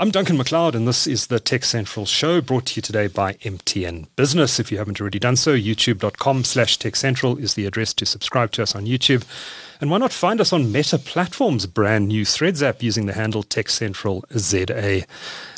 I'm 0.00 0.10
Duncan 0.10 0.38
McLeod, 0.38 0.74
and 0.74 0.88
this 0.88 1.06
is 1.06 1.26
the 1.26 1.38
TechCentral 1.38 2.08
Show 2.08 2.40
brought 2.40 2.64
to 2.64 2.76
you 2.76 2.80
today 2.80 3.06
by 3.06 3.34
MTN 3.34 4.06
Business. 4.16 4.58
If 4.58 4.72
you 4.72 4.78
haven't 4.78 4.98
already 4.98 5.18
done 5.18 5.36
so, 5.36 5.54
youtube.com 5.54 6.44
slash 6.44 6.78
techcentral 6.78 7.38
is 7.38 7.52
the 7.52 7.66
address 7.66 7.92
to 7.92 8.06
subscribe 8.06 8.50
to 8.52 8.62
us 8.62 8.74
on 8.74 8.86
YouTube. 8.86 9.24
And 9.78 9.90
why 9.90 9.98
not 9.98 10.10
find 10.10 10.40
us 10.40 10.54
on 10.54 10.72
Meta 10.72 10.96
Platforms' 10.96 11.66
brand 11.66 12.08
new 12.08 12.24
Threads 12.24 12.62
app 12.62 12.82
using 12.82 13.04
the 13.04 13.12
handle 13.12 13.42
TechCentralZA. 13.42 15.04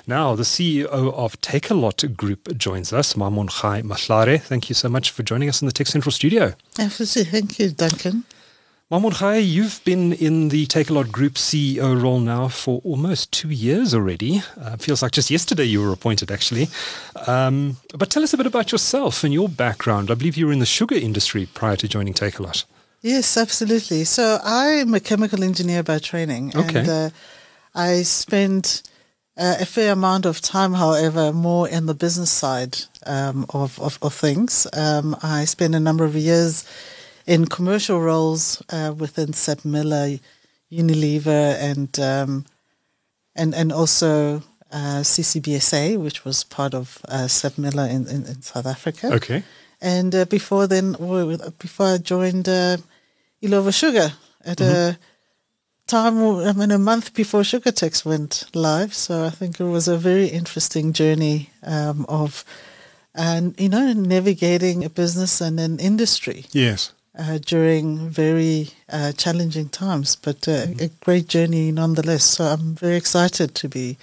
Now, 0.09 0.35
the 0.35 0.43
CEO 0.43 0.89
of 0.89 1.41
Takealot 1.41 2.17
Group 2.17 2.59
joins 2.59 2.93
us, 2.93 3.13
Mamongae 3.13 3.85
Mahlare. 3.85 4.43
Thank 4.43 4.69
you 4.69 4.75
so 4.75 4.89
much 4.89 5.13
for 5.13 5.23
joining 5.23 5.51
us 5.51 5.63
in 5.63 5.67
the 5.67 5.73
TechCentral 5.73 6.13
studio. 6.13 6.55
Thank 7.23 7.61
you, 7.61 7.71
Duncan. 7.71 8.25
Mamongae, 8.93 9.43
you've 9.43 9.83
been 9.87 10.13
in 10.13 10.51
the 10.51 10.67
Takealot 10.67 11.11
Group 11.11 11.37
CEO 11.37 11.99
role 12.03 12.21
now 12.21 12.49
for 12.49 12.83
almost 12.85 13.33
two 13.33 13.49
years 13.49 13.95
already. 13.95 14.43
Uh, 14.61 14.77
feels 14.77 15.01
like 15.01 15.13
just 15.13 15.31
yesterday 15.31 15.65
you 15.65 15.81
were 15.81 15.91
appointed, 15.95 16.31
actually. 16.31 16.69
Um, 17.27 17.79
but 17.97 18.11
tell 18.11 18.23
us 18.23 18.35
a 18.35 18.37
bit 18.37 18.45
about 18.45 18.71
yourself 18.71 19.25
and 19.25 19.33
your 19.33 19.49
background. 19.49 20.11
I 20.11 20.15
believe 20.15 20.37
you 20.37 20.47
were 20.47 20.53
in 20.53 20.59
the 20.59 20.67
sugar 20.67 20.95
industry 20.95 21.47
prior 21.47 21.75
to 21.77 21.89
joining 21.89 22.13
Takealot. 22.13 22.67
Yes, 23.01 23.39
absolutely. 23.39 24.05
So 24.05 24.39
I'm 24.45 24.93
a 24.93 25.01
chemical 25.01 25.43
engineer 25.43 25.83
by 25.83 25.99
training. 25.99 26.53
Okay. 26.55 26.81
And 26.81 26.89
uh, 26.91 27.11
I 27.75 28.03
spent 28.03 28.83
uh, 29.39 29.57
a 29.59 29.65
fair 29.65 29.93
amount 29.95 30.27
of 30.27 30.43
time, 30.43 30.75
however, 30.75 31.33
more 31.33 31.67
in 31.67 31.87
the 31.87 31.95
business 31.95 32.31
side 32.31 32.77
um, 33.07 33.47
of, 33.55 33.81
of, 33.81 33.99
of, 34.03 34.13
things. 34.13 34.67
Um, 34.75 35.17
I 35.23 35.47
spent 35.47 35.75
a 35.75 35.81
number 35.81 36.05
of 36.05 36.15
years 36.15 36.67
in 37.27 37.47
commercial 37.47 38.01
roles 38.01 38.63
uh, 38.71 38.95
within 38.97 39.29
SABMiller, 39.29 40.21
Unilever, 40.71 41.57
and 41.61 41.99
um, 42.01 42.45
and 43.35 43.55
and 43.55 43.73
also 43.73 44.43
uh, 44.73 45.03
CCBSA, 45.03 45.99
which 45.99 46.25
was 46.25 46.45
part 46.45 46.75
of 46.75 46.99
uh, 47.09 47.29
Miller 47.59 47.85
in, 47.85 48.07
in, 48.09 48.25
in, 48.27 48.43
South 48.43 48.67
Africa. 48.67 49.13
Okay. 49.13 49.43
And 49.81 50.15
uh, 50.15 50.25
before 50.25 50.67
then, 50.67 50.93
before 50.93 51.87
I 51.87 51.99
joined 51.99 52.49
uh, 52.49 52.79
Illovo 53.43 53.75
Sugar 53.75 54.13
at 54.45 54.59
mm-hmm. 54.59 54.93
a 54.93 54.99
time, 55.87 56.19
I 56.23 56.53
mean, 56.53 56.71
a 56.71 56.79
month 56.79 57.13
before 57.15 57.45
sugar 57.45 57.73
tax 57.73 58.05
went 58.05 58.45
live. 58.55 58.95
So 58.95 59.25
I 59.25 59.31
think 59.31 59.61
it 59.61 59.65
was 59.65 59.89
a 59.89 59.99
very 59.99 60.29
interesting 60.29 60.93
journey 60.93 61.51
um, 61.65 62.07
of, 62.09 62.45
and 63.15 63.59
you 63.61 63.69
know, 63.69 63.93
navigating 63.93 64.85
a 64.85 64.91
business 64.91 65.41
and 65.41 65.59
an 65.59 65.81
industry. 65.81 66.47
Yes 66.53 66.93
uh, 67.19 67.39
during 67.39 68.09
very 68.09 68.71
uh, 68.91 69.13
challenging 69.13 69.69
times, 69.69 70.17
but 70.17 70.49
uh, 70.49 70.67
mm-hmm. 70.67 70.85
a 70.85 70.89
great 71.05 71.29
journey 71.29 71.71
nonetheless. 71.73 72.25
So 72.25 72.45
I'm 72.45 72.75
very 72.75 72.97
excited 72.97 73.55
to 73.57 73.69
be 73.69 73.99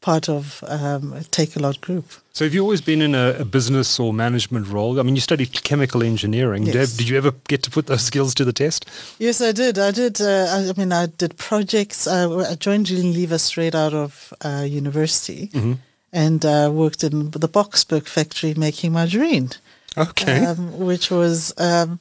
part 0.00 0.28
of 0.28 0.64
um, 0.66 1.12
Takealot 1.30 1.80
Group. 1.80 2.06
So 2.32 2.44
have 2.44 2.54
you 2.54 2.62
always 2.62 2.80
been 2.80 3.02
in 3.02 3.14
a, 3.14 3.36
a, 3.40 3.44
business 3.44 4.00
or 4.00 4.14
management 4.14 4.68
role? 4.68 4.98
I 4.98 5.02
mean, 5.02 5.14
you 5.14 5.20
studied 5.20 5.52
chemical 5.62 6.02
engineering. 6.02 6.62
Yes. 6.62 6.96
Did, 6.96 7.08
you 7.08 7.18
ever 7.18 7.32
get 7.48 7.62
to 7.64 7.70
put 7.70 7.86
those 7.86 8.02
skills 8.02 8.34
to 8.36 8.44
the 8.44 8.52
test? 8.52 8.88
Yes, 9.18 9.42
I 9.42 9.52
did. 9.52 9.78
I 9.78 9.90
did. 9.90 10.20
Uh, 10.20 10.46
I, 10.48 10.70
I, 10.70 10.72
mean, 10.78 10.92
I 10.92 11.06
did 11.06 11.36
projects. 11.36 12.06
I 12.06 12.54
joined 12.54 12.86
Unilever 12.86 13.38
straight 13.38 13.74
out 13.74 13.92
of 13.92 14.32
uh, 14.42 14.64
university 14.66 15.48
mm-hmm. 15.48 15.74
and 16.12 16.46
uh, 16.46 16.70
worked 16.72 17.04
in 17.04 17.32
the 17.32 17.48
Boksburg 17.48 18.06
factory 18.06 18.54
making 18.54 18.92
margarine. 18.92 19.50
Okay. 19.98 20.46
Um, 20.46 20.78
which 20.78 21.10
was... 21.10 21.52
Um, 21.58 22.00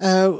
uh, 0.00 0.38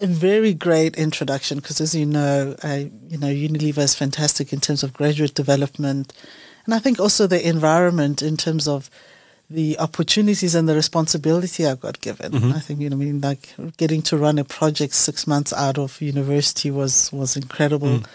a 0.00 0.06
very 0.06 0.54
great 0.54 0.96
introduction 0.96 1.58
because, 1.58 1.80
as 1.80 1.94
you 1.94 2.06
know, 2.06 2.56
uh, 2.64 2.84
you 3.08 3.18
know 3.18 3.28
Unilever 3.28 3.78
is 3.78 3.94
fantastic 3.94 4.52
in 4.52 4.60
terms 4.60 4.82
of 4.82 4.94
graduate 4.94 5.34
development, 5.34 6.12
and 6.64 6.74
I 6.74 6.78
think 6.78 6.98
also 6.98 7.26
the 7.26 7.46
environment 7.46 8.22
in 8.22 8.36
terms 8.36 8.66
of 8.66 8.90
the 9.50 9.78
opportunities 9.78 10.54
and 10.54 10.68
the 10.68 10.74
responsibility 10.74 11.66
I 11.66 11.74
got 11.74 12.00
given. 12.00 12.32
Mm-hmm. 12.32 12.52
I 12.52 12.60
think 12.60 12.80
you 12.80 12.88
know, 12.88 12.96
I 12.96 12.98
mean, 12.98 13.20
like 13.20 13.54
getting 13.76 14.00
to 14.02 14.16
run 14.16 14.38
a 14.38 14.44
project 14.44 14.94
six 14.94 15.26
months 15.26 15.52
out 15.52 15.76
of 15.76 16.00
university 16.00 16.70
was 16.70 17.12
was 17.12 17.36
incredible, 17.36 18.00
mm. 18.00 18.06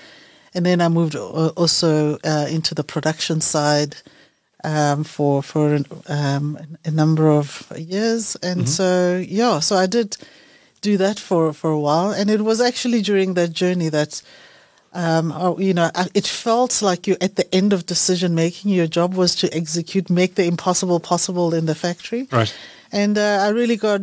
and 0.53 0.65
then 0.65 0.81
I 0.81 0.87
moved 0.87 1.15
also 1.15 2.17
uh, 2.23 2.47
into 2.49 2.73
the 2.73 2.83
production 2.83 3.41
side. 3.41 3.95
Um, 4.63 5.03
for 5.03 5.43
for 5.43 5.79
um, 6.07 6.57
a 6.83 6.89
number 6.89 7.29
of 7.29 7.71
years, 7.77 8.35
and 8.41 8.61
mm-hmm. 8.61 8.67
so 8.67 9.23
yeah, 9.23 9.59
so 9.59 9.75
I 9.75 9.85
did 9.85 10.17
do 10.85 10.97
that 10.97 11.19
for, 11.19 11.53
for 11.53 11.71
a 11.71 11.79
while. 11.87 12.11
And 12.11 12.29
it 12.29 12.41
was 12.41 12.61
actually 12.61 13.01
during 13.01 13.33
that 13.33 13.51
journey 13.61 13.89
that, 13.89 14.21
um, 14.93 15.31
oh, 15.31 15.57
you 15.59 15.73
know, 15.73 15.89
it 16.13 16.27
felt 16.27 16.81
like 16.81 17.07
you're 17.07 17.23
at 17.27 17.35
the 17.35 17.47
end 17.53 17.73
of 17.73 17.85
decision 17.85 18.35
making. 18.35 18.71
Your 18.71 18.87
job 18.87 19.13
was 19.15 19.35
to 19.41 19.47
execute, 19.61 20.09
make 20.09 20.35
the 20.35 20.45
impossible 20.45 20.99
possible 20.99 21.53
in 21.53 21.65
the 21.65 21.75
factory. 21.75 22.27
Right. 22.31 22.53
And 22.91 23.17
uh, 23.17 23.39
I 23.41 23.49
really 23.49 23.77
got 23.77 24.01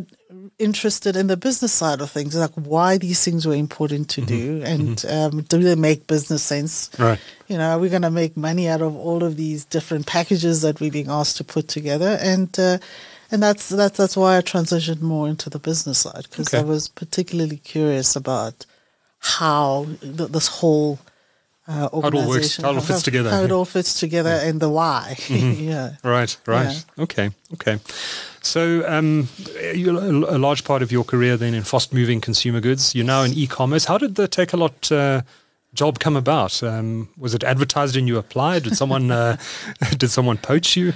interested 0.59 1.15
in 1.15 1.27
the 1.27 1.37
business 1.37 1.71
side 1.71 2.01
of 2.01 2.11
things, 2.11 2.35
like 2.35 2.53
why 2.53 2.97
these 2.97 3.23
things 3.23 3.45
were 3.45 3.55
important 3.55 4.09
to 4.09 4.21
mm-hmm. 4.21 4.59
do, 4.59 4.65
and 4.65 4.97
mm-hmm. 4.97 5.37
um, 5.37 5.43
do 5.43 5.59
they 5.63 5.75
make 5.75 6.05
business 6.05 6.43
sense? 6.43 6.91
Right. 6.99 7.19
You 7.47 7.57
know, 7.57 7.71
are 7.71 7.79
we 7.79 7.89
going 7.89 8.03
to 8.03 8.11
make 8.11 8.35
money 8.35 8.67
out 8.67 8.81
of 8.81 8.95
all 8.95 9.23
of 9.23 9.35
these 9.35 9.65
different 9.65 10.05
packages 10.05 10.61
that 10.61 10.79
we're 10.79 10.91
being 10.91 11.09
asked 11.09 11.37
to 11.37 11.43
put 11.43 11.67
together? 11.67 12.19
And 12.21 12.51
uh, 12.59 12.77
and 13.33 13.41
that's 13.41 13.69
that's 13.69 13.97
that's 13.97 14.15
why 14.15 14.37
I 14.37 14.41
transitioned 14.41 15.01
more 15.01 15.27
into 15.27 15.49
the 15.49 15.57
business 15.57 15.97
side 15.99 16.27
because 16.29 16.53
okay. 16.53 16.59
I 16.59 16.63
was 16.63 16.87
particularly 16.87 17.57
curious 17.57 18.15
about 18.15 18.67
how 19.19 19.87
th- 20.01 20.29
this 20.29 20.47
whole 20.47 20.99
uh, 21.67 21.89
how 21.89 22.07
it 22.07 22.13
all 22.13 22.29
works, 22.29 22.57
how 22.57 22.69
it 22.69 22.75
all 22.75 22.81
fits 22.81 22.99
how, 22.99 22.99
together, 22.99 23.29
how 23.31 23.41
it 23.41 23.51
all 23.51 23.65
fits 23.65 23.99
together, 23.99 24.29
yeah. 24.29 24.49
and 24.49 24.59
the 24.59 24.69
why. 24.69 25.15
Mm-hmm. 25.33 25.63
yeah. 25.63 25.95
Right. 26.03 26.37
Right. 26.45 26.85
Yeah. 26.97 27.03
Okay. 27.03 27.31
Okay. 27.53 27.79
So, 28.41 28.87
um, 28.87 29.29
a 29.63 30.37
large 30.37 30.65
part 30.65 30.81
of 30.83 30.91
your 30.91 31.05
career 31.05 31.37
then 31.37 31.53
in 31.53 31.63
fast 31.63 31.93
moving 31.93 32.19
consumer 32.21 32.59
goods. 32.59 32.93
You're 32.93 33.05
now 33.05 33.23
in 33.23 33.33
e-commerce. 33.33 33.85
How 33.85 33.97
did 33.97 34.15
the 34.15 34.27
Takealot 34.27 34.91
uh, 34.91 35.21
job 35.73 35.99
come 35.99 36.17
about? 36.17 36.61
Um, 36.61 37.07
was 37.17 37.33
it 37.33 37.43
advertised 37.43 37.95
and 37.95 38.07
you 38.07 38.17
applied? 38.17 38.63
Did 38.63 38.75
someone 38.75 39.09
uh, 39.11 39.37
did 39.97 40.09
someone 40.09 40.37
poach 40.37 40.75
you? 40.75 40.93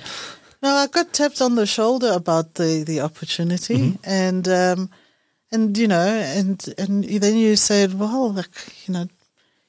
No, 0.62 0.73
I 0.73 0.88
got 0.88 1.13
tapped 1.13 1.41
on 1.41 1.56
the 1.56 1.66
shoulder 1.66 2.12
about 2.12 2.56
the 2.56 2.84
the 2.84 3.01
opportunity, 3.01 3.78
mm-hmm. 3.78 4.09
and 4.09 4.47
um, 4.47 4.90
and 5.51 5.78
you 5.78 5.88
know, 5.88 6.07
and 6.07 6.66
and 6.78 7.03
then 7.03 7.38
you 7.38 7.56
said, 7.56 7.97
well, 8.00 8.34
like 8.34 8.50
you 8.88 8.94
know, 8.94 9.07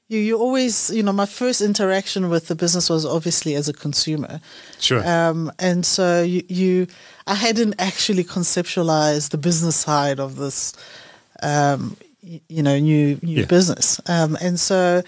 you 0.08 0.18
you 0.18 0.38
always 0.38 0.90
you 0.90 1.02
know, 1.02 1.12
my 1.12 1.26
first 1.26 1.60
interaction 1.60 2.30
with 2.30 2.48
the 2.48 2.54
business 2.54 2.88
was 2.88 3.04
obviously 3.04 3.54
as 3.54 3.68
a 3.68 3.72
consumer, 3.74 4.40
sure, 4.80 5.06
um, 5.06 5.52
and 5.58 5.84
so 5.84 6.22
you 6.22 6.42
you 6.48 6.86
I 7.26 7.34
hadn't 7.34 7.74
actually 7.78 8.24
conceptualized 8.24 9.30
the 9.30 9.38
business 9.38 9.76
side 9.76 10.18
of 10.18 10.36
this, 10.36 10.72
um, 11.42 11.98
you 12.22 12.62
know, 12.62 12.78
new 12.78 13.18
new 13.22 13.40
yeah. 13.40 13.46
business, 13.46 14.00
um, 14.06 14.38
and 14.40 14.58
so 14.58 15.02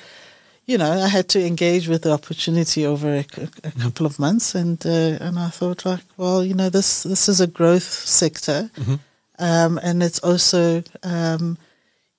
you 0.71 0.79
know, 0.79 0.93
I 0.93 1.09
had 1.09 1.29
to 1.31 1.45
engage 1.45 1.89
with 1.89 2.03
the 2.03 2.13
opportunity 2.13 2.87
over 2.87 3.13
a, 3.13 3.25
a 3.65 3.73
couple 3.73 4.07
of 4.07 4.21
months, 4.21 4.55
and 4.55 4.81
uh, 4.87 5.19
and 5.21 5.37
I 5.37 5.49
thought 5.49 5.85
like, 5.85 6.05
well, 6.17 6.45
you 6.45 6.55
know, 6.55 6.71
this 6.71 7.03
this 7.03 7.29
is 7.29 7.41
a 7.41 7.49
growth 7.49 7.83
sector, 7.83 8.71
mm-hmm. 8.77 8.95
um, 9.41 9.81
and 9.83 10.01
it's 10.01 10.21
also, 10.21 10.85
um, 11.03 11.59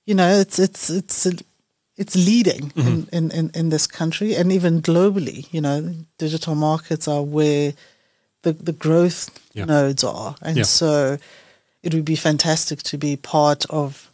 you 0.04 0.14
know, 0.14 0.28
it's 0.38 0.58
it's 0.58 0.90
it's 0.90 1.26
it's 1.96 2.14
leading 2.14 2.68
mm-hmm. 2.72 3.16
in, 3.16 3.30
in, 3.30 3.50
in, 3.54 3.68
this 3.70 3.86
country 3.86 4.34
and 4.34 4.52
even 4.52 4.82
globally. 4.82 5.50
You 5.50 5.62
know, 5.62 5.94
digital 6.18 6.54
markets 6.54 7.08
are 7.08 7.22
where 7.22 7.72
the 8.42 8.52
the 8.52 8.74
growth 8.74 9.30
yeah. 9.54 9.64
nodes 9.64 10.04
are, 10.04 10.36
and 10.42 10.58
yeah. 10.58 10.64
so 10.64 11.16
it 11.82 11.94
would 11.94 12.04
be 12.04 12.16
fantastic 12.16 12.82
to 12.82 12.98
be 12.98 13.16
part 13.16 13.64
of 13.70 14.10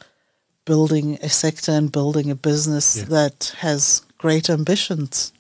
building 0.65 1.18
a 1.22 1.28
sector 1.28 1.72
and 1.72 1.91
building 1.91 2.30
a 2.30 2.36
business 2.36 2.98
yeah. 2.98 3.04
that 3.07 3.57
has 3.59 4.03
great 4.18 4.50
ambitions. 4.50 5.32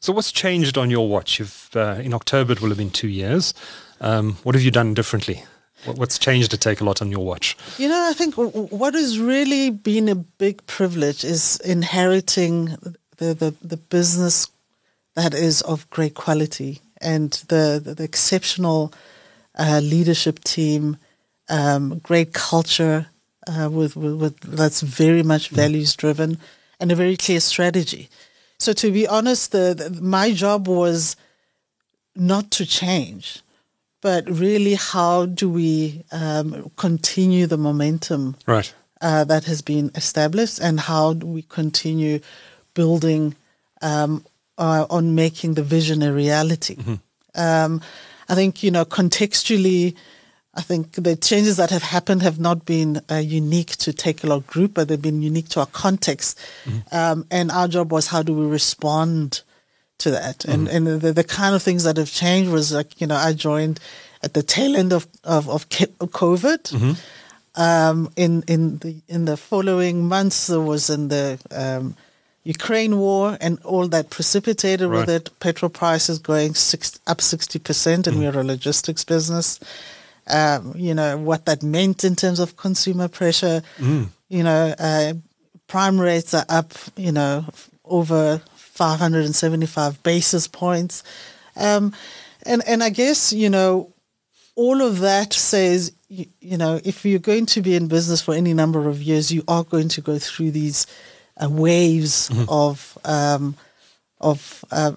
So, 0.00 0.12
what's 0.12 0.32
changed 0.32 0.76
on 0.76 0.90
your 0.90 1.08
watch? 1.08 1.38
You've, 1.38 1.70
uh, 1.74 2.00
in 2.02 2.12
October, 2.12 2.52
it 2.52 2.60
will 2.60 2.68
have 2.68 2.78
been 2.78 2.90
two 2.90 3.08
years. 3.08 3.54
Um, 4.00 4.34
what 4.42 4.54
have 4.54 4.62
you 4.62 4.70
done 4.70 4.92
differently? 4.92 5.44
What's 5.86 6.18
changed 6.18 6.50
to 6.50 6.56
Takealot 6.56 7.02
on 7.02 7.10
your 7.10 7.24
watch? 7.24 7.56
You 7.78 7.88
know, 7.88 8.08
I 8.08 8.14
think 8.14 8.34
what 8.36 8.94
has 8.94 9.18
really 9.18 9.70
been 9.70 10.08
a 10.08 10.14
big 10.14 10.66
privilege 10.66 11.24
is 11.24 11.60
inheriting 11.60 12.76
the, 13.18 13.34
the, 13.34 13.54
the 13.62 13.76
business 13.76 14.48
that 15.14 15.34
is 15.34 15.60
of 15.62 15.88
great 15.90 16.14
quality 16.14 16.80
and 17.00 17.32
the, 17.48 17.80
the, 17.82 17.94
the 17.94 18.04
exceptional 18.04 18.92
uh, 19.58 19.80
leadership 19.82 20.42
team, 20.42 20.96
um, 21.48 21.98
great 21.98 22.32
culture 22.32 23.06
uh, 23.46 23.68
with, 23.70 23.94
with, 23.94 24.14
with, 24.14 24.40
that's 24.40 24.80
very 24.80 25.22
much 25.22 25.50
mm. 25.50 25.56
values 25.56 25.94
driven, 25.94 26.38
and 26.84 26.92
a 26.92 26.94
very 26.94 27.16
clear 27.16 27.40
strategy. 27.40 28.10
So 28.58 28.74
to 28.74 28.92
be 28.92 29.08
honest, 29.08 29.52
the, 29.52 29.72
the, 29.74 30.02
my 30.02 30.32
job 30.32 30.68
was 30.68 31.16
not 32.14 32.50
to 32.50 32.66
change, 32.66 33.40
but 34.02 34.28
really 34.28 34.74
how 34.74 35.24
do 35.24 35.48
we 35.48 36.04
um, 36.12 36.70
continue 36.76 37.46
the 37.46 37.56
momentum 37.56 38.36
right. 38.46 38.70
uh, 39.00 39.24
that 39.24 39.44
has 39.44 39.62
been 39.62 39.92
established, 39.94 40.60
and 40.60 40.78
how 40.78 41.14
do 41.14 41.26
we 41.26 41.40
continue 41.40 42.20
building 42.74 43.34
um, 43.80 44.22
uh, 44.58 44.84
on 44.90 45.14
making 45.14 45.54
the 45.54 45.62
vision 45.62 46.02
a 46.02 46.12
reality. 46.12 46.76
Um, 47.34 47.80
I 48.28 48.34
think 48.34 48.62
you 48.62 48.70
know 48.70 48.84
contextually. 48.84 49.94
I 50.56 50.62
think 50.62 50.92
the 50.92 51.16
changes 51.16 51.56
that 51.56 51.70
have 51.70 51.82
happened 51.82 52.22
have 52.22 52.38
not 52.38 52.64
been 52.64 53.00
uh, 53.10 53.16
unique 53.16 53.76
to 53.78 53.92
Takealot 53.92 54.46
Group, 54.46 54.74
but 54.74 54.88
they've 54.88 55.00
been 55.00 55.22
unique 55.22 55.48
to 55.50 55.60
our 55.60 55.66
context. 55.66 56.38
Um, 56.92 57.26
and 57.30 57.50
our 57.50 57.68
job 57.68 57.92
was 57.92 58.06
how 58.08 58.22
do 58.22 58.32
we 58.32 58.46
respond 58.46 59.42
to 59.98 60.10
that? 60.10 60.44
And 60.44 60.68
and 60.68 60.86
the, 60.86 61.12
the 61.12 61.24
kind 61.24 61.54
of 61.54 61.62
things 61.62 61.84
that 61.84 61.96
have 61.96 62.10
changed 62.10 62.50
was 62.50 62.72
like 62.72 63.00
you 63.00 63.06
know 63.06 63.16
I 63.16 63.32
joined 63.32 63.80
at 64.22 64.34
the 64.34 64.42
tail 64.42 64.76
end 64.76 64.92
of 64.92 65.06
of, 65.24 65.48
of 65.48 65.68
COVID. 65.68 66.96
Um, 67.56 68.10
in 68.16 68.42
in 68.48 68.78
the 68.78 68.96
in 69.08 69.24
the 69.26 69.36
following 69.36 70.08
months, 70.08 70.48
there 70.48 70.60
was 70.60 70.90
in 70.90 71.08
the 71.08 71.38
um, 71.50 71.96
Ukraine 72.44 72.98
war 72.98 73.38
and 73.40 73.58
all 73.64 73.86
that 73.88 74.10
precipitated 74.10 74.90
with 74.90 75.08
it. 75.08 75.30
Petrol 75.40 75.70
prices 75.70 76.18
going 76.18 76.54
six, 76.54 76.98
up 77.06 77.20
sixty 77.20 77.58
percent, 77.58 78.06
and 78.06 78.18
we're 78.18 78.38
a 78.38 78.44
logistics 78.44 79.04
business. 79.04 79.60
Um, 80.26 80.72
you 80.76 80.94
know 80.94 81.18
what 81.18 81.44
that 81.46 81.62
meant 81.62 82.04
in 82.04 82.16
terms 82.16 82.40
of 82.40 82.56
consumer 82.56 83.08
pressure. 83.08 83.62
You 84.28 84.42
know, 84.42 84.74
uh, 84.78 85.14
prime 85.66 86.00
rates 86.00 86.34
are 86.34 86.46
up. 86.48 86.72
You 86.96 87.12
know, 87.12 87.44
over 87.84 88.40
five 88.56 88.98
hundred 88.98 89.24
and 89.26 89.36
seventy-five 89.36 90.02
basis 90.02 90.48
points, 90.48 91.02
um, 91.56 91.92
and 92.44 92.62
and 92.66 92.82
I 92.82 92.90
guess 92.90 93.32
you 93.32 93.50
know 93.50 93.92
all 94.56 94.80
of 94.82 95.00
that 95.00 95.32
says, 95.32 95.92
you, 96.08 96.26
you 96.40 96.56
know, 96.56 96.80
if 96.84 97.04
you're 97.04 97.18
going 97.18 97.46
to 97.46 97.60
be 97.60 97.74
in 97.74 97.88
business 97.88 98.20
for 98.22 98.34
any 98.34 98.54
number 98.54 98.88
of 98.88 99.02
years, 99.02 99.32
you 99.32 99.42
are 99.48 99.64
going 99.64 99.88
to 99.88 100.00
go 100.00 100.18
through 100.18 100.52
these 100.52 100.86
uh, 101.42 101.48
waves 101.50 102.30
of 102.48 102.96
um, 103.04 103.56
of 104.20 104.64
uh, 104.70 104.92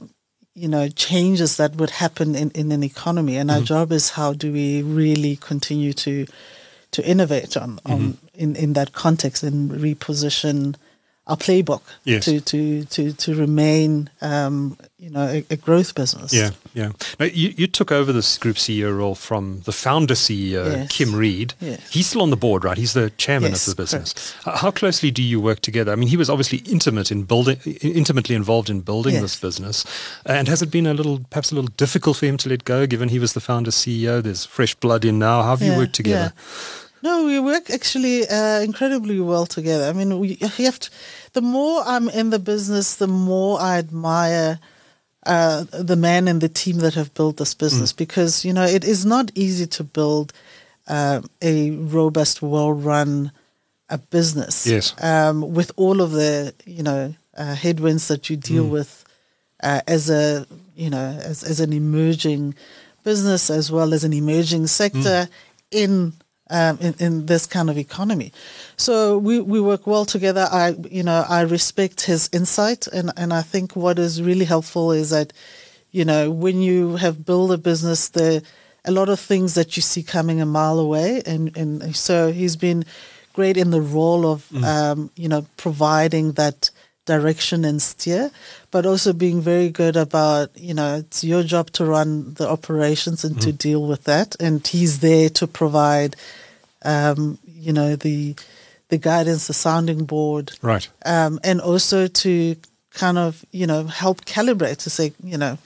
you 0.57 0.67
know 0.67 0.89
changes 0.89 1.57
that 1.57 1.75
would 1.75 1.91
happen 1.91 2.35
in, 2.35 2.49
in 2.51 2.71
an 2.71 2.83
economy. 2.83 3.37
And 3.37 3.51
our 3.51 3.57
mm-hmm. 3.57 3.65
job 3.65 3.91
is 3.91 4.11
how 4.11 4.33
do 4.33 4.51
we 4.51 4.81
really 4.81 5.35
continue 5.35 5.93
to 5.93 6.25
to 6.91 7.07
innovate 7.07 7.55
on, 7.55 7.79
on 7.85 7.99
mm-hmm. 7.99 8.27
in, 8.33 8.55
in 8.55 8.73
that 8.73 8.93
context 8.93 9.43
and 9.43 9.69
reposition 9.69 10.75
our 11.27 11.37
playbook 11.37 11.81
Yes. 12.05 12.25
to, 12.25 12.39
to, 12.41 12.85
to, 12.85 13.11
to 13.13 13.35
remain 13.35 14.09
um, 14.21 14.77
you 14.97 15.09
know 15.09 15.27
a, 15.27 15.45
a 15.49 15.55
growth 15.57 15.93
business. 15.93 16.33
Yeah, 16.33 16.51
yeah. 16.73 16.91
Now, 17.19 17.25
you, 17.27 17.53
you 17.57 17.67
took 17.67 17.91
over 17.91 18.11
this 18.13 18.37
group 18.37 18.55
CEO 18.55 18.97
role 18.97 19.13
from 19.13 19.61
the 19.65 19.71
founder 19.71 20.13
CEO, 20.15 20.65
Yes. 20.71 20.91
Kim 20.91 21.13
Reid. 21.13 21.53
Yes. 21.59 21.81
He's 21.91 22.07
still 22.07 22.21
on 22.21 22.29
the 22.29 22.37
board, 22.37 22.63
right? 22.63 22.77
He's 22.77 22.93
the 22.93 23.09
chairman 23.11 23.53
of 23.53 23.63
the 23.65 23.75
business. 23.75 24.35
H- 24.47 24.53
How 24.55 24.71
closely 24.71 25.11
do 25.11 25.21
you 25.21 25.39
work 25.39 25.59
together? 25.59 25.91
I 25.91 25.95
mean, 25.95 26.07
he 26.09 26.17
was 26.17 26.29
obviously 26.29 26.59
intimate 26.71 27.11
in 27.11 27.23
building, 27.23 27.57
intimately 27.81 28.33
involved 28.35 28.69
in 28.69 28.81
building 28.81 29.21
this 29.21 29.39
business. 29.39 29.85
And 30.25 30.47
has 30.47 30.61
it 30.61 30.71
been 30.71 30.87
a 30.87 30.93
little, 30.93 31.19
perhaps 31.29 31.51
a 31.51 31.55
little 31.55 31.71
difficult 31.77 32.17
for 32.17 32.25
him 32.25 32.37
to 32.37 32.49
let 32.49 32.63
go, 32.63 32.87
given 32.87 33.09
he 33.09 33.19
was 33.19 33.33
the 33.33 33.39
founder 33.41 33.71
CEO? 33.71 34.23
There's 34.23 34.45
fresh 34.45 34.73
blood 34.75 35.05
in 35.05 35.19
now. 35.19 35.43
How 35.43 35.55
have 35.55 35.61
you 35.61 35.75
worked 35.77 35.93
together? 35.93 36.33
No, 37.07 37.13
we 37.31 37.39
work 37.51 37.65
actually 37.77 38.17
uh, 38.37 38.59
incredibly 38.69 39.19
well 39.31 39.45
together. 39.57 39.85
I 39.89 39.93
mean, 39.99 40.09
we 40.21 40.27
you 40.57 40.65
have 40.67 40.79
to. 40.83 40.89
The 41.37 41.41
more 41.41 41.77
I'm 41.93 42.07
in 42.19 42.27
the 42.35 42.39
business, 42.53 42.95
the 43.03 43.07
more 43.07 43.53
I 43.71 43.77
admire 43.85 44.59
uh, 45.33 45.65
the 45.91 45.95
man 45.95 46.27
and 46.27 46.39
the 46.41 46.49
team 46.63 46.77
that 46.79 46.95
have 46.95 47.09
built 47.13 47.35
this 47.37 47.53
business 47.63 47.91
Mm. 47.93 47.97
because 47.97 48.33
you 48.47 48.53
know 48.57 48.65
it 48.77 48.83
is 48.83 49.05
not 49.05 49.25
easy 49.35 49.67
to 49.77 49.83
build 49.83 50.27
uh, 50.87 51.19
a 51.41 51.71
robust, 51.97 52.41
well-run 52.41 53.31
uh, 53.89 53.97
business. 54.09 54.65
Yes. 54.65 54.93
um, 55.01 55.53
with 55.57 55.71
all 55.75 56.01
of 56.01 56.11
the 56.11 56.53
you 56.65 56.83
know 56.83 57.13
uh, 57.41 57.55
headwinds 57.63 58.07
that 58.07 58.21
you 58.29 58.37
deal 58.37 58.65
Mm. 58.65 58.71
with 58.77 58.91
uh, 59.63 59.81
as 59.95 60.09
a 60.09 60.45
you 60.75 60.89
know 60.89 61.07
as 61.31 61.43
as 61.51 61.59
an 61.59 61.71
emerging 61.73 62.53
business 63.03 63.49
as 63.49 63.71
well 63.71 63.93
as 63.93 64.03
an 64.03 64.13
emerging 64.13 64.67
sector 64.67 65.27
in, 65.71 66.13
um, 66.49 66.77
in 66.79 66.95
in 66.99 67.25
this 67.25 67.45
kind 67.45 67.69
of 67.69 67.77
economy. 67.77 68.31
So 68.77 69.17
we, 69.17 69.39
we 69.39 69.59
work 69.59 69.87
well 69.87 70.05
together. 70.05 70.47
I 70.51 70.75
you 70.89 71.03
know 71.03 71.25
I 71.27 71.41
respect 71.41 72.01
his 72.01 72.29
insight 72.33 72.87
and 72.87 73.11
and 73.17 73.33
I 73.33 73.41
think 73.41 73.75
what 73.75 73.99
is 73.99 74.21
really 74.21 74.45
helpful 74.45 74.91
is 74.91 75.09
that 75.09 75.33
you 75.91 76.05
know 76.05 76.31
when 76.31 76.61
you 76.61 76.97
have 76.97 77.25
built 77.25 77.51
a 77.51 77.57
business 77.57 78.09
there 78.09 78.41
a 78.85 78.91
lot 78.91 79.09
of 79.09 79.19
things 79.19 79.53
that 79.55 79.75
you 79.75 79.81
see 79.81 80.03
coming 80.03 80.41
a 80.41 80.45
mile 80.45 80.79
away 80.79 81.21
and 81.25 81.55
and 81.57 81.95
so 81.95 82.31
he's 82.31 82.55
been 82.55 82.85
great 83.33 83.57
in 83.57 83.71
the 83.71 83.81
role 83.81 84.25
of 84.25 84.51
um, 84.63 85.11
you 85.15 85.27
know 85.27 85.45
providing 85.57 86.33
that 86.33 86.71
direction 87.07 87.65
and 87.65 87.81
steer, 87.81 88.29
but 88.69 88.85
also 88.85 89.13
being 89.13 89.41
very 89.41 89.69
good 89.69 89.95
about 89.97 90.49
you 90.55 90.73
know 90.75 90.97
it's 90.97 91.23
your 91.23 91.41
job 91.43 91.71
to 91.71 91.85
run 91.85 92.35
the 92.35 92.47
operations 92.47 93.23
and 93.25 93.41
to 93.41 93.51
deal 93.51 93.87
with 93.87 94.03
that, 94.03 94.35
and 94.39 94.61
he's 94.67 94.99
there 94.99 95.29
to 95.29 95.47
provide 95.47 96.15
um, 96.83 97.39
you 97.47 97.73
know 97.73 97.95
the 97.95 98.35
the 98.89 98.97
guidance, 98.99 99.47
the 99.47 99.53
sounding 99.53 100.05
board, 100.05 100.51
Right. 100.61 100.87
um, 101.05 101.39
and 101.43 101.59
also 101.59 102.07
to 102.07 102.55
kind 102.93 103.17
of 103.17 103.43
you 103.51 103.65
know 103.67 103.83
help 103.85 104.25
calibrate 104.25 104.77
to 104.83 104.89
say 104.89 105.13
you 105.23 105.37
know 105.37 105.57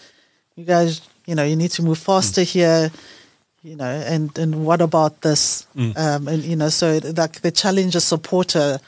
you 0.55 0.63
guys 0.65 1.01
you 1.27 1.35
know 1.35 1.43
you 1.43 1.55
need 1.55 1.71
to 1.71 1.83
move 1.83 1.97
faster 1.97 2.43
here 2.43 2.91
you 3.63 3.75
know 3.75 3.85
and 3.85 4.37
and 4.37 4.65
what 4.65 4.81
about 4.81 5.21
this? 5.21 5.65
Um, 5.77 6.27
and 6.27 6.43
you 6.43 6.55
know 6.55 6.69
so 6.69 6.99
like 7.17 7.41
the 7.41 7.51
challenger 7.51 7.99
supporter 7.99 8.79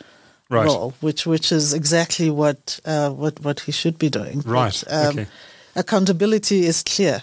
Right. 0.53 0.67
role 0.67 0.93
which 1.01 1.25
which 1.25 1.51
is 1.51 1.73
exactly 1.73 2.29
what 2.29 2.79
uh, 2.85 3.09
what 3.21 3.39
what 3.45 3.59
he 3.61 3.71
should 3.71 3.97
be 3.97 4.09
doing 4.09 4.41
But, 4.41 4.51
Right, 4.51 4.83
okay. 5.09 5.27
accountability 5.75 6.65
is 6.65 6.83
clear 6.83 7.21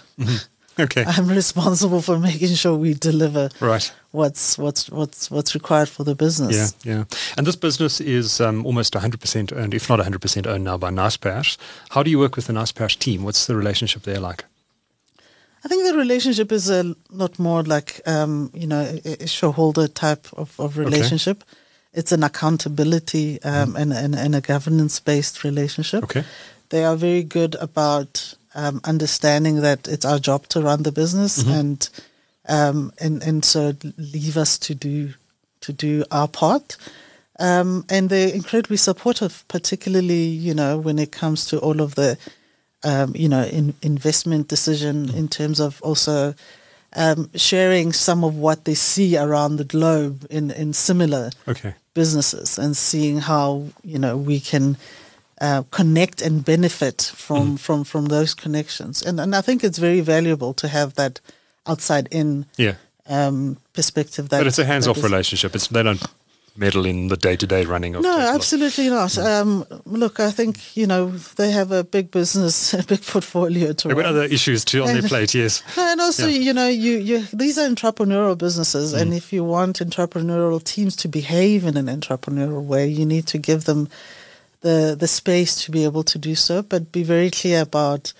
Okay. 0.79 1.03
i'm 1.17 1.27
responsible 1.27 2.01
for 2.01 2.17
making 2.19 2.55
sure 2.55 2.75
we 2.75 2.93
deliver 2.93 3.49
Right. 3.59 3.91
what's 4.11 4.57
what's 4.57 4.89
what's 4.89 5.29
what's 5.31 5.53
required 5.53 5.89
for 5.89 6.03
the 6.05 6.15
business 6.15 6.55
Yeah, 6.55 6.93
yeah. 6.93 7.03
And 7.37 7.45
this 7.47 7.55
business 7.57 8.01
is 8.01 8.39
um, 8.41 8.65
almost 8.65 8.93
100% 8.93 9.53
owned, 9.53 9.73
if 9.73 9.89
not 9.89 9.99
100% 9.99 10.47
owned 10.47 10.63
now 10.63 10.77
by 10.77 10.89
Naspers. 10.91 11.57
How 11.89 12.03
do 12.03 12.09
you 12.09 12.19
work 12.19 12.35
with 12.35 12.45
the 12.47 12.53
Naspers 12.53 12.97
team? 12.97 13.23
What's 13.23 13.45
the 13.45 13.55
relationship 13.55 14.03
there 14.03 14.19
like? 14.29 14.43
I 15.63 15.67
think 15.67 15.83
the 15.85 15.97
relationship 15.97 16.51
is 16.51 16.69
a 16.69 16.95
lot 17.11 17.37
more 17.39 17.63
like 17.63 18.01
um, 18.07 18.49
you 18.53 18.67
know 18.67 18.81
a, 19.05 19.23
a 19.23 19.27
shareholder 19.27 19.87
type 19.87 20.27
of, 20.33 20.59
of 20.59 20.77
relationship. 20.77 21.43
It's 21.93 22.11
an 22.11 22.23
accountability 22.23 23.41
um, 23.43 23.75
and, 23.75 23.91
and 23.91 24.15
and 24.15 24.35
a 24.35 24.41
governance 24.41 24.99
based 24.99 25.43
relationship. 25.43 26.03
Okay. 26.03 26.23
They 26.69 26.85
are 26.85 26.95
very 26.95 27.23
good 27.23 27.55
about 27.55 28.33
um, 28.55 28.79
understanding 28.83 29.61
that 29.61 29.87
it's 29.87 30.05
our 30.05 30.19
job 30.19 30.47
to 30.49 30.61
run 30.61 30.83
the 30.83 30.91
business 30.91 31.45
and 31.45 31.89
um, 32.47 32.93
and 32.99 33.21
and 33.23 33.43
so 33.43 33.73
leave 33.97 34.37
us 34.37 34.57
to 34.59 34.75
do 34.75 35.13
to 35.61 35.73
do 35.73 36.03
our 36.11 36.27
part. 36.27 36.77
Um, 37.39 37.85
and 37.89 38.09
they're 38.09 38.33
incredibly 38.33 38.77
supportive, 38.77 39.43
particularly 39.47 40.23
you 40.25 40.53
know 40.53 40.77
when 40.77 40.99
it 40.99 41.11
comes 41.11 41.45
to 41.47 41.59
all 41.59 41.81
of 41.81 41.95
the 41.95 42.17
um, 42.83 43.13
you 43.15 43.29
know 43.29 43.43
in, 43.43 43.73
investment 43.81 44.47
decision 44.47 45.09
in 45.13 45.27
terms 45.27 45.59
of 45.59 45.81
also 45.81 46.33
um, 46.95 47.29
sharing 47.35 47.93
some 47.93 48.23
of 48.27 48.35
what 48.35 48.65
they 48.65 48.75
see 48.75 49.17
around 49.17 49.57
the 49.57 49.63
globe 49.77 50.25
in 50.29 50.51
in 50.51 50.73
similar 50.73 51.29
Okay. 51.47 51.73
businesses 51.93 52.59
and 52.59 52.75
seeing 52.75 53.21
how 53.21 53.63
you 53.83 53.97
know 53.99 54.17
we 54.17 54.39
can 54.39 54.75
uh, 55.41 55.63
connect 55.71 56.21
and 56.21 56.43
benefit 56.45 57.11
from 57.15 57.57
from 57.57 57.83
from 57.83 58.05
those 58.07 58.35
connections 58.35 59.01
and 59.05 59.19
and 59.19 59.33
I 59.35 59.41
think 59.41 59.63
it's 59.63 59.79
very 59.79 60.01
valuable 60.01 60.53
to 60.53 60.67
have 60.67 60.93
that 60.95 61.21
outside 61.65 62.07
in 62.11 62.45
Yeah. 62.57 62.75
um, 63.07 63.57
perspective 63.73 64.27
that 64.29 64.39
But 64.39 64.47
it's 64.47 64.59
a 64.59 64.65
hands 64.65 64.87
off 64.87 65.03
relationship. 65.03 65.55
It's 65.55 65.67
They 65.67 65.83
don't 65.83 66.01
meddle 66.61 66.85
in 66.91 67.07
the 67.09 67.17
day 67.27 67.35
to 67.35 67.47
day 67.47 67.63
running 67.65 67.95
of 67.95 68.03
no, 68.03 68.09
Takealot. 68.15 68.35
absolutely 68.35 68.89
not. 68.89 69.17
Um, 69.17 69.65
look, 70.01 70.19
I 70.19 70.31
think 70.37 70.53
you 70.77 70.87
know 70.91 71.01
they 71.39 71.49
have 71.59 71.71
a 71.71 71.83
big 71.83 72.11
business, 72.11 72.73
a 72.81 72.83
big 72.93 73.01
portfolio 73.13 73.73
to 73.73 73.87
They've 73.87 73.97
got 73.97 74.05
other 74.15 74.23
issues 74.37 74.63
too 74.63 74.81
on 74.83 74.93
their 74.93 75.07
plate, 75.13 75.33
yes. 75.33 75.63
And 75.77 75.99
also, 76.01 76.27
Yeah. 76.27 76.39
you 76.47 76.53
know, 76.53 76.67
you, 76.85 76.93
you 77.09 77.17
these 77.33 77.57
are 77.61 77.67
entrepreneurial 77.67 78.37
businesses, 78.37 78.93
Mm. 78.93 79.01
and 79.01 79.13
if 79.13 79.25
you 79.33 79.43
want 79.55 79.79
entrepreneurial 79.79 80.61
teams 80.73 80.95
to 80.97 81.07
behave 81.07 81.65
in 81.69 81.75
an 81.77 81.87
entrepreneurial 81.87 82.63
way, 82.73 82.85
you 82.99 83.05
need 83.05 83.25
to 83.33 83.37
give 83.49 83.61
them 83.65 83.87
the 84.61 84.95
the 84.99 85.07
space 85.07 85.53
to 85.65 85.71
be 85.71 85.83
able 85.89 86.03
to 86.03 86.17
do 86.29 86.33
so, 86.35 86.61
but 86.61 86.91
be 86.91 87.03
very 87.03 87.29
clear 87.41 87.61
about 87.61 88.13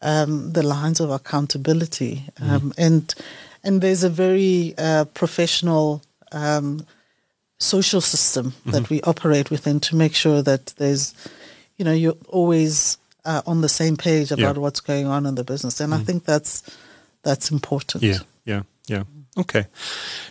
um, 0.00 0.52
the 0.52 0.62
lines 0.62 1.00
of 1.00 1.10
accountability. 1.10 2.14
Mm. 2.40 2.50
Um, 2.50 2.72
and 2.78 3.14
and 3.64 3.80
there's 3.80 4.04
a 4.04 4.08
very 4.24 4.74
uh, 4.78 5.04
professional 5.14 6.02
um, 6.32 6.86
social 7.62 8.00
system 8.00 8.46
Mm-hmm. 8.52 8.70
that 8.72 8.90
we 8.90 9.00
operate 9.02 9.50
within 9.50 9.80
to 9.80 9.96
make 9.96 10.14
sure 10.14 10.42
that 10.42 10.74
there's, 10.76 11.14
you 11.78 11.84
know, 11.84 11.92
you're 11.92 12.16
always 12.28 12.98
uh, 13.24 13.40
on 13.46 13.60
the 13.60 13.68
same 13.68 13.96
page 13.96 14.30
about 14.32 14.56
Yeah. 14.56 14.62
what's 14.62 14.80
going 14.80 15.06
on 15.06 15.26
in 15.26 15.34
the 15.36 15.44
business, 15.44 15.80
and 15.80 15.94
I 15.94 15.98
think 16.04 16.24
that's 16.24 16.62
that's 17.22 17.50
important. 17.52 18.02
Yeah, 18.02 18.18
yeah, 18.44 18.62
yeah. 18.88 19.04
Okay. 19.38 19.66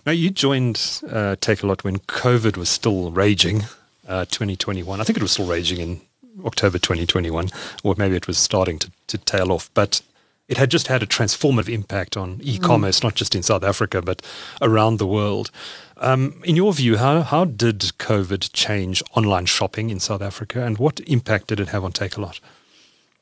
Now, 0.05 0.11
you 0.11 0.29
joined 0.29 0.75
uh, 1.07 1.35
Takealot 1.39 1.83
when 1.83 1.99
COVID 1.99 2.57
was 2.57 2.69
still 2.69 3.11
raging, 3.11 3.63
uh, 4.07 4.25
2021. 4.25 4.99
I 4.99 5.03
think 5.03 5.17
it 5.17 5.23
was 5.23 5.31
still 5.31 5.47
raging 5.47 5.79
in 5.79 6.01
October 6.45 6.77
2021, 6.79 7.49
or 7.83 7.95
maybe 7.97 8.15
it 8.15 8.27
was 8.27 8.37
starting 8.37 8.77
to, 8.79 8.91
to 9.07 9.17
tail 9.17 9.51
off. 9.51 9.69
But 9.73 10.01
it 10.51 10.57
had 10.57 10.69
just 10.69 10.87
had 10.87 11.01
a 11.01 11.07
transformative 11.07 11.69
impact 11.69 12.17
on 12.17 12.39
e-commerce, 12.43 12.99
mm. 12.99 13.03
not 13.03 13.15
just 13.15 13.35
in 13.35 13.41
South 13.41 13.63
Africa, 13.63 14.01
but 14.01 14.21
around 14.61 14.97
the 14.97 15.07
world. 15.07 15.49
Um, 15.97 16.41
in 16.43 16.57
your 16.57 16.73
view, 16.73 16.97
how, 16.97 17.21
how 17.21 17.45
did 17.45 17.79
COVID 17.97 18.51
change 18.51 19.01
online 19.15 19.45
shopping 19.45 19.89
in 19.89 19.99
South 20.01 20.21
Africa 20.21 20.65
and 20.65 20.77
what 20.77 20.99
impact 21.01 21.47
did 21.47 21.59
it 21.61 21.69
have 21.69 21.85
on 21.85 21.93
Takealot? 21.93 22.41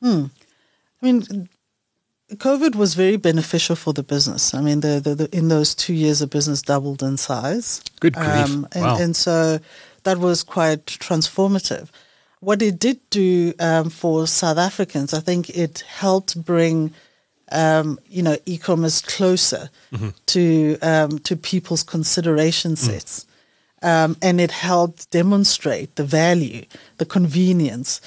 Hmm. 0.00 0.24
I 1.00 1.06
mean, 1.06 1.48
COVID 2.34 2.74
was 2.74 2.94
very 2.94 3.16
beneficial 3.16 3.76
for 3.76 3.92
the 3.92 4.02
business. 4.02 4.52
I 4.52 4.60
mean, 4.60 4.80
the, 4.80 4.98
the, 4.98 5.14
the, 5.14 5.36
in 5.36 5.48
those 5.48 5.72
two 5.74 5.94
years, 5.94 6.18
the 6.18 6.26
business 6.26 6.62
doubled 6.62 7.00
in 7.00 7.16
size. 7.16 7.80
Good 8.00 8.14
grief. 8.14 8.28
Um, 8.28 8.66
and, 8.72 8.84
wow. 8.84 8.98
and 8.98 9.14
so 9.14 9.60
that 10.02 10.18
was 10.18 10.42
quite 10.42 10.84
transformative. 10.86 11.90
What 12.40 12.60
it 12.60 12.78
did 12.80 12.98
do 13.10 13.52
um, 13.60 13.88
for 13.90 14.26
South 14.26 14.58
Africans, 14.58 15.14
I 15.14 15.20
think 15.20 15.50
it 15.50 15.84
helped 15.86 16.42
bring, 16.44 16.92
um, 17.50 17.98
you 18.08 18.22
know, 18.22 18.36
e-commerce 18.46 19.00
closer 19.00 19.70
mm-hmm. 19.92 20.08
to 20.26 20.78
um, 20.82 21.18
to 21.20 21.36
people's 21.36 21.82
consideration 21.82 22.72
mm. 22.72 22.78
sets, 22.78 23.26
mm. 23.82 24.16
and 24.22 24.40
it 24.40 24.50
helped 24.50 25.10
demonstrate 25.10 25.96
the 25.96 26.04
value, 26.04 26.64
the 26.98 27.06
convenience 27.06 28.00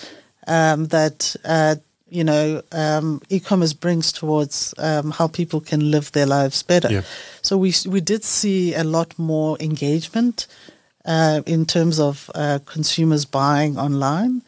um, 0.48 0.88
that 0.88 1.36
uh, 1.46 1.76
you 2.14 2.24
know, 2.24 2.62
um, 2.72 3.22
e-commerce 3.30 3.74
brings 3.74 4.12
towards 4.12 4.76
um, 4.78 5.10
how 5.10 5.28
people 5.28 5.60
can 5.60 5.90
live 5.90 6.12
their 6.12 6.28
lives 6.28 6.62
better. 6.62 6.92
Yeah. 6.92 7.02
So 7.42 7.58
we 7.58 7.74
we 7.88 8.02
did 8.02 8.24
see 8.24 8.76
a 8.76 8.84
lot 8.84 9.18
more 9.18 9.58
engagement 9.60 10.46
uh, 11.06 11.42
in 11.48 11.66
terms 11.66 12.00
of 12.00 12.30
uh, 12.36 12.60
consumers 12.66 13.26
buying 13.26 13.80
online, 13.80 14.44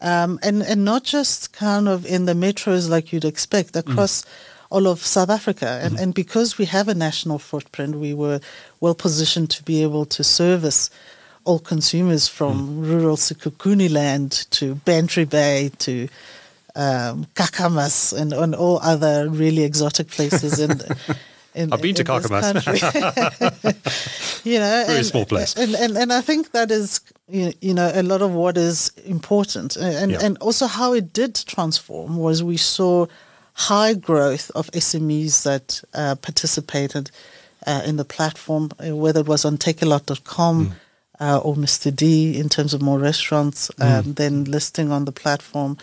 um, 0.00 0.38
and 0.42 0.62
and 0.62 0.84
not 0.84 1.04
just 1.04 1.52
kind 1.52 1.88
of 1.88 2.06
in 2.06 2.26
the 2.26 2.34
metros 2.34 2.88
like 2.88 3.12
you'd 3.12 3.24
expect 3.24 3.76
across. 3.76 4.22
Mm. 4.22 4.28
All 4.70 4.86
of 4.86 5.00
South 5.00 5.30
Africa, 5.30 5.80
and, 5.82 5.96
mm. 5.96 6.02
and 6.02 6.12
because 6.12 6.58
we 6.58 6.66
have 6.66 6.88
a 6.88 6.94
national 6.94 7.38
footprint, 7.38 7.94
we 7.94 8.12
were 8.12 8.38
well 8.80 8.94
positioned 8.94 9.48
to 9.48 9.62
be 9.62 9.82
able 9.82 10.04
to 10.04 10.22
service 10.22 10.90
all 11.44 11.58
consumers 11.58 12.28
from 12.28 12.68
mm. 12.68 12.86
rural 12.86 13.16
Sekhukhune 13.16 13.90
land 13.90 14.46
to 14.50 14.74
Bantry 14.74 15.24
Bay 15.24 15.70
to 15.78 16.06
um, 16.76 17.24
Kakamas 17.34 18.12
and, 18.12 18.34
and 18.34 18.54
all 18.54 18.78
other 18.82 19.30
really 19.30 19.64
exotic 19.64 20.08
places 20.08 20.60
in. 20.60 20.78
In, 21.58 21.72
I've 21.72 21.82
been 21.82 21.94
to 21.96 22.04
Kakamas. 22.04 22.44
you 24.44 24.58
know, 24.58 24.84
very 24.86 24.98
and, 24.98 25.06
small 25.06 25.26
place, 25.26 25.54
and, 25.56 25.74
and 25.74 25.96
and 25.96 26.12
I 26.12 26.20
think 26.20 26.52
that 26.52 26.70
is 26.70 27.00
you 27.28 27.74
know 27.74 27.90
a 27.92 28.02
lot 28.02 28.22
of 28.22 28.32
what 28.32 28.56
is 28.56 28.92
important, 29.04 29.76
and 29.76 30.12
yeah. 30.12 30.18
and 30.22 30.38
also 30.38 30.66
how 30.66 30.92
it 30.92 31.12
did 31.12 31.34
transform 31.34 32.16
was 32.16 32.42
we 32.42 32.56
saw 32.56 33.06
high 33.58 33.92
growth 33.92 34.52
of 34.54 34.70
SMEs 34.70 35.42
that 35.42 35.82
uh, 35.92 36.14
participated 36.14 37.10
uh, 37.66 37.82
in 37.84 37.96
the 37.96 38.04
platform, 38.04 38.70
uh, 38.78 38.94
whether 38.94 39.20
it 39.20 39.26
was 39.26 39.44
on 39.44 39.58
takealot.com 39.58 40.66
mm. 40.66 40.72
uh, 41.20 41.38
or 41.38 41.56
Mr. 41.56 41.94
D 41.94 42.38
in 42.38 42.48
terms 42.48 42.72
of 42.72 42.80
more 42.80 43.00
restaurants, 43.00 43.68
um, 43.80 44.04
mm. 44.04 44.14
then 44.14 44.44
listing 44.44 44.92
on 44.92 45.06
the 45.06 45.12
platform. 45.12 45.76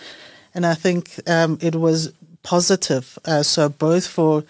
And 0.53 0.65
I 0.65 0.73
think 0.73 1.19
um, 1.27 1.57
it 1.61 1.75
was 1.75 2.13
positive. 2.43 3.19
Uh, 3.25 3.43
so 3.43 3.67
both 3.67 4.07
for, 4.07 4.45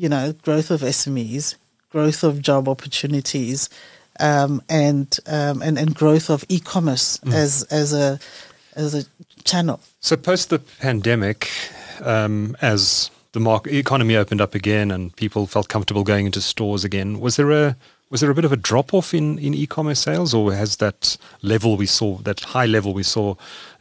you 0.00 0.08
know, 0.08 0.32
growth 0.32 0.70
of 0.70 0.80
SMEs, 0.80 1.56
growth 1.90 2.24
of 2.24 2.40
job 2.40 2.68
opportunities, 2.68 3.68
um, 4.18 4.62
and, 4.68 5.18
um, 5.26 5.62
and 5.62 5.78
and 5.78 5.94
growth 5.94 6.30
of 6.30 6.44
e-commerce 6.48 7.18
mm. 7.18 7.32
as 7.32 7.62
as 7.64 7.92
a 7.92 8.18
as 8.76 8.94
a 8.94 9.04
channel. 9.44 9.80
So 10.00 10.16
post 10.16 10.50
the 10.50 10.58
pandemic, 10.58 11.50
um, 12.02 12.56
as 12.62 13.10
the 13.32 13.40
market 13.40 13.74
economy 13.74 14.16
opened 14.16 14.40
up 14.40 14.54
again 14.54 14.90
and 14.90 15.14
people 15.16 15.46
felt 15.46 15.68
comfortable 15.68 16.04
going 16.04 16.26
into 16.26 16.40
stores 16.40 16.84
again, 16.84 17.20
was 17.20 17.36
there 17.36 17.50
a 17.50 17.76
was 18.10 18.20
there 18.20 18.30
a 18.30 18.34
bit 18.34 18.44
of 18.44 18.52
a 18.52 18.56
drop 18.56 18.92
off 18.92 19.14
in, 19.14 19.38
in 19.38 19.54
e-commerce 19.54 20.00
sales, 20.00 20.34
or 20.34 20.52
has 20.52 20.76
that 20.76 21.16
level 21.42 21.76
we 21.76 21.86
saw, 21.86 22.16
that 22.18 22.40
high 22.40 22.66
level 22.66 22.92
we 22.92 23.04
saw 23.04 23.36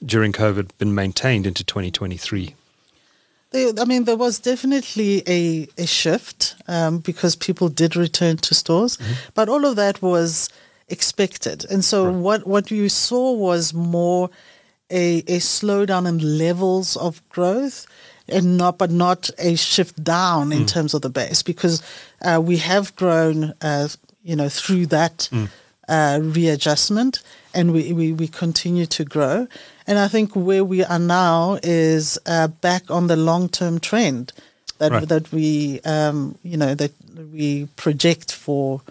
during 0.06 0.32
COVID, 0.32 0.70
been 0.78 0.94
maintained 0.94 1.48
into 1.48 1.64
2023? 1.64 2.54
I 3.53 3.86
mean, 3.86 4.03
there 4.03 4.18
was 4.18 4.39
definitely 4.39 5.24
a, 5.27 5.68
a 5.77 5.88
shift 5.88 6.56
um, 6.68 7.00
because 7.00 7.36
people 7.36 7.68
did 7.68 7.96
return 7.96 8.38
to 8.38 8.53
stores, 8.53 8.98
mm-hmm. 8.98 9.13
but 9.34 9.50
all 9.50 9.65
of 9.65 9.75
that 9.75 10.01
was 10.01 10.50
expected. 10.88 11.65
And 11.72 11.84
so 11.84 12.06
right. 12.06 12.15
what, 12.15 12.48
what 12.48 12.72
you 12.72 12.89
saw 12.89 13.34
was 13.34 13.74
more 13.74 14.29
a, 14.91 15.20
a 15.20 15.39
slowdown 15.39 16.08
in 16.08 16.38
levels 16.38 16.96
of 16.98 17.27
growth 17.29 17.88
and 18.27 18.58
not, 18.58 18.77
but 18.77 18.91
not 18.91 19.29
a 19.39 19.56
shift 19.56 20.03
down 20.03 20.51
in 20.51 20.63
mm. 20.63 20.68
terms 20.68 20.94
of 20.94 21.01
the 21.01 21.10
base 21.10 21.41
because 21.41 21.82
uh, 22.22 22.39
we 22.44 22.58
have 22.58 22.96
grown 22.96 23.53
uh, 23.62 23.88
you 24.24 24.36
know, 24.36 24.50
through 24.50 24.86
that 24.88 25.29
mm. 25.32 25.50
Uh, 25.89 26.19
readjustment, 26.22 27.22
and 27.53 27.74
we, 27.74 27.91
we, 27.91 28.13
we 28.13 28.27
continue 28.27 28.86
to 28.86 29.03
grow. 29.03 29.48
And 29.88 29.98
I 29.98 30.08
think 30.08 30.36
where 30.36 30.63
we 30.63 30.84
are 30.84 31.00
now 31.00 31.60
is 31.63 32.19
uh, 32.25 32.48
back 32.48 32.89
on 32.89 33.08
the 33.08 33.15
long 33.15 33.50
term 33.50 33.79
trend 33.79 34.31
that 34.77 34.91
right. 34.91 35.08
that 35.10 35.31
we 35.31 35.81
um, 35.81 36.38
you 36.43 36.58
know 36.58 36.75
that 36.75 36.91
we 37.34 37.67
project 37.75 38.31
for 38.31 38.81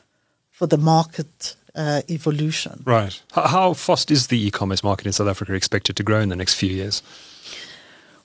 for 0.51 0.67
the 0.67 0.77
market 0.77 1.57
uh, 1.75 2.03
evolution. 2.09 2.83
Right. 2.85 3.21
How 3.33 3.75
fast 3.75 4.11
is 4.11 4.27
the 4.27 4.47
e-commerce 4.47 4.83
market 4.83 5.07
in 5.07 5.13
South 5.13 5.29
Africa 5.29 5.55
expected 5.55 5.97
to 5.97 6.03
grow 6.03 6.21
in 6.21 6.29
the 6.29 6.37
next 6.37 6.55
few 6.55 6.71
years? 6.71 7.03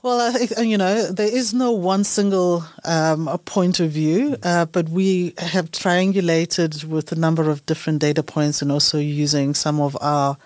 Well, 0.04 0.20
I 0.20 0.32
think, 0.34 0.68
you 0.68 0.78
know, 0.78 1.10
there 1.14 1.34
is 1.34 1.54
no 1.54 1.72
one 1.72 2.04
single 2.04 2.66
um, 2.84 3.30
point 3.46 3.80
of 3.80 3.92
view, 3.92 4.36
uh, 4.44 4.66
but 4.66 4.90
we 4.90 5.34
have 5.38 5.72
triangulated 5.72 6.84
with 6.84 7.14
a 7.14 7.16
number 7.16 7.50
of 7.50 7.66
different 7.66 8.00
data 8.00 8.22
points 8.22 8.62
and 8.62 8.70
also 8.70 8.98
using 8.98 9.54
some 9.54 9.80
of 9.80 9.98
our 10.02 10.38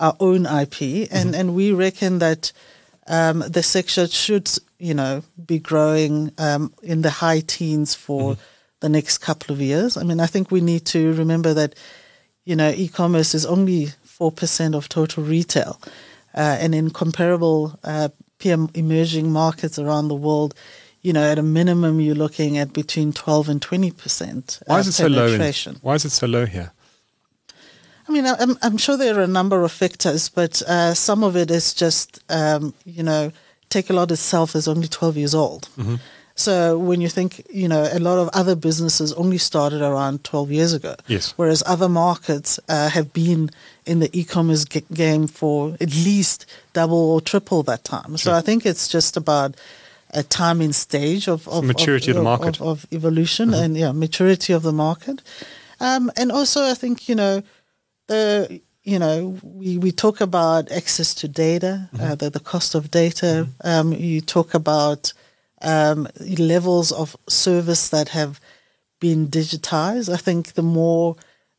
our 0.00 0.16
own 0.20 0.46
IP, 0.46 0.80
and, 1.10 1.10
mm-hmm. 1.10 1.34
and 1.34 1.54
we 1.56 1.72
reckon 1.72 2.20
that 2.20 2.52
um, 3.08 3.40
the 3.40 3.64
sector 3.64 4.06
should, 4.06 4.48
you 4.78 4.94
know, 4.94 5.24
be 5.44 5.58
growing 5.58 6.30
um, 6.38 6.72
in 6.84 7.02
the 7.02 7.10
high 7.10 7.40
teens 7.40 7.96
for 7.96 8.32
mm-hmm. 8.32 8.42
the 8.78 8.88
next 8.88 9.18
couple 9.18 9.52
of 9.52 9.60
years. 9.60 9.96
I 9.96 10.04
mean, 10.04 10.20
I 10.20 10.26
think 10.26 10.52
we 10.52 10.60
need 10.60 10.86
to 10.86 11.12
remember 11.14 11.52
that, 11.52 11.74
you 12.44 12.54
know, 12.54 12.70
e-commerce 12.70 13.34
is 13.34 13.44
only 13.44 13.88
four 14.04 14.30
percent 14.32 14.74
of 14.74 14.88
total 14.88 15.24
retail, 15.24 15.78
uh, 16.34 16.56
and 16.60 16.74
in 16.74 16.90
comparable 16.90 17.78
uh, 17.82 18.08
emerging 18.44 19.30
markets 19.30 19.78
around 19.78 20.08
the 20.08 20.14
world, 20.14 20.54
you 21.02 21.12
know, 21.12 21.22
at 21.22 21.38
a 21.38 21.42
minimum, 21.42 22.00
you're 22.00 22.14
looking 22.14 22.58
at 22.58 22.72
between 22.72 23.12
12 23.12 23.48
and 23.48 23.62
20 23.62 23.90
percent. 23.92 24.60
Why 24.66 24.80
is 24.80 24.88
it 24.88 24.92
so 24.92 25.06
low? 25.06 25.26
In, 25.26 25.76
why 25.82 25.94
is 25.94 26.04
it 26.04 26.10
so 26.10 26.26
low 26.26 26.46
here? 26.46 26.72
I 28.08 28.12
mean, 28.12 28.26
I'm, 28.26 28.56
I'm 28.62 28.78
sure 28.78 28.96
there 28.96 29.18
are 29.18 29.22
a 29.22 29.26
number 29.26 29.62
of 29.62 29.70
factors, 29.70 30.30
but 30.30 30.62
uh, 30.62 30.94
some 30.94 31.22
of 31.22 31.36
it 31.36 31.50
is 31.50 31.74
just, 31.74 32.24
um, 32.30 32.72
you 32.86 33.02
know, 33.02 33.32
take 33.68 33.90
a 33.90 33.92
Takealot 33.92 34.10
itself 34.10 34.56
is 34.56 34.66
only 34.66 34.88
12 34.88 35.16
years 35.18 35.34
old. 35.34 35.68
Mm-hmm. 35.76 35.96
So 36.38 36.78
when 36.78 37.00
you 37.00 37.08
think, 37.08 37.44
you 37.50 37.66
know, 37.66 37.88
a 37.90 37.98
lot 37.98 38.18
of 38.18 38.28
other 38.32 38.54
businesses 38.54 39.12
only 39.14 39.38
started 39.38 39.82
around 39.82 40.22
12 40.22 40.52
years 40.52 40.72
ago. 40.72 40.94
Yes. 41.08 41.34
Whereas 41.36 41.64
other 41.66 41.88
markets 41.88 42.60
uh, 42.68 42.90
have 42.90 43.12
been 43.12 43.50
in 43.84 43.98
the 43.98 44.08
e-commerce 44.16 44.64
g- 44.64 44.84
game 44.94 45.26
for 45.26 45.76
at 45.80 45.90
least 45.90 46.46
double 46.74 47.10
or 47.10 47.20
triple 47.20 47.64
that 47.64 47.82
time. 47.82 48.10
Sure. 48.10 48.18
So 48.18 48.34
I 48.34 48.40
think 48.40 48.64
it's 48.64 48.86
just 48.86 49.16
about 49.16 49.56
a 50.10 50.22
time 50.22 50.72
stage 50.72 51.26
of, 51.26 51.48
of 51.48 51.64
maturity 51.64 52.12
of, 52.12 52.16
of, 52.16 52.20
the 52.20 52.24
market, 52.24 52.60
of, 52.60 52.84
of 52.84 52.86
evolution, 52.92 53.52
uh-huh. 53.52 53.64
and 53.64 53.76
yeah, 53.76 53.90
maturity 53.90 54.52
of 54.52 54.62
the 54.62 54.72
market. 54.72 55.22
Um, 55.80 56.10
and 56.16 56.30
also, 56.30 56.62
I 56.62 56.74
think 56.74 57.08
you 57.08 57.16
know 57.16 57.42
the 58.06 58.60
you 58.84 58.98
know 58.98 59.38
we, 59.42 59.76
we 59.76 59.92
talk 59.92 60.20
about 60.20 60.70
access 60.70 61.14
to 61.14 61.28
data, 61.28 61.90
mm-hmm. 61.92 62.12
uh, 62.12 62.14
the 62.14 62.30
the 62.30 62.40
cost 62.40 62.74
of 62.74 62.90
data. 62.90 63.48
Mm-hmm. 63.48 63.68
Um, 63.68 63.92
you 63.92 64.20
talk 64.20 64.54
about 64.54 65.12
um, 65.62 66.08
levels 66.38 66.92
of 66.92 67.16
service 67.28 67.88
that 67.88 68.10
have 68.10 68.40
been 69.00 69.28
digitized. 69.28 70.12
I 70.12 70.16
think 70.16 70.52
the 70.52 70.62
more 70.62 71.16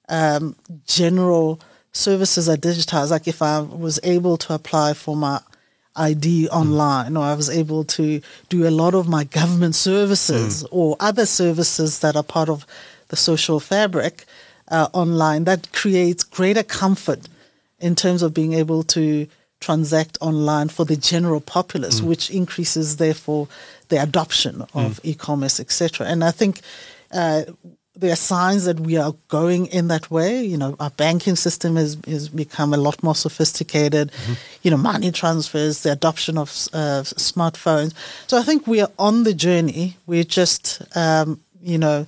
um, 0.08 0.56
general 0.86 1.60
services 1.92 2.48
are 2.50 2.58
digitized, 2.58 3.12
like 3.12 3.28
if 3.28 3.42
I 3.42 3.60
was 3.60 4.00
able 4.04 4.38
to 4.38 4.54
apply 4.54 4.94
for 4.94 5.16
my 5.16 5.42
ID 5.96 6.48
mm. 6.48 6.56
online, 6.56 7.18
or 7.18 7.24
I 7.24 7.34
was 7.34 7.50
able 7.50 7.84
to 7.86 8.22
do 8.48 8.68
a 8.68 8.72
lot 8.72 8.94
of 8.94 9.08
my 9.08 9.24
government 9.24 9.76
services 9.90 10.64
mm. 10.64 10.68
or 10.72 10.96
other 11.00 11.26
services 11.26 12.00
that 12.00 12.16
are 12.16 12.24
part 12.24 12.50
of 12.50 12.66
the 13.10 13.16
social 13.16 13.60
fabric 13.60 14.26
uh, 14.70 14.88
online, 14.94 15.46
that 15.46 15.72
creates 15.72 16.24
greater 16.24 16.64
comfort 16.64 17.28
in 17.80 17.96
terms 17.96 18.22
of 18.22 18.34
being 18.34 18.54
able 18.54 18.84
to 18.84 19.28
transact 19.60 20.18
online 20.22 20.70
for 20.70 20.86
the 20.86 20.96
general 20.96 21.42
populace, 21.42 22.02
mm. 22.02 22.06
which 22.06 22.30
increases 22.30 22.98
therefore 22.98 23.48
the 23.90 24.02
adoption 24.02 24.62
of 24.74 25.00
mm. 25.00 25.00
e-commerce, 25.04 25.60
etc. 25.60 26.08
And 26.08 26.24
I 26.24 26.32
think 26.32 26.62
uh, 27.12 27.44
there 28.00 28.14
are 28.14 28.16
signs 28.16 28.66
that 28.66 28.80
we 28.80 28.98
are 28.98 29.14
going 29.28 29.66
in 29.68 29.88
that 29.90 30.10
way. 30.10 30.42
You 30.44 30.58
know, 30.58 30.76
our 30.80 30.90
banking 30.92 31.36
system 31.36 31.76
has, 31.76 31.98
has 32.08 32.30
become 32.30 32.74
a 32.74 32.78
lot 32.78 33.04
more 33.04 33.16
sophisticated. 33.16 34.12
Mm-hmm. 34.12 34.34
You 34.64 34.72
know, 34.72 34.78
money 34.78 35.12
transfers, 35.12 35.84
the 35.84 35.92
adoption 35.92 36.38
of 36.38 36.50
uh, 36.74 37.04
smartphones. 37.04 37.94
So 38.28 38.38
I 38.38 38.44
think 38.44 38.68
we 38.68 38.80
are 38.80 38.92
on 38.98 39.24
the 39.24 39.34
journey. 39.34 39.98
We're 40.06 40.24
just, 40.24 40.82
um, 40.96 41.42
you 41.62 41.78
know, 41.78 42.08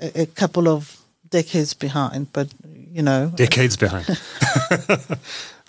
a, 0.00 0.22
a, 0.22 0.26
couple 0.26 0.68
of 0.68 1.00
decades 1.28 1.72
behind, 1.72 2.32
but, 2.32 2.48
you 2.92 3.02
know. 3.02 3.30
Decades 3.34 3.76
behind. 3.76 4.06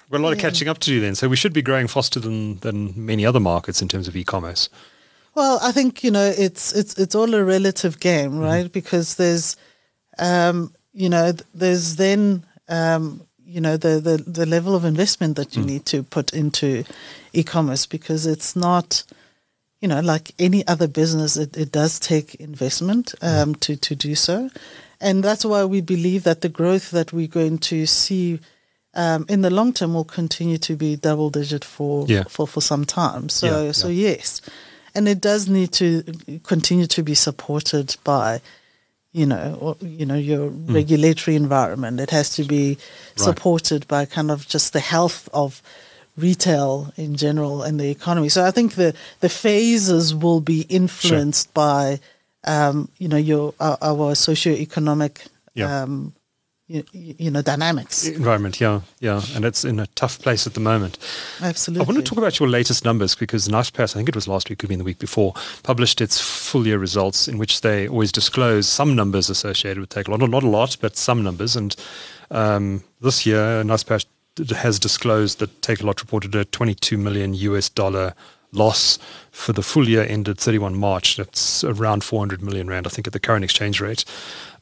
We've 0.09 0.11
got 0.11 0.21
a 0.21 0.23
lot 0.23 0.29
yeah. 0.29 0.35
of 0.35 0.39
catching 0.39 0.67
up 0.67 0.79
to 0.79 0.89
do 0.89 0.99
then. 0.99 1.15
So 1.15 1.27
we 1.27 1.35
should 1.35 1.53
be 1.53 1.61
growing 1.61 1.87
faster 1.87 2.19
than, 2.19 2.59
than 2.59 2.93
many 2.95 3.25
other 3.25 3.41
markets 3.41 3.81
in 3.81 3.87
terms 3.87 4.07
of 4.07 4.15
e-commerce. 4.15 4.69
Well, 5.37 5.59
I 5.61 5.71
think 5.71 6.03
you 6.03 6.09
know 6.09 6.33
it's 6.35 6.73
it's 6.73 6.97
it's 6.97 7.13
all 7.13 7.35
a 7.35 7.43
relative 7.43 7.99
game, 7.99 8.31
mm-hmm. 8.31 8.39
right? 8.39 8.65
Mm-hmm. 8.65 8.79
Because 8.79 9.17
there's, 9.17 9.55
um, 10.17 10.73
you 10.93 11.09
know, 11.09 11.31
there's 11.53 11.95
then 11.97 12.43
um, 12.67 13.21
you 13.45 13.61
know 13.61 13.77
the, 13.77 13.99
the 13.99 14.17
the 14.17 14.47
level 14.47 14.73
of 14.73 14.83
investment 14.83 15.35
that 15.35 15.55
you 15.55 15.61
mm. 15.61 15.67
need 15.67 15.85
to 15.85 16.01
put 16.01 16.33
into 16.33 16.83
e-commerce 17.33 17.85
because 17.85 18.25
it's 18.25 18.55
not, 18.55 19.03
you 19.79 19.87
know, 19.87 19.99
like 19.99 20.31
any 20.39 20.67
other 20.67 20.87
business. 20.87 21.37
It, 21.37 21.55
it 21.55 21.71
does 21.71 21.99
take 21.99 22.33
investment 22.41 23.13
um, 23.21 23.53
mm. 23.53 23.59
to 23.59 23.75
to 23.75 23.95
do 23.95 24.15
so, 24.15 24.49
and 24.99 25.23
that's 25.23 25.45
why 25.45 25.65
we 25.65 25.81
believe 25.81 26.23
that 26.23 26.41
the 26.41 26.49
growth 26.49 26.89
that 26.89 27.13
we're 27.13 27.27
going 27.27 27.59
to 27.59 27.85
see. 27.85 28.39
Um, 28.95 29.27
in 29.29 29.41
the 29.41 29.51
long 29.51 29.73
term, 29.73 29.93
will 29.93 30.03
continue 30.03 30.57
to 30.57 30.75
be 30.75 30.95
double 30.95 31.29
digit 31.29 31.63
for 31.63 32.07
yeah. 32.07 32.23
for, 32.27 32.47
for 32.47 32.61
some 32.61 32.85
time. 32.85 33.29
So 33.29 33.65
yeah, 33.65 33.71
so 33.71 33.89
yeah. 33.89 34.09
yes, 34.09 34.41
and 34.97 35.07
it 35.07 35.21
does 35.21 35.47
need 35.47 35.71
to 35.71 36.03
continue 36.43 36.87
to 36.87 37.03
be 37.03 37.15
supported 37.15 37.95
by 38.03 38.41
you 39.17 39.25
know, 39.25 39.57
or, 39.59 39.75
you 39.81 40.05
know, 40.05 40.15
your 40.15 40.51
mm. 40.51 40.73
regulatory 40.73 41.35
environment. 41.35 41.99
It 41.99 42.11
has 42.11 42.29
to 42.35 42.43
be 42.43 42.69
right. 42.69 42.79
supported 43.15 43.87
by 43.87 44.05
kind 44.05 44.29
of 44.29 44.47
just 44.47 44.73
the 44.73 44.79
health 44.79 45.27
of 45.33 45.63
retail 46.15 46.93
in 46.97 47.15
general 47.15 47.63
and 47.63 47.79
the 47.79 47.89
economy. 47.89 48.29
So 48.29 48.45
I 48.45 48.51
think 48.51 48.75
the 48.75 48.93
the 49.21 49.29
phases 49.29 50.13
will 50.13 50.41
be 50.41 50.61
influenced 50.69 51.47
sure. 51.47 51.53
by, 51.53 51.99
um, 52.43 52.89
you 52.99 53.07
know, 53.07 53.17
your 53.17 53.55
our, 53.59 53.77
our 53.81 54.13
socioeconomic 54.13 55.27
yeah. 55.55 55.83
um, 55.83 56.13
you, 56.67 56.83
you, 56.91 57.31
know 57.31 57.41
dynamics. 57.41 58.05
Environment 58.07 58.59
yeah 58.59 58.81
yeah. 58.99 59.21
And 59.35 59.45
it's 59.45 59.63
in 59.63 59.79
a 59.79 59.87
tough 59.87 60.19
place 60.19 60.45
at 60.45 60.53
the 60.53 60.59
moment. 60.59 60.97
Absolutely 61.41 61.85
i 61.85 61.87
want 61.87 61.97
to 61.97 62.03
talk 62.03 62.17
about 62.17 62.39
your 62.39 62.49
latest 62.49 62.83
numbers 62.83 63.15
because 63.15 63.47
Naspers 63.47 63.95
i 63.95 63.97
think 63.97 64.09
it 64.09 64.15
was 64.15 64.27
last 64.27 64.49
week 64.49 64.59
could 64.59 64.69
be 64.69 64.75
in 64.75 64.79
the 64.79 64.85
week 64.85 64.99
before 64.99 65.33
published 65.63 66.01
its 66.01 66.19
full 66.19 66.67
year 66.67 66.77
results 66.77 67.27
in 67.27 67.37
which 67.37 67.61
they 67.61 67.87
always 67.87 68.11
disclose 68.11 68.67
some 68.67 68.95
numbers 68.95 69.29
associated 69.29 69.79
with 69.79 69.89
Takealot. 69.89 70.29
Not 70.29 70.43
a 70.43 70.47
lot 70.47 70.77
but 70.81 70.97
some 70.97 71.23
numbers. 71.23 71.55
And 71.55 71.75
um, 72.31 72.83
this 73.01 73.25
year 73.25 73.63
Naspers 73.63 74.05
has 74.55 74.79
disclosed 74.79 75.39
that 75.39 75.61
Takealot 75.61 75.99
reported 75.99 76.35
a 76.35 76.45
22 76.45 76.97
million 76.97 77.33
us 77.33 77.69
dollar 77.69 78.13
loss 78.51 78.97
for 79.31 79.53
the 79.53 79.61
full 79.61 79.87
year 79.87 80.03
ended 80.03 80.39
31 80.39 80.75
March. 80.75 81.17
That's 81.17 81.63
around 81.63 82.03
400 82.03 82.41
million 82.41 82.67
rand, 82.67 82.87
I 82.87 82.89
think, 82.89 83.07
at 83.07 83.13
the 83.13 83.19
current 83.19 83.43
exchange 83.43 83.81
rate. 83.81 84.05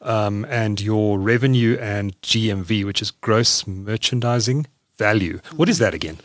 Um, 0.06 0.46
and 0.48 0.80
your 0.80 1.18
revenue 1.18 1.76
and 1.80 2.18
GMV, 2.22 2.84
which 2.84 3.02
is 3.02 3.10
gross 3.10 3.66
merchandising 3.66 4.66
value. 4.96 5.40
What 5.56 5.68
is 5.68 5.78
that 5.78 5.94
again? 5.94 6.18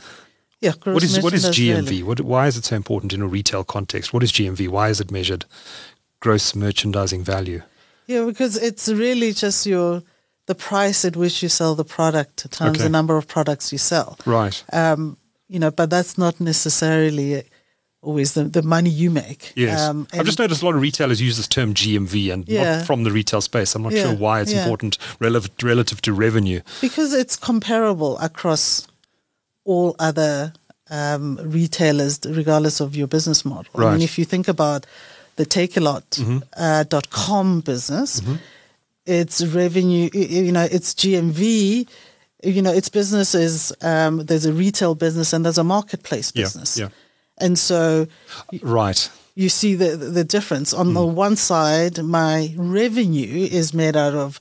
Yeah, 0.60 0.74
gross 0.80 0.94
what 0.94 1.04
is 1.04 1.24
what 1.24 1.34
is 1.34 1.46
GMV? 1.46 2.04
What, 2.04 2.22
why 2.22 2.46
is 2.46 2.58
it 2.58 2.66
so 2.66 2.76
important 2.76 3.14
in 3.14 3.22
a 3.22 3.28
retail 3.28 3.64
context? 3.64 4.14
What 4.14 4.22
is 4.22 4.32
GMV? 4.32 4.68
Why 4.70 4.90
is 4.90 5.02
it 5.02 5.10
measured? 5.10 5.46
Gross 6.20 6.54
merchandising 6.54 7.24
value. 7.24 7.64
Yeah, 8.06 8.26
because 8.26 8.58
it's 8.58 8.88
really 8.88 9.34
just 9.34 9.66
your 9.66 10.04
the 10.46 10.56
price 10.56 11.04
at 11.04 11.16
which 11.16 11.42
you 11.42 11.50
sell 11.50 11.76
the 11.76 11.86
product 11.86 12.52
times 12.52 12.78
okay. 12.78 12.84
the 12.84 12.90
number 12.90 13.18
of 13.18 13.28
products 13.28 13.72
you 13.72 13.78
sell. 13.78 14.20
Right. 14.26 14.64
Um, 14.72 15.18
you 15.48 15.60
know, 15.60 15.72
but 15.72 15.90
that's 15.90 16.18
not 16.18 16.40
necessarily 16.40 17.44
always 18.02 18.34
the, 18.34 18.44
the 18.46 18.62
money 18.62 18.90
you 18.90 19.12
make. 19.12 19.54
Yes. 19.56 19.82
Um, 19.82 20.08
I've 20.14 20.26
just 20.26 20.40
noticed 20.40 20.62
a 20.62 20.66
lot 20.66 20.76
of 20.76 20.82
retailers 20.82 21.22
use 21.22 21.38
this 21.38 21.48
term 21.48 21.74
GMV 21.74 22.34
and 22.34 22.48
yeah. 22.48 22.78
not 22.78 22.88
from 22.88 23.04
the 23.04 23.12
retail 23.12 23.42
space. 23.42 23.76
I'm 23.76 23.84
not 23.84 23.94
yeah. 23.94 24.04
sure 24.04 24.16
why 24.16 24.42
it's 24.42 24.52
yeah. 24.52 24.64
important 24.64 24.98
relative, 25.20 25.52
relative 25.62 26.02
to 26.04 26.14
revenue. 26.14 26.62
Because 26.82 27.14
it's 27.14 27.36
comparable 27.36 28.18
across 28.20 28.88
all 29.64 29.96
other 30.00 30.54
um, 30.90 31.40
retailers, 31.44 32.20
regardless 32.26 32.80
of 32.80 32.96
your 32.96 33.08
business 33.08 33.46
model. 33.46 33.72
Right. 33.74 33.90
I 33.90 33.94
mean, 33.94 34.02
if 34.02 34.18
you 34.18 34.26
think 34.26 34.48
about 34.48 34.86
the 35.36 35.46
Takealot.com 35.46 36.42
mm-hmm. 36.58 37.58
uh, 37.58 37.62
business, 37.62 38.20
mm-hmm. 38.20 38.36
its 39.06 39.46
revenue, 39.46 40.10
you 40.14 40.52
know, 40.52 40.64
its 40.64 40.94
GMV 40.96 41.88
you 42.44 42.62
know, 42.62 42.74
its 42.74 42.90
business 42.90 43.36
is 43.36 43.74
um, 43.82 44.26
there's 44.26 44.46
a 44.46 44.54
retail 44.54 44.96
business 44.96 45.34
and 45.34 45.46
there's 45.46 45.58
a 45.58 45.64
marketplace 45.64 46.32
business. 46.32 46.78
Yeah, 46.78 46.86
yeah. 46.86 46.92
And 47.42 47.58
so, 47.58 48.08
right, 48.62 49.10
you 49.36 49.50
see 49.50 49.76
the 49.76 49.98
the 49.98 50.24
difference. 50.24 50.74
On 50.74 50.88
mm. 50.88 50.94
the 50.94 51.06
one 51.06 51.36
side, 51.36 52.04
my 52.04 52.54
revenue 52.58 53.48
is 53.52 53.74
made 53.74 53.96
out 53.96 54.14
of 54.14 54.40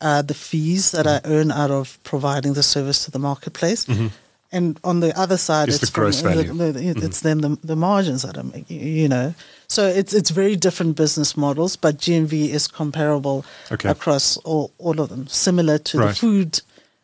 uh, 0.00 0.22
the 0.22 0.34
fees 0.34 0.90
that 0.92 1.06
mm. 1.06 1.16
I 1.16 1.20
earn 1.24 1.50
out 1.50 1.70
of 1.70 1.98
providing 2.04 2.54
the 2.54 2.62
service 2.62 3.04
to 3.04 3.10
the 3.10 3.18
marketplace. 3.18 3.84
Mm-hmm. 3.84 4.08
And 4.52 4.80
on 4.82 4.98
the 4.98 5.16
other 5.16 5.36
side, 5.36 5.68
it's, 5.68 5.80
it's 5.80 5.92
the 5.92 5.94
gross 5.94 6.20
from, 6.20 6.32
value. 6.34 6.52
The, 6.52 6.72
the, 6.72 6.80
mm-hmm. 6.80 7.04
It's 7.04 7.20
then 7.20 7.40
the, 7.40 7.56
the 7.62 7.76
margins 7.76 8.22
that 8.22 8.36
I'm 8.36 8.50
making, 8.50 8.80
you 8.80 9.08
know. 9.08 9.34
So 9.68 9.86
it's 9.86 10.12
it's 10.12 10.30
very 10.30 10.56
different 10.56 10.96
business 10.96 11.36
models, 11.36 11.76
but 11.76 11.98
GMV 11.98 12.48
is 12.48 12.66
comparable 12.66 13.44
okay. 13.70 13.88
across 13.88 14.36
all, 14.38 14.72
all 14.78 15.00
of 15.00 15.08
them, 15.08 15.28
similar 15.28 15.78
to 15.78 15.98
right. 15.98 16.08
the 16.08 16.14
food 16.14 16.60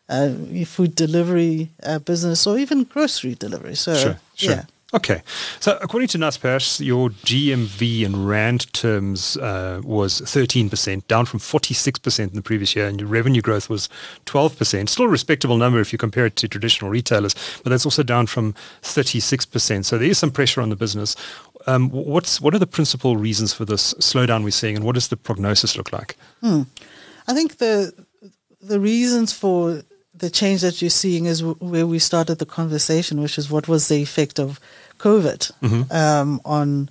uh, 0.09 0.31
food 0.65 0.97
delivery 0.97 1.71
uh, 1.85 2.01
business 2.01 2.47
or 2.47 2.59
even 2.59 2.83
grocery 2.85 3.35
delivery. 3.35 3.77
So, 3.77 3.95
sure, 3.95 4.21
sure. 4.35 4.51
yeah. 4.51 4.65
Okay. 4.95 5.23
So 5.59 5.79
according 5.83 6.09
to 6.09 6.19
Naspers, 6.19 6.85
your 6.85 7.11
GMV 7.11 8.03
in 8.03 8.25
Rand 8.25 8.73
terms 8.73 9.37
uh, 9.37 9.81
was 9.85 10.21
13%, 10.21 11.07
down 11.09 11.27
from 11.27 11.41
46% 11.41 12.21
in 12.21 12.35
the 12.35 12.43
previous 12.43 12.77
year, 12.77 12.87
and 12.87 13.01
your 13.01 13.09
revenue 13.09 13.43
growth 13.43 13.69
was 13.69 13.89
12%. 14.27 14.89
Still 14.89 15.07
a 15.07 15.09
respectable 15.09 15.57
number 15.57 15.81
if 15.81 15.93
you 15.93 15.99
compare 15.99 16.27
it 16.27 16.37
to 16.37 16.47
traditional 16.47 16.89
retailers, 16.89 17.35
but 17.65 17.71
that's 17.71 17.85
also 17.85 18.05
down 18.05 18.27
from 18.29 18.55
36%. 18.83 19.85
So 19.85 19.99
there 19.99 20.09
is 20.09 20.19
some 20.19 20.31
pressure 20.31 20.61
on 20.61 20.71
the 20.71 20.77
business. 20.77 21.17
Um, 21.67 21.91
what's 21.91 22.41
What 22.41 22.55
are 22.55 22.61
the 22.61 22.67
principal 22.67 23.17
reasons 23.17 23.53
for 23.53 23.65
this 23.65 23.93
slowdown 23.95 24.45
we're 24.45 24.51
seeing, 24.51 24.77
and 24.77 24.85
what 24.85 24.95
does 24.95 25.09
the 25.09 25.17
prognosis 25.17 25.77
look 25.77 25.93
like? 25.93 26.17
Hmm. 26.41 26.63
I 27.27 27.35
think 27.35 27.59
the 27.59 27.93
the 28.63 28.79
reasons 28.79 29.33
for 29.33 29.83
the 30.19 30.31
change 30.31 30.61
that 30.63 30.81
you're 30.81 30.91
seeing 30.91 31.27
is 31.27 31.41
w- 31.41 31.57
where 31.59 31.87
we 31.87 31.99
started 31.99 32.39
the 32.39 32.47
conversation, 32.47 33.21
which 33.21 33.39
is 33.39 33.51
what 33.51 33.69
was 33.69 33.89
the 33.89 34.03
effect 34.03 34.39
of 34.39 34.61
COVID 34.99 35.53
mm-hmm. 35.63 35.93
um, 35.93 36.41
on 36.45 36.91